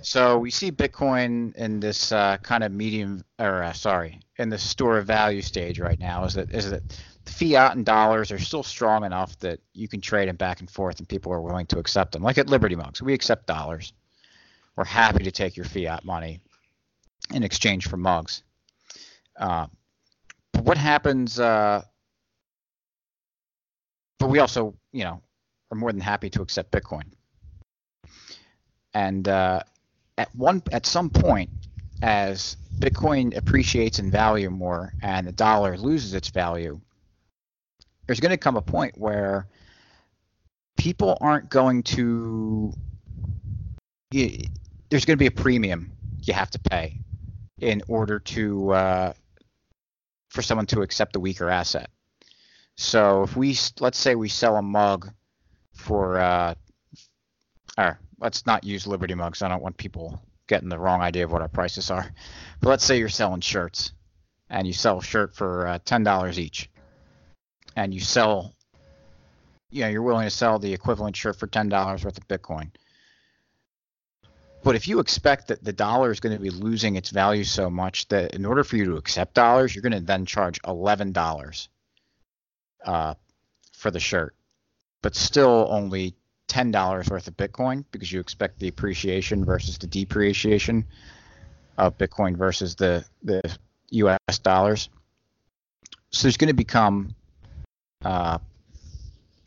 So 0.02 0.38
we 0.38 0.52
see 0.52 0.72
Bitcoin 0.72 1.54
in 1.56 1.82
this 1.82 2.14
uh, 2.14 2.38
kind 2.38 2.64
of 2.64 2.72
medium, 2.72 3.26
or 3.40 3.64
uh, 3.64 3.74
sorry, 3.74 4.22
in 4.38 4.50
the 4.50 4.58
store 4.58 5.00
of 5.00 5.08
value 5.08 5.42
stage 5.42 5.80
right 5.80 6.00
now. 6.00 6.24
Is 6.24 6.36
that 6.36 6.54
is 6.54 6.70
that 6.70 6.84
fiat 7.26 7.76
and 7.76 7.86
dollars 7.86 8.32
are 8.32 8.40
still 8.40 8.64
strong 8.64 9.04
enough 9.04 9.38
that 9.40 9.60
you 9.74 9.88
can 9.88 10.02
trade 10.02 10.30
them 10.30 10.36
back 10.36 10.60
and 10.60 10.70
forth, 10.70 11.00
and 11.00 11.08
people 11.08 11.32
are 11.32 11.42
willing 11.42 11.66
to 11.68 11.80
accept 11.80 12.12
them. 12.12 12.24
Like 12.24 12.38
at 12.38 12.50
Liberty 12.50 12.76
Mugs, 12.76 13.02
we 13.02 13.14
accept 13.14 13.48
dollars. 13.48 13.94
We're 14.76 14.86
happy 14.86 15.24
to 15.24 15.32
take 15.32 15.56
your 15.56 15.66
fiat 15.66 16.04
money 16.04 16.42
in 17.34 17.44
exchange 17.44 17.88
for 17.88 17.98
mugs. 17.98 18.44
Uh, 19.38 19.68
but 20.52 20.64
what 20.64 20.78
happens? 20.78 21.40
Uh, 21.40 21.82
but 24.20 24.30
we 24.30 24.40
also, 24.40 24.76
you 24.92 25.04
know, 25.04 25.22
are 25.72 25.78
more 25.78 25.92
than 25.92 26.02
happy 26.02 26.30
to 26.30 26.42
accept 26.42 26.72
Bitcoin. 26.72 27.04
And 28.94 29.28
uh, 29.28 29.62
at 30.18 30.34
one, 30.36 30.62
at 30.72 30.86
some 30.86 31.10
point, 31.10 31.50
as 32.02 32.58
Bitcoin 32.80 33.36
appreciates 33.36 34.00
in 34.00 34.12
value 34.12 34.50
more 34.50 34.94
and 35.02 35.28
the 35.28 35.32
dollar 35.32 35.78
loses 35.78 36.14
its 36.14 36.30
value, 36.30 36.80
there's 38.08 38.20
going 38.20 38.32
to 38.32 38.38
come 38.38 38.56
a 38.58 38.62
point 38.62 38.98
where 38.98 39.48
people 40.78 41.18
aren't 41.22 41.50
going 41.50 41.84
to. 41.84 42.74
y- 44.14 44.40
There's 44.90 45.06
going 45.06 45.18
to 45.18 45.22
be 45.22 45.28
a 45.28 45.32
premium 45.32 45.92
you 46.24 46.34
have 46.34 46.50
to 46.52 46.60
pay 46.60 47.00
in 47.60 47.82
order 47.88 48.20
to 48.20 48.72
uh, 48.72 49.14
for 50.30 50.42
someone 50.42 50.66
to 50.68 50.82
accept 50.82 51.14
the 51.14 51.20
weaker 51.20 51.50
asset. 51.50 51.90
So 52.78 53.24
if 53.24 53.36
we 53.38 53.58
let's 53.80 53.98
say 53.98 54.16
we 54.16 54.30
sell 54.30 54.58
a 54.58 54.62
mug 54.62 55.12
for 55.74 56.18
uh, 56.20 56.56
or 57.78 58.00
let's 58.20 58.46
not 58.46 58.64
use 58.64 58.88
Liberty 58.88 59.14
mugs. 59.16 59.42
I 59.42 59.48
don't 59.48 59.62
want 59.64 59.78
people 59.78 60.22
getting 60.48 60.70
the 60.70 60.80
wrong 60.80 61.02
idea 61.02 61.24
of 61.26 61.32
what 61.32 61.42
our 61.42 61.48
prices 61.48 61.90
are. 61.92 62.06
But 62.62 62.70
let's 62.70 62.86
say 62.86 63.00
you're 63.00 63.10
selling 63.10 63.42
shirts 63.42 63.92
and 64.50 64.68
you 64.68 64.74
sell 64.74 65.00
a 65.00 65.04
shirt 65.04 65.36
for 65.36 65.68
uh, 65.68 65.80
ten 65.86 66.04
dollars 66.04 66.40
each, 66.40 66.70
and 67.76 67.94
you 67.94 68.00
sell, 68.00 68.54
you 69.70 69.82
know, 69.82 69.90
you're 69.90 70.02
willing 70.02 70.26
to 70.26 70.32
sell 70.32 70.60
the 70.60 70.74
equivalent 70.74 71.16
shirt 71.16 71.36
for 71.36 71.48
ten 71.48 71.70
dollars 71.70 72.04
worth 72.04 72.18
of 72.18 72.28
Bitcoin. 72.28 72.70
But 74.64 74.76
if 74.76 74.88
you 74.88 75.00
expect 75.00 75.50
that 75.50 75.64
the 75.64 75.74
dollar 75.74 76.10
is 76.10 76.20
going 76.20 76.36
to 76.36 76.42
be 76.42 76.50
losing 76.50 76.96
its 76.96 77.12
value 77.12 77.44
so 77.44 77.70
much 77.70 78.08
that 78.08 78.34
in 78.34 78.46
order 78.46 78.64
for 78.64 78.78
you 78.78 78.86
to 78.86 78.96
accept 78.96 79.36
dollars, 79.36 79.76
you're 79.76 79.84
going 79.84 79.92
to 79.92 80.00
then 80.00 80.26
charge 80.26 80.60
eleven 80.68 81.12
dollars 81.12 81.70
uh, 82.84 83.14
for 83.74 83.92
the 83.92 84.00
shirt, 84.00 84.36
but 85.02 85.16
still 85.16 85.68
only 85.70 86.16
ten 86.48 86.72
dollars 86.72 87.10
worth 87.10 87.28
of 87.28 87.38
Bitcoin 87.38 87.84
because 87.92 88.12
you 88.12 88.20
expect 88.20 88.60
the 88.60 88.68
appreciation 88.68 89.46
versus 89.46 89.78
the 89.78 89.88
depreciation 89.88 90.86
of 91.78 91.98
Bitcoin 91.98 92.36
versus 92.36 92.76
the 92.76 93.06
the 93.24 93.42
U.S. 93.92 94.40
dollars. 94.40 94.90
So 96.10 96.24
there's 96.24 96.38
going 96.38 96.48
to 96.48 96.54
become 96.54 97.14
uh, 98.06 98.38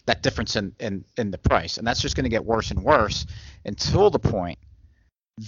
that 0.06 0.22
difference 0.22 0.56
in, 0.56 0.74
in 0.80 1.04
in 1.16 1.30
the 1.30 1.38
price, 1.38 1.78
and 1.78 1.86
that's 1.86 2.02
just 2.02 2.16
going 2.16 2.24
to 2.24 2.30
get 2.30 2.44
worse 2.44 2.70
and 2.70 2.82
worse 2.82 3.24
until 3.64 4.10
the 4.10 4.18
point 4.18 4.58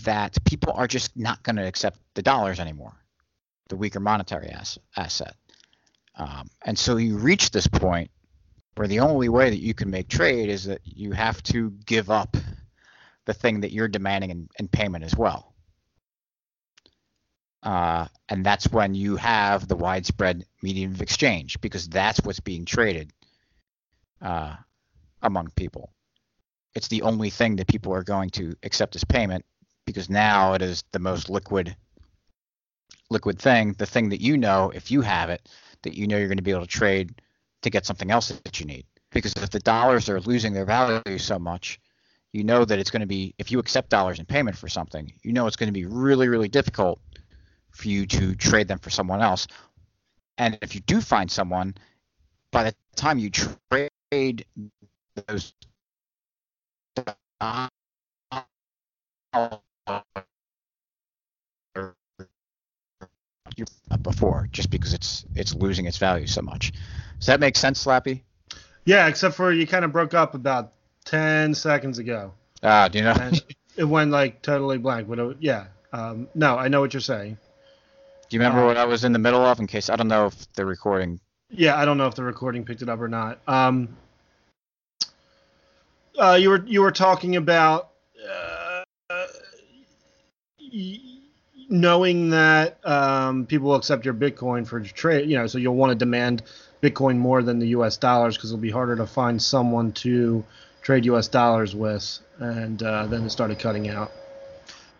that 0.05 0.37
people 0.45 0.73
are 0.73 0.87
just 0.87 1.17
not 1.17 1.43
going 1.43 1.57
to 1.57 1.67
accept 1.67 1.99
the 2.15 2.23
dollars 2.23 2.61
anymore, 2.61 2.95
the 3.69 3.77
weaker 3.77 4.01
monetary 4.01 4.49
ass, 4.49 4.79
asset. 4.97 5.35
Um, 6.15 6.49
and 6.65 6.79
so 6.79 6.97
you 6.97 7.17
reach 7.17 7.51
this 7.51 7.67
point 7.67 8.11
where 8.77 8.87
the 8.87 9.01
only 9.01 9.29
way 9.29 9.51
that 9.51 9.61
you 9.61 9.75
can 9.75 9.91
make 9.91 10.09
trade 10.09 10.49
is 10.49 10.65
that 10.65 10.81
you 10.85 11.13
have 11.13 11.43
to 11.45 11.71
give 11.87 12.11
up 12.11 12.37
the 13.27 13.35
thing 13.35 13.61
that 13.61 13.73
you're 13.73 13.89
demanding 13.89 14.31
in, 14.31 14.49
in 14.59 14.69
payment 14.69 15.05
as 15.05 15.17
well. 15.17 15.49
Uh, 17.63 18.07
and 18.29 18.45
that's 18.45 18.71
when 18.73 18.95
you 18.95 19.17
have 19.17 19.69
the 19.69 19.77
widespread 19.77 20.45
medium 20.63 20.93
of 20.93 21.03
exchange 21.03 21.61
because 21.61 21.89
that's 21.89 22.21
what's 22.23 22.41
being 22.41 22.65
traded 22.65 23.13
uh, 24.23 24.55
among 25.23 25.51
people. 25.57 25.93
It's 26.75 26.89
the 26.89 27.03
only 27.03 27.31
thing 27.31 27.57
that 27.57 27.67
people 27.67 27.93
are 27.93 28.05
going 28.05 28.31
to 28.31 28.55
accept 28.63 28.97
as 28.97 29.05
payment 29.05 29.45
because 29.85 30.09
now 30.09 30.55
it 30.55 30.63
is 30.63 30.85
the 30.93 30.99
most 30.99 31.29
liquid 31.29 31.77
liquid 33.11 33.39
thing, 33.41 33.75
the 33.75 33.87
thing 33.87 34.11
that 34.11 34.21
you 34.21 34.39
know 34.39 34.71
if 34.75 34.91
you 34.91 35.01
have 35.01 35.31
it 35.31 35.49
that 35.83 35.97
you 35.97 36.07
know 36.07 36.17
you're 36.17 36.29
going 36.29 36.37
to 36.37 36.43
be 36.43 36.53
able 36.53 36.61
to 36.61 36.67
trade 36.67 37.21
to 37.63 37.71
get 37.71 37.85
something 37.85 38.11
else 38.11 38.29
that 38.29 38.61
you 38.61 38.67
need. 38.67 38.87
Because 39.11 39.33
if 39.35 39.51
the 39.51 39.59
dollars 39.59 40.09
are 40.09 40.21
losing 40.21 40.53
their 40.53 40.65
value 40.65 41.19
so 41.19 41.39
much, 41.39 41.81
you 42.33 42.45
know 42.45 42.65
that 42.65 42.79
it's 42.79 42.91
going 42.91 43.01
to 43.01 43.07
be 43.07 43.35
if 43.39 43.51
you 43.51 43.59
accept 43.59 43.91
dollars 43.91 44.21
in 44.21 44.25
payment 44.25 44.57
for 44.57 44.69
something, 44.69 45.13
you 45.23 45.33
know 45.33 45.47
it's 45.47 45.57
going 45.57 45.69
to 45.69 45.73
be 45.73 45.85
really 45.85 46.29
really 46.29 46.49
difficult 46.49 47.01
for 47.81 47.89
you 47.89 48.07
to 48.07 48.35
trade 48.35 48.68
them 48.68 48.78
for 48.78 48.91
someone 48.91 49.22
else. 49.22 49.47
And 50.39 50.59
if 50.62 50.74
you 50.74 50.81
do 50.83 51.01
find 51.01 51.31
someone, 51.31 51.74
by 52.53 52.64
the 52.64 52.74
time 52.97 53.18
you 53.18 53.31
trade 53.31 54.45
those 55.26 55.55
before, 64.03 64.49
just 64.53 64.70
because 64.70 64.95
it's 64.95 65.24
it's 65.35 65.55
losing 65.55 65.87
its 65.87 65.99
value 65.99 66.26
so 66.26 66.43
much. 66.43 66.72
Does 67.18 67.26
that 67.26 67.41
make 67.41 67.57
sense, 67.57 67.85
Slappy? 67.85 68.22
Yeah, 68.85 69.07
except 69.07 69.35
for 69.35 69.53
you 69.53 69.66
kind 69.66 69.85
of 69.85 69.93
broke 69.93 70.14
up 70.14 70.35
about 70.35 70.72
ten 71.05 71.55
seconds 71.55 71.99
ago. 71.99 72.33
Ah, 72.62 72.89
do 72.89 72.99
you 72.99 73.05
know? 73.05 73.14
it 73.76 73.85
went 73.85 74.11
like 74.11 74.43
totally 74.43 74.78
blank. 74.78 75.09
But 75.09 75.18
it, 75.18 75.37
yeah, 75.41 75.66
um, 75.93 76.28
no, 76.35 76.57
I 76.57 76.68
know 76.68 76.81
what 76.81 76.95
you're 76.95 77.01
saying. 77.01 77.37
Do 78.31 78.37
you 78.37 78.41
remember 78.41 78.62
uh, 78.62 78.66
what 78.66 78.76
I 78.76 78.85
was 78.85 79.03
in 79.03 79.12
the 79.12 79.18
middle 79.18 79.45
of? 79.45 79.59
In 79.59 79.66
case 79.66 79.91
I 79.91 79.97
don't 79.97 80.07
know 80.07 80.26
if 80.26 80.53
the 80.53 80.64
recording. 80.64 81.18
Yeah, 81.51 81.76
I 81.76 81.85
don't 81.85 81.99
know 81.99 82.07
if 82.07 82.14
the 82.14 82.22
recording 82.22 82.64
picked 82.64 82.81
it 82.81 82.89
up 82.89 83.01
or 83.01 83.09
not. 83.09 83.41
Um, 83.49 83.97
uh, 86.16 86.39
you 86.41 86.51
were 86.51 86.64
you 86.64 86.81
were 86.81 86.93
talking 86.93 87.35
about 87.35 87.91
uh, 88.24 88.83
knowing 91.68 92.31
that 92.31 92.78
um, 92.87 93.47
people 93.47 93.70
will 93.70 93.74
accept 93.74 94.05
your 94.05 94.14
Bitcoin 94.14 94.64
for 94.64 94.78
trade. 94.81 95.28
You 95.28 95.37
know, 95.37 95.49
so 95.49 95.59
you'll 95.59 95.74
want 95.74 95.91
to 95.91 95.97
demand 95.97 96.45
Bitcoin 96.81 97.16
more 97.16 97.43
than 97.43 97.59
the 97.59 97.68
U.S. 97.68 97.97
dollars 97.97 98.37
because 98.37 98.53
it'll 98.53 98.62
be 98.62 98.70
harder 98.70 98.95
to 98.95 99.09
find 99.09 99.43
someone 99.43 99.91
to 99.93 100.45
trade 100.83 101.05
U.S. 101.07 101.26
dollars 101.26 101.74
with, 101.74 102.20
and 102.39 102.81
uh, 102.81 103.07
then 103.07 103.24
it 103.24 103.31
started 103.31 103.59
cutting 103.59 103.89
out. 103.89 104.12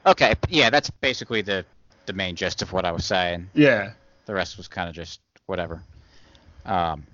Okay, 0.05 0.35
yeah, 0.49 0.69
that's 0.69 0.91
basically 0.91 1.43
the 1.43 1.65
the 2.07 2.13
main 2.13 2.37
gist 2.37 2.63
of 2.63 2.73
what 2.73 2.85
I 2.85 2.93
was 2.93 3.05
saying. 3.05 3.51
Yeah. 3.55 3.93
The 4.27 4.35
rest 4.35 4.57
was 4.57 4.69
kind 4.69 4.89
of 4.89 4.95
just 4.95 5.21
whatever. 5.47 5.83
Um, 6.65 7.07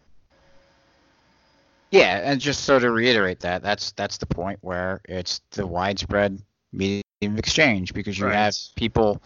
yeah, 1.91 2.20
and 2.24 2.41
just 2.41 2.64
so 2.64 2.78
to 2.78 2.91
reiterate 2.91 3.41
that, 3.41 3.62
that's 3.62 3.93
that's 3.93 4.18
the 4.18 4.26
point 4.26 4.59
where 4.61 5.01
it's 5.09 5.41
the 5.53 5.66
widespread 5.66 6.43
medium 6.72 7.03
of 7.22 7.39
exchange 7.39 7.95
because 7.95 8.18
you 8.18 8.26
right. 8.26 8.34
have 8.34 8.55
people 8.74 9.22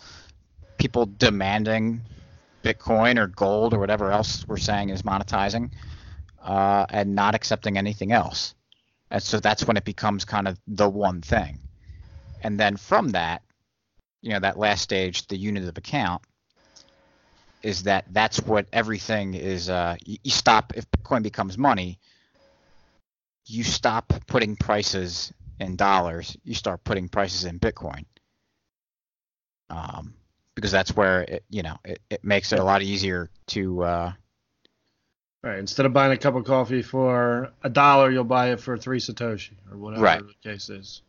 people 0.78 1.06
demanding 1.06 2.00
Bitcoin 2.62 3.18
or 3.18 3.26
gold 3.26 3.74
or 3.74 3.78
whatever 3.78 4.10
else 4.10 4.46
we're 4.46 4.58
saying 4.58 4.90
is 4.90 5.02
monetizing, 5.02 5.70
uh, 6.42 6.86
and 6.90 7.14
not 7.14 7.34
accepting 7.34 7.78
anything 7.78 8.12
else. 8.12 8.54
And 9.10 9.22
so 9.22 9.40
that's 9.40 9.66
when 9.66 9.76
it 9.76 9.84
becomes 9.84 10.24
kind 10.24 10.46
of 10.46 10.58
the 10.66 10.88
one 10.88 11.22
thing. 11.22 11.58
And 12.42 12.60
then 12.60 12.76
from 12.76 13.08
that, 13.10 13.42
you 14.22 14.32
know, 14.32 14.40
that 14.40 14.58
last 14.58 14.82
stage, 14.82 15.26
the 15.28 15.36
unit 15.36 15.64
of 15.64 15.76
account, 15.78 16.22
is 17.62 17.84
that 17.84 18.06
that's 18.10 18.40
what 18.40 18.66
everything 18.72 19.34
is. 19.34 19.68
Uh, 19.68 19.96
you, 20.04 20.18
you 20.22 20.30
stop 20.30 20.72
if 20.76 20.90
Bitcoin 20.90 21.22
becomes 21.22 21.58
money, 21.58 21.98
you 23.46 23.64
stop 23.64 24.12
putting 24.26 24.56
prices 24.56 25.32
in 25.58 25.76
dollars. 25.76 26.36
You 26.44 26.54
start 26.54 26.84
putting 26.84 27.08
prices 27.08 27.44
in 27.44 27.58
Bitcoin. 27.58 28.04
Um, 29.68 30.14
because 30.54 30.72
that's 30.72 30.94
where 30.96 31.22
it, 31.22 31.44
you 31.48 31.62
know, 31.62 31.76
it, 31.84 32.00
it 32.10 32.24
makes 32.24 32.52
it 32.52 32.58
a 32.58 32.64
lot 32.64 32.82
easier 32.82 33.30
to. 33.48 33.82
Uh, 33.82 34.12
right. 35.42 35.58
Instead 35.58 35.86
of 35.86 35.92
buying 35.92 36.12
a 36.12 36.16
cup 36.16 36.34
of 36.34 36.44
coffee 36.44 36.82
for 36.82 37.52
a 37.62 37.70
dollar, 37.70 38.10
you'll 38.10 38.24
buy 38.24 38.52
it 38.52 38.60
for 38.60 38.76
three 38.76 38.98
satoshi 38.98 39.52
or 39.70 39.78
whatever 39.78 40.02
right. 40.02 40.22
the 40.26 40.50
case 40.50 40.68
is. 40.68 41.02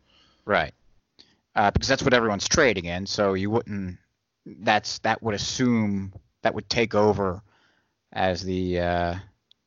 Right 0.45 0.73
uh, 1.55 1.71
because 1.71 1.87
that's 1.87 2.03
what 2.03 2.13
everyone's 2.13 2.47
trading 2.47 2.85
in. 2.85 3.05
So 3.05 3.33
you 3.33 3.49
wouldn't. 3.49 3.97
That's 4.45 4.99
that 4.99 5.21
would 5.21 5.35
assume 5.35 6.13
that 6.41 6.53
would 6.53 6.69
take 6.69 6.95
over 6.95 7.41
as 8.11 8.43
the 8.43 8.79
uh, 8.79 9.15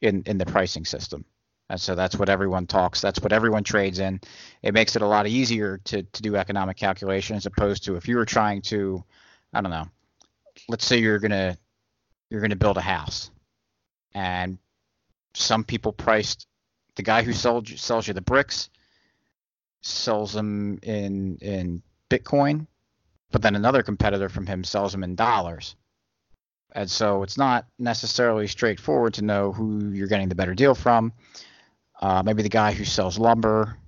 in 0.01 0.23
in 0.27 0.39
the 0.39 0.47
pricing 0.47 0.85
system. 0.85 1.25
And 1.71 1.81
so 1.81 1.95
that's 1.95 2.17
what 2.17 2.29
everyone 2.29 2.67
talks. 2.67 3.01
That's 3.01 3.21
what 3.21 3.33
everyone 3.33 3.65
trades 3.65 3.99
in. 3.99 4.21
It 4.63 4.75
makes 4.75 4.97
it 4.97 5.03
a 5.03 5.07
lot 5.07 5.27
easier 5.27 5.79
to 5.85 6.03
to 6.03 6.23
do 6.23 6.37
economic 6.37 6.77
calculation 6.77 7.37
as 7.37 7.47
opposed 7.47 7.85
to 7.85 7.97
if 7.97 8.09
you 8.09 8.17
were 8.17 8.27
trying 8.27 8.63
to, 8.63 9.03
I 9.53 9.61
don't 9.61 9.71
know, 9.71 9.89
let's 10.69 10.85
say 10.85 10.99
you're 10.99 11.19
gonna 11.19 11.57
you're 12.31 12.41
gonna 12.41 12.57
build 12.57 12.77
a 12.77 12.83
house, 12.83 13.31
and 14.15 14.59
some 15.35 15.65
people 15.65 15.93
priced 15.93 16.47
the 16.97 17.03
guy 17.03 17.23
who 17.23 17.33
sold 17.33 17.69
sells 17.69 18.07
you 18.07 18.15
the 18.15 18.21
bricks 18.21 18.69
sells 19.85 20.33
them 20.33 20.79
in 20.83 21.39
in 21.41 21.83
Bitcoin, 22.11 22.67
but 23.31 23.43
then 23.43 23.55
another 23.55 23.83
competitor 23.83 24.29
from 24.29 24.47
him 24.47 24.65
sells 24.65 24.93
them 24.93 25.05
in 25.05 25.15
dollars. 25.15 25.77
And 26.73 26.91
so 26.91 27.23
it's 27.23 27.39
not 27.39 27.67
necessarily 27.79 28.49
straightforward 28.49 29.15
to 29.15 29.23
know 29.23 29.53
who 29.53 29.93
you're 29.93 30.09
getting 30.09 30.29
the 30.29 30.35
better 30.35 30.55
deal 30.55 30.75
from. 30.75 31.13
Uh, 32.03 32.23
maybe 32.25 32.43
the 32.43 32.49
guy 32.49 32.73
who 32.73 32.85
sells 32.85 33.19
lumber 33.19 33.79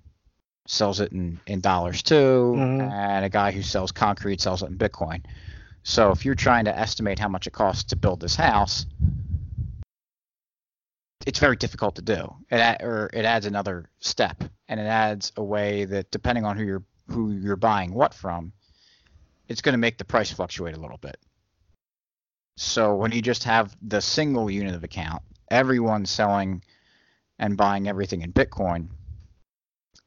sells 0.68 1.00
it 1.00 1.12
in, 1.12 1.40
in 1.46 1.60
dollars 1.60 2.02
too, 2.02 2.54
mm-hmm. 2.56 2.80
and 2.80 3.24
a 3.24 3.28
guy 3.28 3.50
who 3.50 3.62
sells 3.62 3.92
concrete 3.92 4.40
sells 4.40 4.62
it 4.62 4.66
in 4.66 4.78
Bitcoin. 4.78 5.24
So 5.82 6.10
if 6.10 6.24
you're 6.24 6.34
trying 6.34 6.64
to 6.64 6.76
estimate 6.76 7.18
how 7.18 7.28
much 7.28 7.46
it 7.46 7.52
costs 7.52 7.84
to 7.84 7.96
build 7.96 8.20
this 8.20 8.34
house, 8.34 8.86
it's 11.26 11.40
very 11.40 11.56
difficult 11.56 11.96
to 11.96 12.02
do. 12.02 12.34
It 12.50 12.82
or 12.82 13.10
it 13.12 13.24
adds 13.24 13.46
another 13.46 13.90
step, 13.98 14.44
and 14.68 14.80
it 14.80 14.84
adds 14.84 15.32
a 15.36 15.42
way 15.42 15.84
that 15.84 16.10
depending 16.12 16.44
on 16.44 16.56
who 16.56 16.64
you're 16.64 16.84
who 17.08 17.32
you're 17.32 17.56
buying 17.56 17.92
what 17.92 18.14
from, 18.14 18.52
it's 19.48 19.60
going 19.60 19.74
to 19.74 19.78
make 19.78 19.98
the 19.98 20.04
price 20.04 20.30
fluctuate 20.30 20.76
a 20.76 20.80
little 20.80 20.98
bit. 20.98 21.18
So 22.56 22.94
when 22.94 23.12
you 23.12 23.20
just 23.20 23.44
have 23.44 23.76
the 23.82 24.00
single 24.00 24.50
unit 24.50 24.74
of 24.74 24.84
account, 24.84 25.22
everyone 25.50 26.06
selling 26.06 26.62
and 27.38 27.56
buying 27.56 27.88
everything 27.88 28.22
in 28.22 28.32
Bitcoin, 28.32 28.88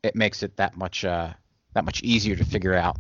it 0.02 0.16
makes 0.16 0.42
it 0.42 0.56
that 0.58 0.78
much 0.78 1.04
uh, 1.04 1.34
that 1.74 1.84
much 1.84 2.02
easier 2.02 2.38
to 2.38 2.46
figure 2.46 2.74
out. 2.74 2.98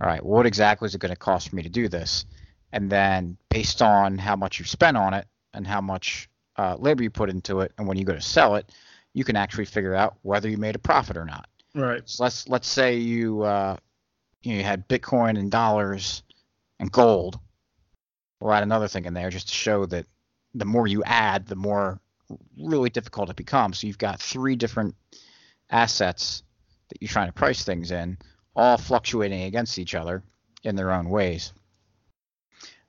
All 0.00 0.08
right, 0.08 0.24
what 0.24 0.44
exactly 0.44 0.86
is 0.86 0.94
it 0.94 1.00
going 1.00 1.14
to 1.14 1.16
cost 1.16 1.48
for 1.48 1.56
me 1.56 1.62
to 1.62 1.68
do 1.68 1.88
this? 1.88 2.24
And 2.72 2.90
then 2.90 3.36
based 3.48 3.80
on 3.80 4.18
how 4.18 4.34
much 4.34 4.58
you 4.58 4.64
spent 4.64 4.96
on 4.96 5.14
it 5.14 5.26
and 5.52 5.66
how 5.66 5.80
much 5.80 6.29
uh, 6.60 6.76
labor 6.78 7.02
you 7.02 7.08
put 7.08 7.30
into 7.30 7.60
it, 7.60 7.72
and 7.78 7.88
when 7.88 7.96
you 7.96 8.04
go 8.04 8.12
to 8.12 8.20
sell 8.20 8.56
it, 8.56 8.70
you 9.14 9.24
can 9.24 9.34
actually 9.34 9.64
figure 9.64 9.94
out 9.94 10.16
whether 10.20 10.46
you 10.46 10.58
made 10.58 10.76
a 10.76 10.78
profit 10.78 11.16
or 11.16 11.24
not. 11.24 11.48
Right. 11.74 12.02
So 12.04 12.22
let's 12.22 12.46
let's 12.48 12.68
say 12.68 12.96
you 12.96 13.42
uh, 13.42 13.76
you 14.42 14.62
had 14.62 14.86
Bitcoin 14.86 15.38
and 15.38 15.50
dollars 15.50 16.22
and 16.78 16.92
gold. 16.92 17.38
We'll 18.40 18.52
add 18.52 18.62
another 18.62 18.88
thing 18.88 19.06
in 19.06 19.14
there 19.14 19.30
just 19.30 19.48
to 19.48 19.54
show 19.54 19.86
that 19.86 20.04
the 20.54 20.66
more 20.66 20.86
you 20.86 21.02
add, 21.04 21.46
the 21.46 21.56
more 21.56 21.98
really 22.58 22.90
difficult 22.90 23.30
it 23.30 23.36
becomes. 23.36 23.78
So 23.78 23.86
you've 23.86 23.96
got 23.96 24.20
three 24.20 24.54
different 24.54 24.94
assets 25.70 26.42
that 26.90 27.00
you're 27.00 27.08
trying 27.08 27.28
to 27.28 27.32
price 27.32 27.64
things 27.64 27.90
in, 27.90 28.18
all 28.54 28.76
fluctuating 28.76 29.44
against 29.44 29.78
each 29.78 29.94
other 29.94 30.22
in 30.62 30.76
their 30.76 30.90
own 30.90 31.08
ways. 31.08 31.54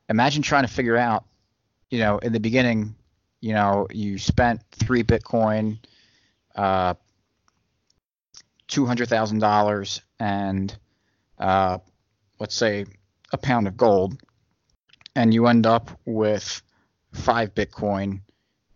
Imagine 0.10 0.42
trying 0.42 0.64
to 0.64 0.74
figure 0.74 0.98
out, 0.98 1.24
you 1.90 2.00
know, 2.00 2.18
in 2.18 2.34
the 2.34 2.40
beginning, 2.40 2.96
you 3.42 3.54
know, 3.54 3.88
you 3.92 4.18
spent 4.18 4.62
three 4.72 5.04
Bitcoin 5.04 5.80
uh, 6.56 6.94
two 8.68 8.86
hundred 8.86 9.10
thousand 9.10 9.40
dollars 9.40 10.02
and 10.20 10.76
uh, 11.38 11.80
let's 12.40 12.56
say 12.56 12.86
a 13.34 13.38
pound 13.38 13.68
of 13.68 13.76
gold, 13.76 14.22
and 15.16 15.34
you 15.34 15.48
end 15.48 15.66
up 15.66 15.92
with 16.06 16.62
five 17.14 17.54
Bitcoin, 17.56 18.22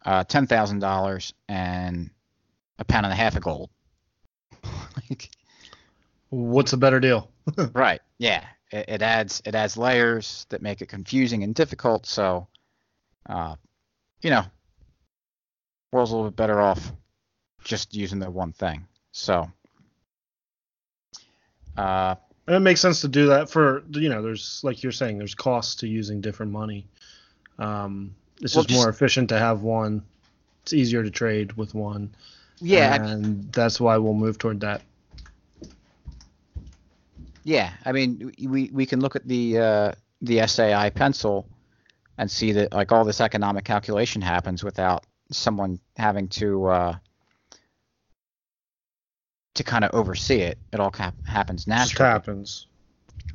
uh, 0.05 0.23
ten 0.23 0.47
thousand 0.47 0.79
dollars, 0.79 1.33
and 1.47 2.09
a 2.79 2.83
pound 2.83 3.05
and 3.05 3.13
a 3.13 3.15
half 3.15 3.35
of 3.35 3.43
gold. 3.43 3.69
like, 4.63 5.29
What's 6.29 6.73
a 6.73 6.77
better 6.77 6.99
deal? 6.99 7.29
right? 7.73 8.01
Yeah, 8.17 8.43
it, 8.71 8.85
it, 8.89 9.01
adds 9.01 9.41
it 9.45 9.55
adds 9.55 9.77
layers 9.77 10.45
that 10.49 10.61
make 10.61 10.81
it 10.81 10.89
confusing 10.89 11.43
and 11.43 11.53
difficult. 11.53 12.05
So, 12.05 12.47
uh, 13.29 13.55
you 14.21 14.31
know, 14.31 14.43
world's 15.91 16.11
a 16.11 16.15
little 16.15 16.29
bit 16.29 16.35
better 16.35 16.59
off 16.59 16.91
just 17.63 17.95
using 17.95 18.19
the 18.19 18.29
one 18.29 18.53
thing. 18.53 18.87
So, 19.11 19.49
uh, 21.77 22.15
and 22.47 22.55
it 22.55 22.59
makes 22.59 22.81
sense 22.81 23.01
to 23.01 23.07
do 23.07 23.27
that 23.27 23.49
for 23.49 23.83
you 23.89 24.09
know, 24.09 24.21
there's 24.21 24.61
like 24.63 24.83
you're 24.83 24.91
saying, 24.91 25.17
there's 25.17 25.35
costs 25.35 25.75
to 25.75 25.87
using 25.87 26.21
different 26.21 26.51
money. 26.51 26.85
Um, 27.57 28.15
it's 28.41 28.55
well, 28.55 28.63
just, 28.63 28.69
just 28.69 28.81
more 28.81 28.89
efficient 28.89 29.29
to 29.29 29.39
have 29.39 29.61
one. 29.61 30.03
It's 30.63 30.73
easier 30.73 31.03
to 31.03 31.11
trade 31.11 31.53
with 31.53 31.73
one. 31.73 32.13
Yeah, 32.59 32.95
and 32.95 33.51
that's 33.51 33.79
why 33.79 33.97
we'll 33.97 34.13
move 34.13 34.37
toward 34.37 34.61
that. 34.61 34.81
Yeah, 37.43 37.71
I 37.85 37.91
mean, 37.91 38.33
we 38.41 38.69
we 38.73 38.85
can 38.85 38.99
look 38.99 39.15
at 39.15 39.27
the 39.27 39.59
uh, 39.59 39.91
the 40.21 40.47
SAI 40.47 40.89
pencil 40.89 41.47
and 42.17 42.29
see 42.29 42.53
that 42.53 42.73
like 42.73 42.91
all 42.91 43.05
this 43.05 43.21
economic 43.21 43.65
calculation 43.65 44.21
happens 44.21 44.63
without 44.63 45.05
someone 45.31 45.79
having 45.97 46.27
to 46.29 46.65
uh, 46.65 46.95
to 49.55 49.63
kind 49.63 49.83
of 49.83 49.91
oversee 49.93 50.41
it. 50.41 50.57
It 50.71 50.79
all 50.79 50.93
happens 51.25 51.67
naturally. 51.67 51.89
Just 51.89 51.97
happens. 51.97 52.67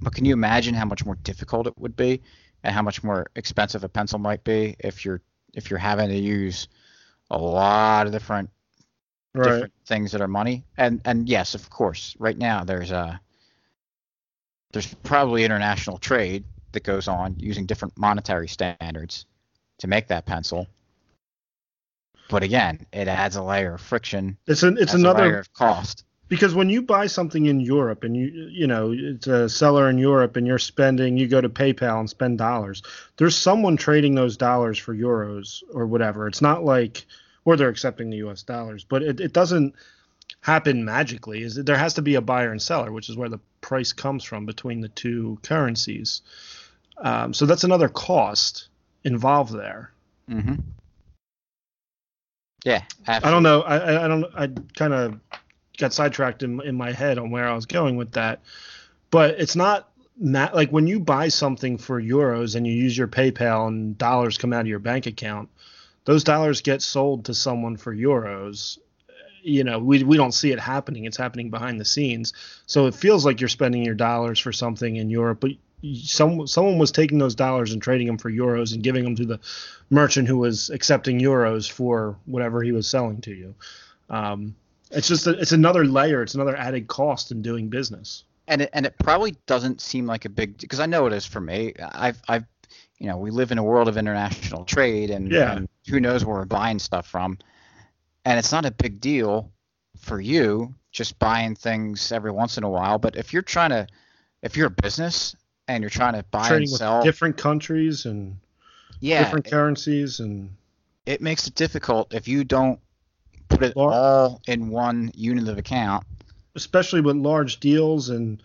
But 0.02 0.14
can 0.14 0.24
you 0.24 0.32
imagine 0.32 0.74
how 0.74 0.84
much 0.84 1.04
more 1.04 1.16
difficult 1.16 1.66
it 1.66 1.78
would 1.78 1.96
be, 1.96 2.22
and 2.62 2.74
how 2.74 2.82
much 2.82 3.02
more 3.02 3.26
expensive 3.36 3.84
a 3.84 3.88
pencil 3.88 4.18
might 4.18 4.44
be 4.44 4.76
if 4.78 5.04
you're 5.04 5.20
if 5.54 5.70
you're 5.70 5.78
having 5.78 6.08
to 6.08 6.16
use 6.16 6.68
a 7.30 7.38
lot 7.38 8.06
of 8.06 8.12
different 8.12 8.50
right. 9.34 9.44
different 9.44 9.72
things 9.86 10.12
that 10.12 10.20
are 10.20 10.28
money? 10.28 10.64
And 10.76 11.00
and 11.04 11.28
yes, 11.28 11.54
of 11.54 11.68
course, 11.70 12.16
right 12.18 12.36
now 12.36 12.64
there's 12.64 12.90
a 12.90 13.20
there's 14.72 14.92
probably 15.02 15.44
international 15.44 15.98
trade 15.98 16.44
that 16.72 16.84
goes 16.84 17.08
on 17.08 17.34
using 17.38 17.66
different 17.66 17.96
monetary 17.98 18.48
standards 18.48 19.26
to 19.78 19.88
make 19.88 20.08
that 20.08 20.26
pencil. 20.26 20.66
But 22.30 22.42
again, 22.42 22.86
it 22.92 23.08
adds 23.08 23.36
a 23.36 23.42
layer 23.42 23.74
of 23.74 23.80
friction. 23.80 24.36
It's 24.46 24.62
an 24.62 24.78
it's 24.78 24.94
another 24.94 25.44
cost. 25.54 26.04
Because 26.28 26.54
when 26.54 26.70
you 26.70 26.82
buy 26.82 27.08
something 27.08 27.46
in 27.46 27.58
Europe 27.58 28.04
and 28.04 28.16
you 28.16 28.26
you 28.50 28.66
know 28.66 28.94
it's 28.96 29.26
a 29.26 29.48
seller 29.48 29.90
in 29.90 29.98
Europe 29.98 30.36
and 30.36 30.46
you're 30.46 30.58
spending 30.58 31.16
you 31.16 31.26
go 31.26 31.40
to 31.40 31.48
PayPal 31.48 31.98
and 31.98 32.08
spend 32.08 32.38
dollars, 32.38 32.82
there's 33.16 33.36
someone 33.36 33.76
trading 33.76 34.14
those 34.14 34.36
dollars 34.36 34.78
for 34.78 34.94
euros 34.94 35.62
or 35.74 35.86
whatever. 35.86 36.28
It's 36.28 36.40
not 36.40 36.64
like 36.64 37.04
or 37.44 37.56
they're 37.56 37.68
accepting 37.68 38.10
the 38.10 38.18
U.S. 38.18 38.42
dollars, 38.42 38.84
but 38.84 39.02
it, 39.02 39.18
it 39.18 39.32
doesn't 39.32 39.74
happen 40.40 40.84
magically. 40.84 41.42
Is 41.42 41.56
there 41.56 41.76
has 41.76 41.94
to 41.94 42.02
be 42.02 42.14
a 42.14 42.20
buyer 42.20 42.52
and 42.52 42.62
seller, 42.62 42.92
which 42.92 43.08
is 43.08 43.16
where 43.16 43.28
the 43.28 43.40
price 43.60 43.92
comes 43.92 44.24
from 44.24 44.46
between 44.46 44.80
the 44.80 44.88
two 44.88 45.38
currencies. 45.42 46.22
Um, 46.98 47.32
so 47.32 47.46
that's 47.46 47.64
another 47.64 47.88
cost 47.88 48.68
involved 49.04 49.52
there. 49.52 49.92
Mm-hmm. 50.28 50.56
Yeah, 52.64 52.82
absolutely. 53.06 53.28
I 53.28 53.30
don't 53.30 53.42
know. 53.42 53.62
I, 53.62 54.04
I 54.04 54.08
don't. 54.08 54.24
I 54.34 54.60
kind 54.76 54.92
of 54.92 55.20
got 55.78 55.92
sidetracked 55.92 56.42
in, 56.42 56.60
in 56.62 56.76
my 56.76 56.92
head 56.92 57.18
on 57.18 57.30
where 57.30 57.48
I 57.48 57.54
was 57.54 57.66
going 57.66 57.96
with 57.96 58.12
that, 58.12 58.40
but 59.10 59.40
it's 59.40 59.56
not 59.56 59.88
not 60.18 60.54
like 60.54 60.70
when 60.70 60.86
you 60.86 61.00
buy 61.00 61.28
something 61.28 61.78
for 61.78 62.00
euros 62.00 62.54
and 62.54 62.66
you 62.66 62.72
use 62.72 62.96
your 62.96 63.08
PayPal 63.08 63.68
and 63.68 63.96
dollars 63.96 64.36
come 64.36 64.52
out 64.52 64.60
of 64.62 64.66
your 64.66 64.78
bank 64.78 65.06
account, 65.06 65.48
those 66.04 66.24
dollars 66.24 66.60
get 66.60 66.82
sold 66.82 67.24
to 67.26 67.34
someone 67.34 67.76
for 67.76 67.94
euros 67.94 68.78
you 69.42 69.64
know 69.64 69.78
we, 69.78 70.02
we 70.02 70.16
don't 70.16 70.32
see 70.32 70.52
it 70.52 70.60
happening 70.60 71.04
it's 71.04 71.16
happening 71.16 71.50
behind 71.50 71.80
the 71.80 71.84
scenes 71.84 72.32
so 72.66 72.86
it 72.86 72.94
feels 72.94 73.24
like 73.24 73.40
you're 73.40 73.48
spending 73.48 73.84
your 73.84 73.94
dollars 73.94 74.38
for 74.38 74.52
something 74.52 74.96
in 74.96 75.10
europe 75.10 75.40
but 75.40 75.52
some 75.94 76.46
someone 76.46 76.78
was 76.78 76.92
taking 76.92 77.18
those 77.18 77.34
dollars 77.34 77.72
and 77.72 77.82
trading 77.82 78.06
them 78.06 78.18
for 78.18 78.30
euros 78.30 78.74
and 78.74 78.82
giving 78.82 79.04
them 79.04 79.16
to 79.16 79.24
the 79.24 79.40
merchant 79.90 80.28
who 80.28 80.38
was 80.38 80.70
accepting 80.70 81.20
euros 81.20 81.70
for 81.70 82.16
whatever 82.26 82.62
he 82.62 82.72
was 82.72 82.86
selling 82.86 83.20
to 83.22 83.32
you. 83.32 83.54
Um, 84.08 84.54
it's 84.90 85.08
just 85.08 85.26
a, 85.26 85.30
it's 85.30 85.52
another 85.52 85.84
layer. 85.84 86.22
It's 86.22 86.34
another 86.34 86.56
added 86.56 86.88
cost 86.88 87.30
in 87.30 87.42
doing 87.42 87.68
business. 87.68 88.24
And 88.48 88.62
it, 88.62 88.70
and 88.72 88.84
it 88.84 88.94
probably 88.98 89.36
doesn't 89.46 89.80
seem 89.80 90.06
like 90.06 90.24
a 90.24 90.28
big 90.28 90.58
because 90.58 90.80
i 90.80 90.86
know 90.86 91.06
it 91.06 91.12
is 91.12 91.24
for 91.24 91.40
me. 91.40 91.74
I've 91.80 92.20
i've 92.28 92.44
you 92.98 93.06
know 93.06 93.16
we 93.16 93.30
live 93.30 93.52
in 93.52 93.58
a 93.58 93.62
world 93.62 93.88
of 93.88 93.96
international 93.96 94.64
trade 94.64 95.10
and, 95.10 95.30
yeah. 95.30 95.52
and 95.52 95.68
who 95.88 96.00
knows 96.00 96.24
where 96.24 96.36
we're 96.36 96.44
buying 96.44 96.78
stuff 96.78 97.06
from. 97.06 97.38
And 98.24 98.38
it's 98.38 98.52
not 98.52 98.66
a 98.66 98.70
big 98.70 99.00
deal 99.00 99.50
for 99.98 100.20
you 100.20 100.74
just 100.92 101.18
buying 101.18 101.54
things 101.54 102.12
every 102.12 102.30
once 102.30 102.58
in 102.58 102.64
a 102.64 102.68
while. 102.68 102.98
But 102.98 103.16
if 103.16 103.32
you're 103.32 103.42
trying 103.42 103.70
to, 103.70 103.86
if 104.42 104.56
you're 104.56 104.66
a 104.66 104.82
business 104.82 105.36
and 105.70 105.82
you're 105.82 105.90
trying 105.90 106.14
to 106.14 106.24
buy 106.24 106.48
Trading 106.48 106.68
and 106.68 106.76
sell 106.76 107.02
different 107.02 107.36
countries 107.36 108.04
and 108.04 108.36
yeah, 109.00 109.22
different 109.22 109.46
it, 109.46 109.50
currencies 109.50 110.20
and 110.20 110.50
it 111.06 111.20
makes 111.20 111.46
it 111.46 111.54
difficult 111.54 112.12
if 112.12 112.26
you 112.26 112.44
don't 112.44 112.80
put 113.48 113.62
it 113.62 113.72
all 113.76 114.40
in 114.46 114.68
one 114.68 115.10
unit 115.14 115.48
of 115.48 115.58
account. 115.58 116.04
Especially 116.56 117.00
with 117.00 117.16
large 117.16 117.60
deals 117.60 118.10
and 118.10 118.42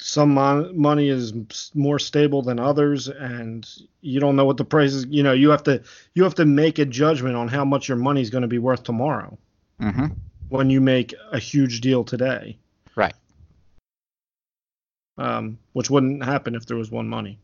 some 0.00 0.34
mon- 0.34 0.78
money 0.80 1.08
is 1.08 1.34
more 1.74 1.98
stable 1.98 2.40
than 2.40 2.58
others 2.58 3.08
and 3.08 3.68
you 4.00 4.18
don't 4.18 4.36
know 4.36 4.44
what 4.44 4.56
the 4.56 4.64
price 4.64 4.94
is 4.94 5.04
you 5.10 5.24
know 5.24 5.32
you 5.32 5.50
have 5.50 5.64
to 5.64 5.82
you 6.14 6.22
have 6.22 6.36
to 6.36 6.44
make 6.44 6.78
a 6.78 6.84
judgment 6.84 7.34
on 7.34 7.48
how 7.48 7.64
much 7.64 7.88
your 7.88 7.96
money 7.96 8.20
is 8.20 8.30
going 8.30 8.42
to 8.42 8.48
be 8.48 8.58
worth 8.58 8.84
tomorrow 8.84 9.36
mm-hmm. 9.80 10.06
when 10.50 10.70
you 10.70 10.80
make 10.80 11.14
a 11.32 11.38
huge 11.40 11.80
deal 11.80 12.04
today 12.04 12.56
um, 15.18 15.58
which 15.72 15.90
wouldn't 15.90 16.24
happen 16.24 16.54
if 16.54 16.66
there 16.66 16.76
was 16.76 16.90
one 16.90 17.08
money 17.08 17.38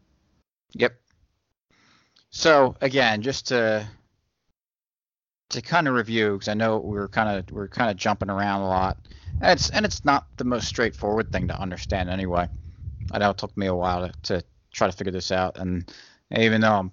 yep 0.73 0.95
so 2.31 2.75
again 2.81 3.23
just 3.23 3.49
to 3.49 3.87
to 5.51 5.61
kind 5.61 5.87
of 5.87 5.95
review 5.95 6.33
because 6.33 6.49
i 6.49 6.55
know 6.55 6.79
we're 6.79 7.09
kind 7.09 7.39
of 7.39 7.51
we're 7.55 7.69
kind 7.69 7.91
of 7.91 7.97
jumping 7.97 8.31
around 8.31 8.63
a 8.63 8.67
lot 8.67 8.97
and 9.41 9.53
it's 9.53 9.71
and 9.71 9.85
it's 9.85 10.05
not 10.05 10.27
the 10.37 10.45
most 10.45 10.69
straightforward 10.69 11.33
thing 11.33 11.49
to 11.49 11.59
understand 11.59 12.11
anyway. 12.11 12.49
I 13.13 13.19
know 13.19 13.31
it 13.31 13.39
took 13.39 13.57
me 13.57 13.67
a 13.67 13.75
while 13.75 14.09
to, 14.09 14.13
to 14.35 14.45
try 14.73 14.89
to 14.89 14.97
figure 14.97 15.13
this 15.13 15.33
out, 15.33 15.59
and 15.59 15.93
even 16.37 16.61
though 16.61 16.73
I'm 16.73 16.93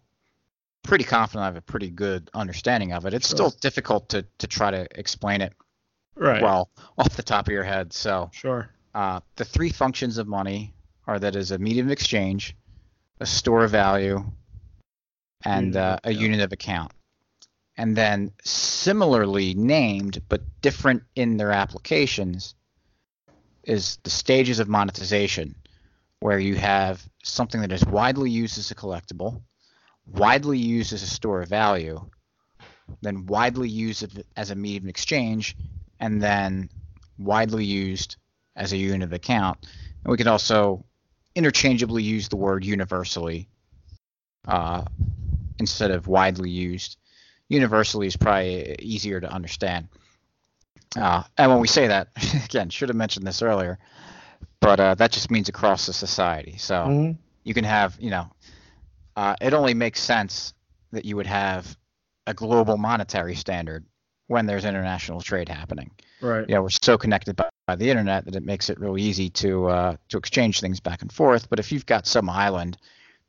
pretty 0.84 1.04
confident 1.04 1.44
I 1.44 1.46
have 1.46 1.56
a 1.56 1.62
pretty 1.62 1.90
good 1.90 2.30
understanding 2.34 2.94
of 2.94 3.06
it, 3.06 3.14
it's 3.14 3.28
sure. 3.28 3.36
still 3.36 3.50
difficult 3.62 4.10
to 4.10 4.26
to 4.40 4.48
try 4.48 4.72
to 4.72 4.88
explain 4.96 5.42
it 5.42 5.54
right 6.16 6.42
well 6.42 6.70
off 6.98 7.16
the 7.16 7.24
top 7.24 7.48
of 7.48 7.54
your 7.54 7.64
head. 7.64 7.94
So 7.94 8.30
sure. 8.34 8.70
Uh, 8.94 9.22
the 9.36 9.46
three 9.46 9.70
functions 9.70 10.18
of 10.18 10.28
money 10.28 10.74
are 11.08 11.20
that 11.20 11.36
is 11.36 11.52
a 11.52 11.58
medium 11.58 11.88
of 11.88 11.92
exchange, 11.92 12.56
a 13.20 13.26
store 13.26 13.64
of 13.64 13.72
value, 13.72 14.24
and 15.46 15.76
uh, 15.76 15.98
a 16.04 16.14
unit 16.14 16.42
of 16.42 16.52
account. 16.52 16.92
And 17.78 17.96
then 17.96 18.32
similarly 18.44 19.54
named 19.54 20.22
but 20.30 20.42
different 20.62 21.04
in 21.16 21.38
their 21.38 21.52
applications 21.52 22.54
is 23.64 23.98
the 24.04 24.10
stages 24.10 24.60
of 24.60 24.68
monetization 24.68 25.56
where 26.20 26.40
you 26.40 26.56
have 26.56 27.04
something 27.24 27.62
that 27.62 27.72
is 27.72 27.86
widely 27.86 28.30
used 28.30 28.58
as 28.58 28.70
a 28.72 28.76
collectible, 28.76 29.42
widely 30.06 30.58
used 30.58 30.94
as 30.94 31.02
a 31.02 31.08
store 31.08 31.42
of 31.42 31.50
value, 31.50 32.00
then 33.02 33.26
widely 33.26 33.70
used 33.70 34.24
as 34.36 34.52
a 34.52 34.56
medium 34.56 34.84
of 34.84 34.90
exchange, 34.90 35.56
and 36.00 36.22
then 36.22 36.70
widely 37.18 37.66
used 37.66 38.18
as 38.56 38.74
a 38.74 38.78
unit 38.78 39.04
of 39.04 39.14
account. 39.14 39.58
And 40.04 40.12
we 40.12 40.18
can 40.18 40.28
also 40.28 40.86
interchangeably 41.36 42.04
use 42.04 42.30
the 42.30 42.36
word 42.36 42.66
universally 42.66 43.48
uh, 44.48 44.84
instead 45.60 45.92
of 45.92 46.08
widely 46.08 46.50
used 46.50 46.98
universally 47.52 48.08
is 48.08 48.16
probably 48.16 48.76
easier 48.80 49.20
to 49.20 49.32
understand. 49.32 49.90
Uh, 50.96 51.24
and 51.38 51.52
when 51.52 51.60
we 51.60 51.68
say 51.68 51.88
that, 51.88 52.08
again, 52.46 52.70
should 52.70 52.90
have 52.90 52.96
mentioned 52.96 53.28
this 53.28 53.42
earlier, 53.42 53.78
but 54.62 54.80
uh, 54.80 54.96
that 54.96 55.12
just 55.12 55.30
means 55.30 55.50
across 55.50 55.86
the 55.86 55.94
society. 55.94 56.56
So 56.58 56.76
mm-hmm. 56.76 57.12
you 57.44 57.54
can 57.54 57.66
have, 57.66 57.98
you 58.00 58.10
know, 58.10 58.32
uh, 59.18 59.36
it 59.42 59.54
only 59.54 59.74
makes 59.74 60.02
sense 60.02 60.54
that 60.92 61.04
you 61.04 61.18
would 61.18 61.28
have 61.28 61.78
a 62.26 62.34
global 62.34 62.78
monetary 62.78 63.36
standard 63.36 63.86
when 64.28 64.46
there's 64.46 64.64
international 64.64 65.20
trade 65.22 65.50
happening. 65.50 65.92
Right. 66.22 66.46
Yeah, 66.48 66.60
we're 66.60 66.70
so 66.70 66.98
connected 66.98 67.36
by, 67.36 67.50
by, 67.68 67.76
the 67.76 67.90
internet 67.90 68.26
that 68.26 68.36
it 68.36 68.44
makes 68.44 68.70
it 68.70 68.80
real 68.80 68.98
easy 68.98 69.30
to 69.30 69.68
uh, 69.68 69.96
to 70.10 70.18
exchange 70.18 70.62
things 70.62 70.80
back 70.80 71.02
and 71.02 71.12
forth. 71.12 71.50
But 71.50 71.60
if 71.60 71.72
you've 71.72 71.86
got 71.86 72.06
some 72.06 72.30
island 72.30 72.78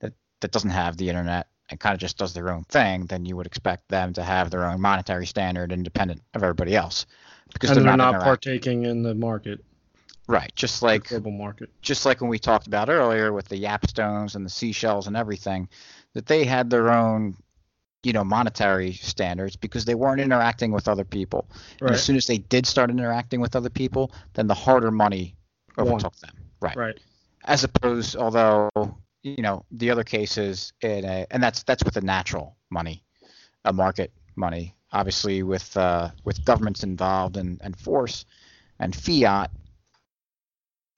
that 0.00 0.12
that 0.40 0.52
doesn't 0.52 0.70
have 0.70 0.96
the 0.96 1.08
internet 1.08 1.48
and 1.70 1.80
kind 1.80 1.94
of 1.94 2.00
just 2.00 2.18
does 2.18 2.34
their 2.34 2.50
own 2.50 2.64
thing, 2.64 3.06
then 3.06 3.24
you 3.24 3.36
would 3.36 3.46
expect 3.46 3.88
them 3.88 4.12
to 4.12 4.22
have 4.22 4.50
their 4.50 4.64
own 4.66 4.80
monetary 4.80 5.26
standard 5.26 5.72
independent 5.72 6.20
of 6.34 6.42
everybody 6.42 6.76
else. 6.76 7.06
because 7.52 7.70
and 7.70 7.78
they're, 7.78 7.84
they're, 7.84 7.96
not, 7.96 8.12
not, 8.12 8.22
partaking 8.22 8.84
in 8.84 9.02
the 9.02 9.14
market, 9.14 9.64
right. 10.26 10.52
Just 10.54 10.82
like 10.82 11.08
global 11.08 11.30
market. 11.30 11.70
just 11.80 12.04
like 12.04 12.20
when 12.20 12.28
we 12.28 12.38
talked 12.38 12.66
about 12.66 12.90
earlier 12.90 13.32
with 13.32 13.48
the 13.48 13.56
Yap 13.56 13.88
stones 13.88 14.36
and 14.36 14.44
the 14.44 14.50
seashells 14.50 15.06
and 15.06 15.16
everything, 15.16 15.68
that 16.12 16.26
they 16.26 16.44
had 16.44 16.68
their 16.68 16.92
own, 16.92 17.36
you 18.02 18.12
know, 18.12 18.24
monetary 18.24 18.92
standards 18.94 19.56
because 19.56 19.84
they 19.84 19.94
weren't 19.94 20.20
interacting 20.20 20.72
with 20.72 20.88
other 20.88 21.04
people. 21.04 21.46
And 21.80 21.90
Right. 21.90 21.92
as 21.92 22.02
soon 22.02 22.16
as 22.16 22.26
they 22.26 22.38
did 22.38 22.66
start 22.66 22.90
interacting 22.90 23.40
with 23.40 23.54
other 23.54 23.70
people, 23.70 24.12
then 24.34 24.46
the 24.46 24.54
harder 24.54 24.90
money 24.90 25.36
overtook 25.78 26.16
them. 26.16 26.34
Right. 26.60 26.76
Right. 26.76 26.98
As 27.44 27.64
opposed, 27.64 28.16
although 28.16 28.70
you 29.22 29.42
know, 29.42 29.64
the 29.70 29.90
other 29.90 30.04
cases 30.04 30.72
in 30.82 31.04
a, 31.04 31.26
and 31.30 31.42
that's 31.42 31.62
that's 31.62 31.84
with 31.84 31.94
the 31.94 32.00
natural 32.00 32.56
money, 32.70 33.02
a 33.64 33.72
market 33.72 34.12
money. 34.36 34.74
Obviously, 34.92 35.42
with 35.42 35.76
uh, 35.76 36.10
with 36.24 36.44
governments 36.44 36.82
involved 36.82 37.36
and, 37.36 37.60
and 37.62 37.78
force 37.78 38.24
and 38.78 38.94
fiat, 38.94 39.50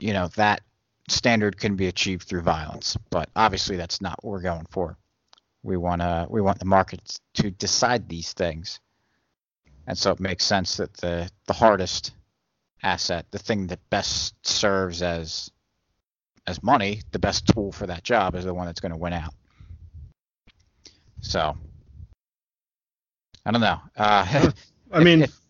you 0.00 0.12
know, 0.12 0.28
that 0.36 0.62
standard 1.08 1.58
can 1.58 1.76
be 1.76 1.86
achieved 1.86 2.26
through 2.26 2.40
violence. 2.42 2.96
But 3.10 3.28
obviously, 3.36 3.76
that's 3.76 4.00
not 4.00 4.22
what 4.24 4.32
we're 4.32 4.40
going 4.40 4.66
for. 4.70 4.96
We 5.64 5.76
want 5.78 6.02
to 6.02 6.26
we 6.28 6.40
want 6.42 6.58
the 6.58 6.66
markets 6.66 7.20
to 7.34 7.50
decide 7.50 8.08
these 8.08 8.32
things, 8.34 8.80
and 9.86 9.96
so 9.96 10.12
it 10.12 10.20
makes 10.20 10.44
sense 10.44 10.76
that 10.76 10.92
the 10.98 11.30
the 11.46 11.54
hardest 11.54 12.12
asset, 12.82 13.26
the 13.30 13.38
thing 13.38 13.66
that 13.68 13.80
best 13.90 14.34
serves 14.46 15.00
as 15.02 15.50
as 16.46 16.62
money, 16.62 17.00
the 17.12 17.18
best 17.18 17.46
tool 17.46 17.72
for 17.72 17.86
that 17.86 18.04
job 18.04 18.34
is 18.34 18.44
the 18.44 18.52
one 18.52 18.66
that's 18.66 18.80
going 18.80 18.92
to 18.92 18.98
win 18.98 19.14
out. 19.14 19.32
So 21.22 21.56
I 23.46 23.50
don't 23.50 23.62
know. 23.62 23.80
Uh, 23.96 24.50
I 24.92 25.00
mean, 25.02 25.22
if- 25.22 25.40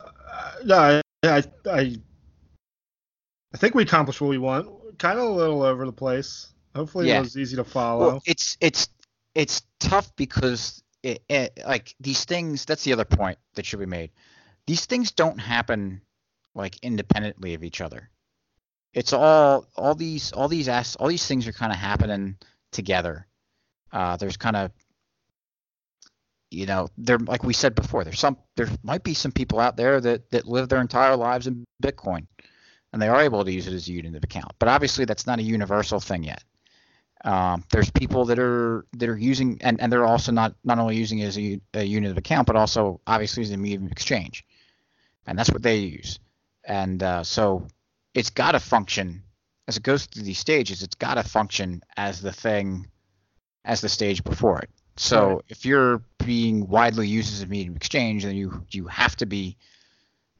uh, 0.00 1.02
I, 1.24 1.42
I, 1.68 1.96
I 3.52 3.56
think 3.56 3.74
we 3.74 3.82
accomplished 3.82 4.20
what 4.20 4.30
we 4.30 4.38
want. 4.38 4.98
Kind 4.98 5.18
of 5.18 5.24
a 5.26 5.30
little 5.30 5.62
over 5.62 5.84
the 5.84 5.92
place. 5.92 6.53
Hopefully, 6.74 7.08
Yeah. 7.08 7.18
it 7.18 7.22
was 7.22 7.36
easy 7.38 7.56
to 7.56 7.64
follow. 7.64 8.06
well, 8.06 8.22
it's 8.26 8.56
it's 8.60 8.88
it's 9.34 9.62
tough 9.80 10.14
because 10.16 10.82
it, 11.02 11.22
it 11.28 11.60
like 11.66 11.94
these 12.00 12.24
things. 12.24 12.64
That's 12.64 12.84
the 12.84 12.92
other 12.92 13.04
point 13.04 13.38
that 13.54 13.66
should 13.66 13.78
be 13.80 13.86
made. 13.86 14.10
These 14.66 14.86
things 14.86 15.12
don't 15.12 15.38
happen 15.38 16.00
like 16.54 16.78
independently 16.82 17.54
of 17.54 17.62
each 17.64 17.80
other. 17.80 18.10
It's 18.92 19.12
all 19.12 19.66
all 19.76 19.94
these 19.94 20.32
all 20.32 20.48
these 20.48 20.68
as 20.68 20.96
all 20.96 21.08
these 21.08 21.26
things 21.26 21.46
are 21.46 21.52
kind 21.52 21.72
of 21.72 21.78
happening 21.78 22.36
together. 22.72 23.26
Uh, 23.92 24.16
there's 24.16 24.36
kind 24.36 24.56
of 24.56 24.72
you 26.50 26.66
know 26.66 26.88
there 26.96 27.18
like 27.18 27.42
we 27.42 27.52
said 27.52 27.74
before 27.74 28.04
there's 28.04 28.20
some 28.20 28.36
there 28.56 28.68
might 28.82 29.02
be 29.02 29.14
some 29.14 29.32
people 29.32 29.58
out 29.58 29.76
there 29.76 30.00
that 30.00 30.30
that 30.30 30.46
live 30.46 30.68
their 30.68 30.80
entire 30.80 31.16
lives 31.16 31.46
in 31.46 31.64
Bitcoin 31.82 32.26
and 32.92 33.02
they 33.02 33.08
are 33.08 33.22
able 33.22 33.44
to 33.44 33.52
use 33.52 33.66
it 33.66 33.72
as 33.74 33.88
a 33.88 33.92
unit 33.92 34.14
of 34.14 34.22
account. 34.22 34.52
But 34.60 34.68
obviously 34.68 35.04
that's 35.04 35.26
not 35.26 35.40
a 35.40 35.42
universal 35.42 35.98
thing 35.98 36.22
yet. 36.22 36.44
Um, 37.24 37.64
there's 37.70 37.90
people 37.90 38.26
that 38.26 38.38
are 38.38 38.84
that 38.98 39.08
are 39.08 39.16
using 39.16 39.58
and, 39.62 39.80
and 39.80 39.90
they're 39.90 40.04
also 40.04 40.30
not 40.30 40.54
not 40.62 40.78
only 40.78 40.96
using 40.96 41.20
it 41.20 41.24
as 41.26 41.38
a, 41.38 41.58
a 41.72 41.82
unit 41.82 42.10
of 42.10 42.18
account 42.18 42.46
but 42.46 42.54
also 42.54 43.00
obviously 43.06 43.42
as 43.42 43.50
a 43.50 43.56
medium 43.56 43.86
of 43.86 43.92
exchange, 43.92 44.44
and 45.26 45.38
that's 45.38 45.50
what 45.50 45.62
they 45.62 45.76
use. 45.78 46.18
And 46.64 47.02
uh, 47.02 47.24
so 47.24 47.66
it's 48.14 48.30
got 48.30 48.52
to 48.52 48.60
function 48.60 49.22
as 49.66 49.76
it 49.78 49.82
goes 49.82 50.06
through 50.06 50.24
these 50.24 50.38
stages. 50.38 50.82
It's 50.82 50.94
got 50.94 51.14
to 51.14 51.22
function 51.22 51.82
as 51.96 52.20
the 52.20 52.32
thing, 52.32 52.88
as 53.64 53.80
the 53.80 53.88
stage 53.88 54.22
before 54.22 54.60
it. 54.60 54.70
So 54.96 55.28
Right. 55.28 55.44
if 55.48 55.64
you're 55.64 56.02
being 56.24 56.68
widely 56.68 57.08
used 57.08 57.32
as 57.32 57.42
a 57.42 57.46
medium 57.46 57.72
of 57.72 57.76
exchange, 57.78 58.24
then 58.24 58.36
you 58.36 58.64
you 58.70 58.86
have 58.86 59.16
to 59.16 59.26
be 59.26 59.56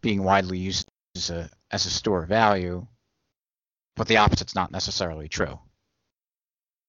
being 0.01 0.22
widely 0.22 0.59
used 0.59 0.89
as 1.16 1.30
a 1.30 1.51
as 1.70 1.87
a 1.87 1.91
store 1.91 2.22
of 2.22 2.28
value. 2.28 2.87
But 3.97 4.07
the 4.09 4.18
opposite's 4.18 4.55
not 4.55 4.70
necessarily 4.70 5.28
true. 5.28 5.59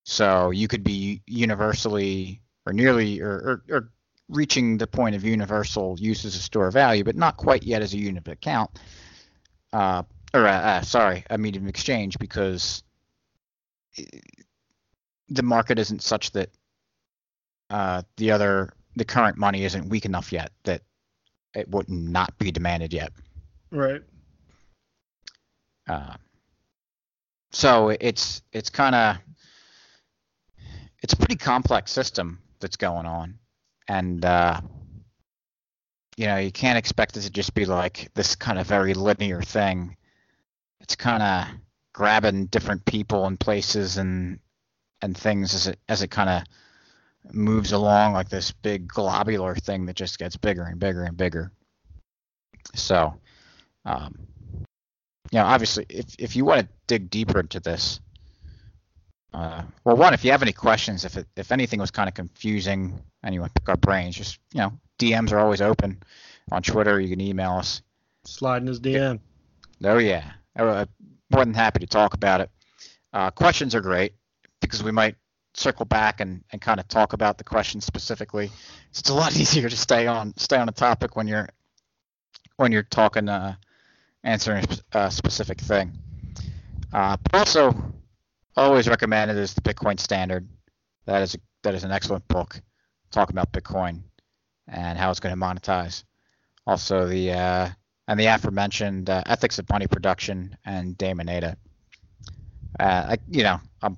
So 0.05 0.51
you 0.51 0.67
could 0.67 0.83
be 0.83 1.21
universally 1.25 2.41
or 2.65 2.73
nearly 2.73 3.21
or, 3.21 3.31
or, 3.31 3.63
or 3.69 3.89
reaching 4.29 4.77
the 4.77 4.87
point 4.87 5.15
of 5.15 5.23
universal 5.23 5.97
use 5.99 6.25
as 6.25 6.35
a 6.35 6.39
store 6.39 6.67
of 6.67 6.73
value, 6.73 7.03
but 7.03 7.15
not 7.15 7.37
quite 7.37 7.63
yet 7.63 7.81
as 7.81 7.93
a 7.93 7.97
unit 7.97 8.25
of 8.27 8.31
account. 8.31 8.69
Uh, 9.73 10.03
or 10.33 10.47
uh, 10.47 10.51
uh, 10.51 10.81
sorry, 10.81 11.23
a 11.29 11.37
medium 11.37 11.65
of 11.65 11.69
exchange 11.69 12.19
because 12.19 12.83
the 15.29 15.43
market 15.43 15.79
isn't 15.79 16.03
such 16.03 16.31
that 16.31 16.49
uh, 17.71 18.03
the 18.17 18.31
other 18.31 18.73
the 18.95 19.05
current 19.05 19.37
money 19.37 19.63
isn't 19.65 19.89
weak 19.89 20.05
enough 20.05 20.31
yet 20.31 20.51
that 20.63 20.81
it 21.55 21.67
would 21.69 21.89
not 21.89 22.37
be 22.37 22.51
demanded 22.51 22.93
yet. 22.93 23.11
right. 23.71 24.01
Uh, 25.87 26.15
so 27.51 27.89
it's 27.89 28.41
it's 28.51 28.69
kind 28.69 28.95
of 28.95 29.17
it's 31.05 31.13
a 31.13 31.17
pretty 31.17 31.35
complex 31.35 31.91
system 31.91 32.39
that's 32.59 32.77
going 32.77 33.05
on, 33.05 33.37
and 33.87 34.25
uh, 34.25 34.59
you 36.17 36.25
know 36.25 36.37
you 36.37 36.51
can't 36.51 36.79
expect 36.79 37.15
it 37.15 37.21
to 37.21 37.29
just 37.29 37.53
be 37.53 37.63
like 37.65 38.09
this 38.15 38.35
kind 38.35 38.57
of 38.57 38.65
very 38.65 38.95
linear 38.95 39.39
thing. 39.39 39.95
It's 40.81 40.95
kind 40.95 41.21
of 41.21 41.55
grabbing 41.93 42.47
different 42.47 42.85
people 42.85 43.27
and 43.27 43.39
places 43.39 43.97
and 43.97 44.39
and 45.03 45.15
things 45.15 45.53
as 45.53 45.67
it 45.67 45.79
as 45.87 46.01
it 46.01 46.09
kind 46.09 46.27
of 46.27 47.35
moves 47.35 47.71
along 47.71 48.13
like 48.13 48.29
this 48.29 48.51
big 48.51 48.87
globular 48.87 49.53
thing 49.53 49.85
that 49.85 49.95
just 49.95 50.17
gets 50.17 50.37
bigger 50.37 50.63
and 50.63 50.79
bigger 50.79 51.03
and 51.03 51.15
bigger. 51.15 51.51
So, 52.73 53.13
um, 53.85 54.15
you 55.29 55.37
know, 55.37 55.45
obviously, 55.45 55.85
if 55.87 56.15
if 56.17 56.35
you 56.35 56.45
want 56.45 56.61
to 56.61 56.67
dig 56.87 57.11
deeper 57.11 57.41
into 57.41 57.59
this, 57.59 57.99
uh, 59.35 59.63
well, 59.83 59.97
one, 59.97 60.13
if 60.13 60.23
you 60.23 60.31
have 60.31 60.41
any 60.41 60.53
questions, 60.53 61.03
if 61.03 61.17
it, 61.17 61.27
if 61.35 61.51
anything 61.51 61.77
was 61.81 61.91
kind 61.91 62.07
of 62.07 62.15
confusing 62.15 62.97
and 63.21 63.35
you 63.35 63.41
want 63.41 63.53
to 63.53 63.61
pick 63.61 63.67
our 63.67 63.75
brains, 63.75 64.15
just 64.15 64.39
you 64.53 64.61
know, 64.61 64.71
DMs 64.97 65.33
are 65.33 65.39
always 65.39 65.61
open 65.61 66.01
on 66.53 66.63
Twitter. 66.63 67.01
You 67.01 67.09
can 67.09 67.19
email 67.19 67.51
us. 67.51 67.81
Sliding 68.23 68.63
in 68.63 68.67
his 68.67 68.79
DM. 68.79 69.19
Oh 69.83 69.97
yeah, 69.97 70.31
uh, 70.57 70.85
more 71.31 71.43
than 71.43 71.53
happy 71.53 71.79
to 71.79 71.85
talk 71.85 72.13
about 72.13 72.39
it. 72.39 72.49
Uh, 73.11 73.29
questions 73.29 73.75
are 73.75 73.81
great 73.81 74.13
because 74.61 74.81
we 74.81 74.91
might 74.91 75.17
circle 75.53 75.85
back 75.85 76.21
and, 76.21 76.41
and 76.53 76.61
kind 76.61 76.79
of 76.79 76.87
talk 76.87 77.11
about 77.11 77.37
the 77.37 77.43
question 77.43 77.81
specifically. 77.81 78.49
It's 78.91 79.09
a 79.09 79.13
lot 79.13 79.35
easier 79.37 79.67
to 79.67 79.75
stay 79.77 80.07
on 80.07 80.33
stay 80.37 80.57
on 80.57 80.69
a 80.69 80.73
topic 80.73 81.17
when 81.17 81.27
you're 81.27 81.49
when 82.55 82.71
you're 82.71 82.83
talking 82.83 83.27
uh, 83.27 83.55
answering 84.23 84.63
a 84.93 84.99
a 84.99 85.11
specific 85.11 85.59
thing. 85.59 85.91
Uh, 86.93 87.17
but 87.21 87.37
also, 87.37 87.93
always 88.57 88.87
recommended 88.87 89.37
is 89.37 89.53
the 89.53 89.61
Bitcoin 89.61 89.99
Standard. 89.99 90.47
That 91.05 91.21
is 91.21 91.35
a, 91.35 91.37
that 91.63 91.75
is 91.75 91.83
an 91.83 91.91
excellent 91.91 92.27
book 92.27 92.59
talking 93.11 93.35
about 93.35 93.51
Bitcoin 93.53 94.01
and 94.67 94.97
how 94.97 95.11
it's 95.11 95.19
going 95.19 95.35
to 95.35 95.41
monetize. 95.41 96.03
Also 96.67 97.05
the 97.07 97.31
uh, 97.31 97.69
and 98.07 98.19
the 98.19 98.25
aforementioned 98.25 99.09
uh, 99.09 99.23
Ethics 99.25 99.59
of 99.59 99.69
Money 99.69 99.87
Production 99.87 100.57
and 100.65 100.97
De 100.97 101.13
Moneta. 101.13 101.57
Uh, 102.79 103.05
I, 103.11 103.17
you 103.29 103.43
know, 103.43 103.59
I'm 103.81 103.97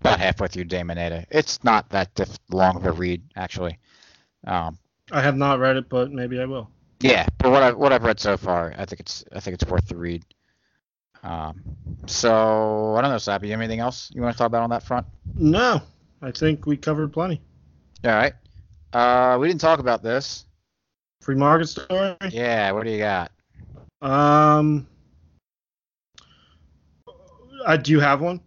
about 0.00 0.20
halfway 0.20 0.48
through 0.48 0.64
De 0.64 0.82
Moneta. 0.82 1.26
It's 1.30 1.64
not 1.64 1.88
that 1.90 2.14
diff- 2.14 2.38
long 2.50 2.76
of 2.76 2.86
a 2.86 2.92
read, 2.92 3.22
actually. 3.36 3.78
Um, 4.46 4.78
I 5.10 5.20
have 5.22 5.36
not 5.36 5.58
read 5.58 5.76
it, 5.76 5.88
but 5.88 6.12
maybe 6.12 6.40
I 6.40 6.44
will. 6.44 6.70
yeah, 7.00 7.26
but 7.38 7.50
what 7.50 7.62
I 7.62 7.72
what 7.72 7.92
I've 7.92 8.04
read 8.04 8.20
so 8.20 8.36
far, 8.36 8.74
I 8.76 8.84
think 8.84 9.00
it's 9.00 9.24
I 9.32 9.40
think 9.40 9.54
it's 9.54 9.70
worth 9.70 9.86
the 9.88 9.96
read. 9.96 10.24
Um, 11.22 11.60
so 12.06 12.94
I 12.96 13.00
don't 13.02 13.10
know, 13.10 13.16
Slappy. 13.16 13.44
You 13.44 13.50
have 13.52 13.60
anything 13.60 13.80
else 13.80 14.10
you 14.14 14.22
want 14.22 14.34
to 14.34 14.38
talk 14.38 14.46
about 14.46 14.62
on 14.62 14.70
that 14.70 14.82
front? 14.82 15.06
No, 15.34 15.82
I 16.22 16.30
think 16.30 16.66
we 16.66 16.76
covered 16.76 17.12
plenty. 17.12 17.40
All 18.04 18.10
right. 18.12 18.32
Uh, 18.92 19.36
we 19.38 19.48
didn't 19.48 19.60
talk 19.60 19.78
about 19.80 20.02
this. 20.02 20.44
Free 21.20 21.34
market 21.34 21.66
story. 21.66 22.14
Yeah, 22.30 22.70
what 22.72 22.84
do 22.84 22.90
you 22.90 22.98
got? 22.98 23.32
Um, 24.00 24.86
I 27.66 27.76
do 27.76 27.90
you 27.92 28.00
have 28.00 28.20
one? 28.20 28.40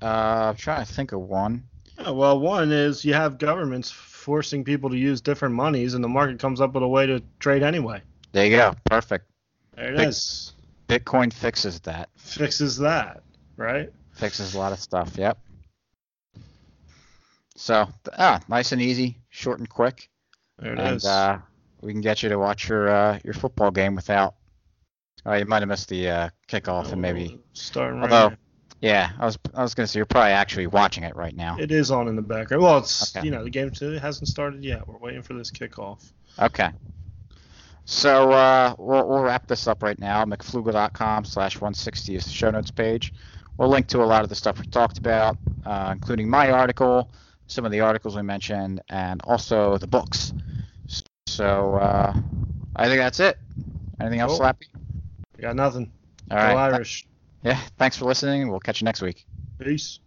Uh, 0.00 0.50
I'm 0.50 0.56
trying 0.56 0.84
to 0.84 0.92
think 0.92 1.12
of 1.12 1.20
one. 1.20 1.64
Yeah, 1.98 2.10
well, 2.10 2.38
one 2.38 2.70
is 2.72 3.04
you 3.04 3.14
have 3.14 3.38
governments 3.38 3.90
forcing 3.90 4.64
people 4.64 4.90
to 4.90 4.96
use 4.96 5.20
different 5.20 5.54
monies, 5.54 5.94
and 5.94 6.04
the 6.04 6.08
market 6.08 6.38
comes 6.38 6.60
up 6.60 6.74
with 6.74 6.82
a 6.82 6.88
way 6.88 7.06
to 7.06 7.22
trade 7.40 7.62
anyway. 7.62 8.00
There 8.32 8.44
you 8.46 8.56
go. 8.56 8.74
Perfect. 8.90 9.26
There 9.76 9.92
it 9.92 9.96
Big- 9.96 10.08
is. 10.08 10.52
Bitcoin 10.88 11.32
fixes 11.32 11.80
that. 11.80 12.10
Fixes 12.16 12.76
that, 12.78 13.22
right? 13.56 13.90
Fixes 14.12 14.54
a 14.54 14.58
lot 14.58 14.72
of 14.72 14.78
stuff. 14.78 15.16
Yep. 15.16 15.38
So 17.56 17.88
ah, 18.18 18.40
nice 18.48 18.72
and 18.72 18.82
easy, 18.82 19.18
short 19.30 19.58
and 19.60 19.68
quick, 19.68 20.08
There 20.58 20.72
it 20.72 20.78
and 20.78 20.96
is. 20.96 21.04
uh, 21.04 21.38
we 21.80 21.92
can 21.92 22.00
get 22.00 22.22
you 22.22 22.28
to 22.30 22.36
watch 22.38 22.68
your 22.68 22.88
uh, 22.88 23.18
your 23.24 23.34
football 23.34 23.70
game 23.70 23.94
without. 23.94 24.34
Oh, 25.26 25.32
you 25.34 25.46
might 25.46 25.62
have 25.62 25.68
missed 25.68 25.88
the 25.88 26.08
uh, 26.08 26.28
kickoff 26.48 26.92
and 26.92 27.00
maybe. 27.00 27.38
starting 27.52 28.00
right 28.00 28.10
although- 28.12 28.28
now. 28.30 28.36
Yeah, 28.80 29.12
I 29.18 29.24
was 29.24 29.38
I 29.54 29.62
was 29.62 29.72
gonna 29.74 29.86
say 29.86 29.98
you're 30.00 30.04
probably 30.04 30.32
actually 30.32 30.66
watching 30.66 31.04
it 31.04 31.16
right 31.16 31.34
now. 31.34 31.56
It 31.58 31.70
is 31.70 31.90
on 31.90 32.06
in 32.06 32.16
the 32.16 32.22
background. 32.22 32.62
Well, 32.62 32.78
it's 32.78 33.16
Okay. 33.16 33.24
you 33.24 33.30
know 33.30 33.42
the 33.42 33.48
game 33.48 33.70
hasn't 33.70 34.28
started 34.28 34.62
yet. 34.62 34.86
We're 34.86 34.98
waiting 34.98 35.22
for 35.22 35.32
this 35.32 35.50
kickoff. 35.50 36.12
Okay. 36.38 36.68
So 37.84 38.32
uh, 38.32 38.74
we'll, 38.78 39.06
we'll 39.06 39.22
wrap 39.22 39.46
this 39.46 39.66
up 39.66 39.82
right 39.82 39.98
now. 39.98 40.24
McFloogle.com 40.24 41.24
slash 41.24 41.56
160 41.56 42.16
is 42.16 42.24
the 42.24 42.30
show 42.30 42.50
notes 42.50 42.70
page. 42.70 43.12
We'll 43.58 43.68
link 43.68 43.86
to 43.88 44.02
a 44.02 44.04
lot 44.04 44.22
of 44.22 44.28
the 44.28 44.34
stuff 44.34 44.58
we 44.58 44.66
talked 44.66 44.98
about, 44.98 45.36
uh, 45.64 45.90
including 45.92 46.28
my 46.28 46.50
article, 46.50 47.10
some 47.46 47.64
of 47.64 47.70
the 47.72 47.80
articles 47.80 48.16
we 48.16 48.22
mentioned, 48.22 48.80
and 48.88 49.20
also 49.24 49.78
the 49.78 49.86
books. 49.86 50.32
So 51.26 51.74
uh, 51.74 52.14
I 52.76 52.86
think 52.86 52.98
that's 52.98 53.20
it. 53.20 53.38
Anything 54.00 54.20
else, 54.20 54.38
Cool. 54.38 54.46
Slappy? 54.46 54.66
Got 55.40 55.56
nothing. 55.56 55.92
All 56.30 56.38
Go 56.38 56.42
right. 56.42 56.72
Irish. 56.72 57.06
Yeah. 57.42 57.60
Thanks 57.78 57.96
for 57.96 58.06
listening. 58.06 58.48
We'll 58.48 58.60
catch 58.60 58.80
you 58.80 58.86
next 58.86 59.02
week. 59.02 59.26
Peace. 59.58 60.00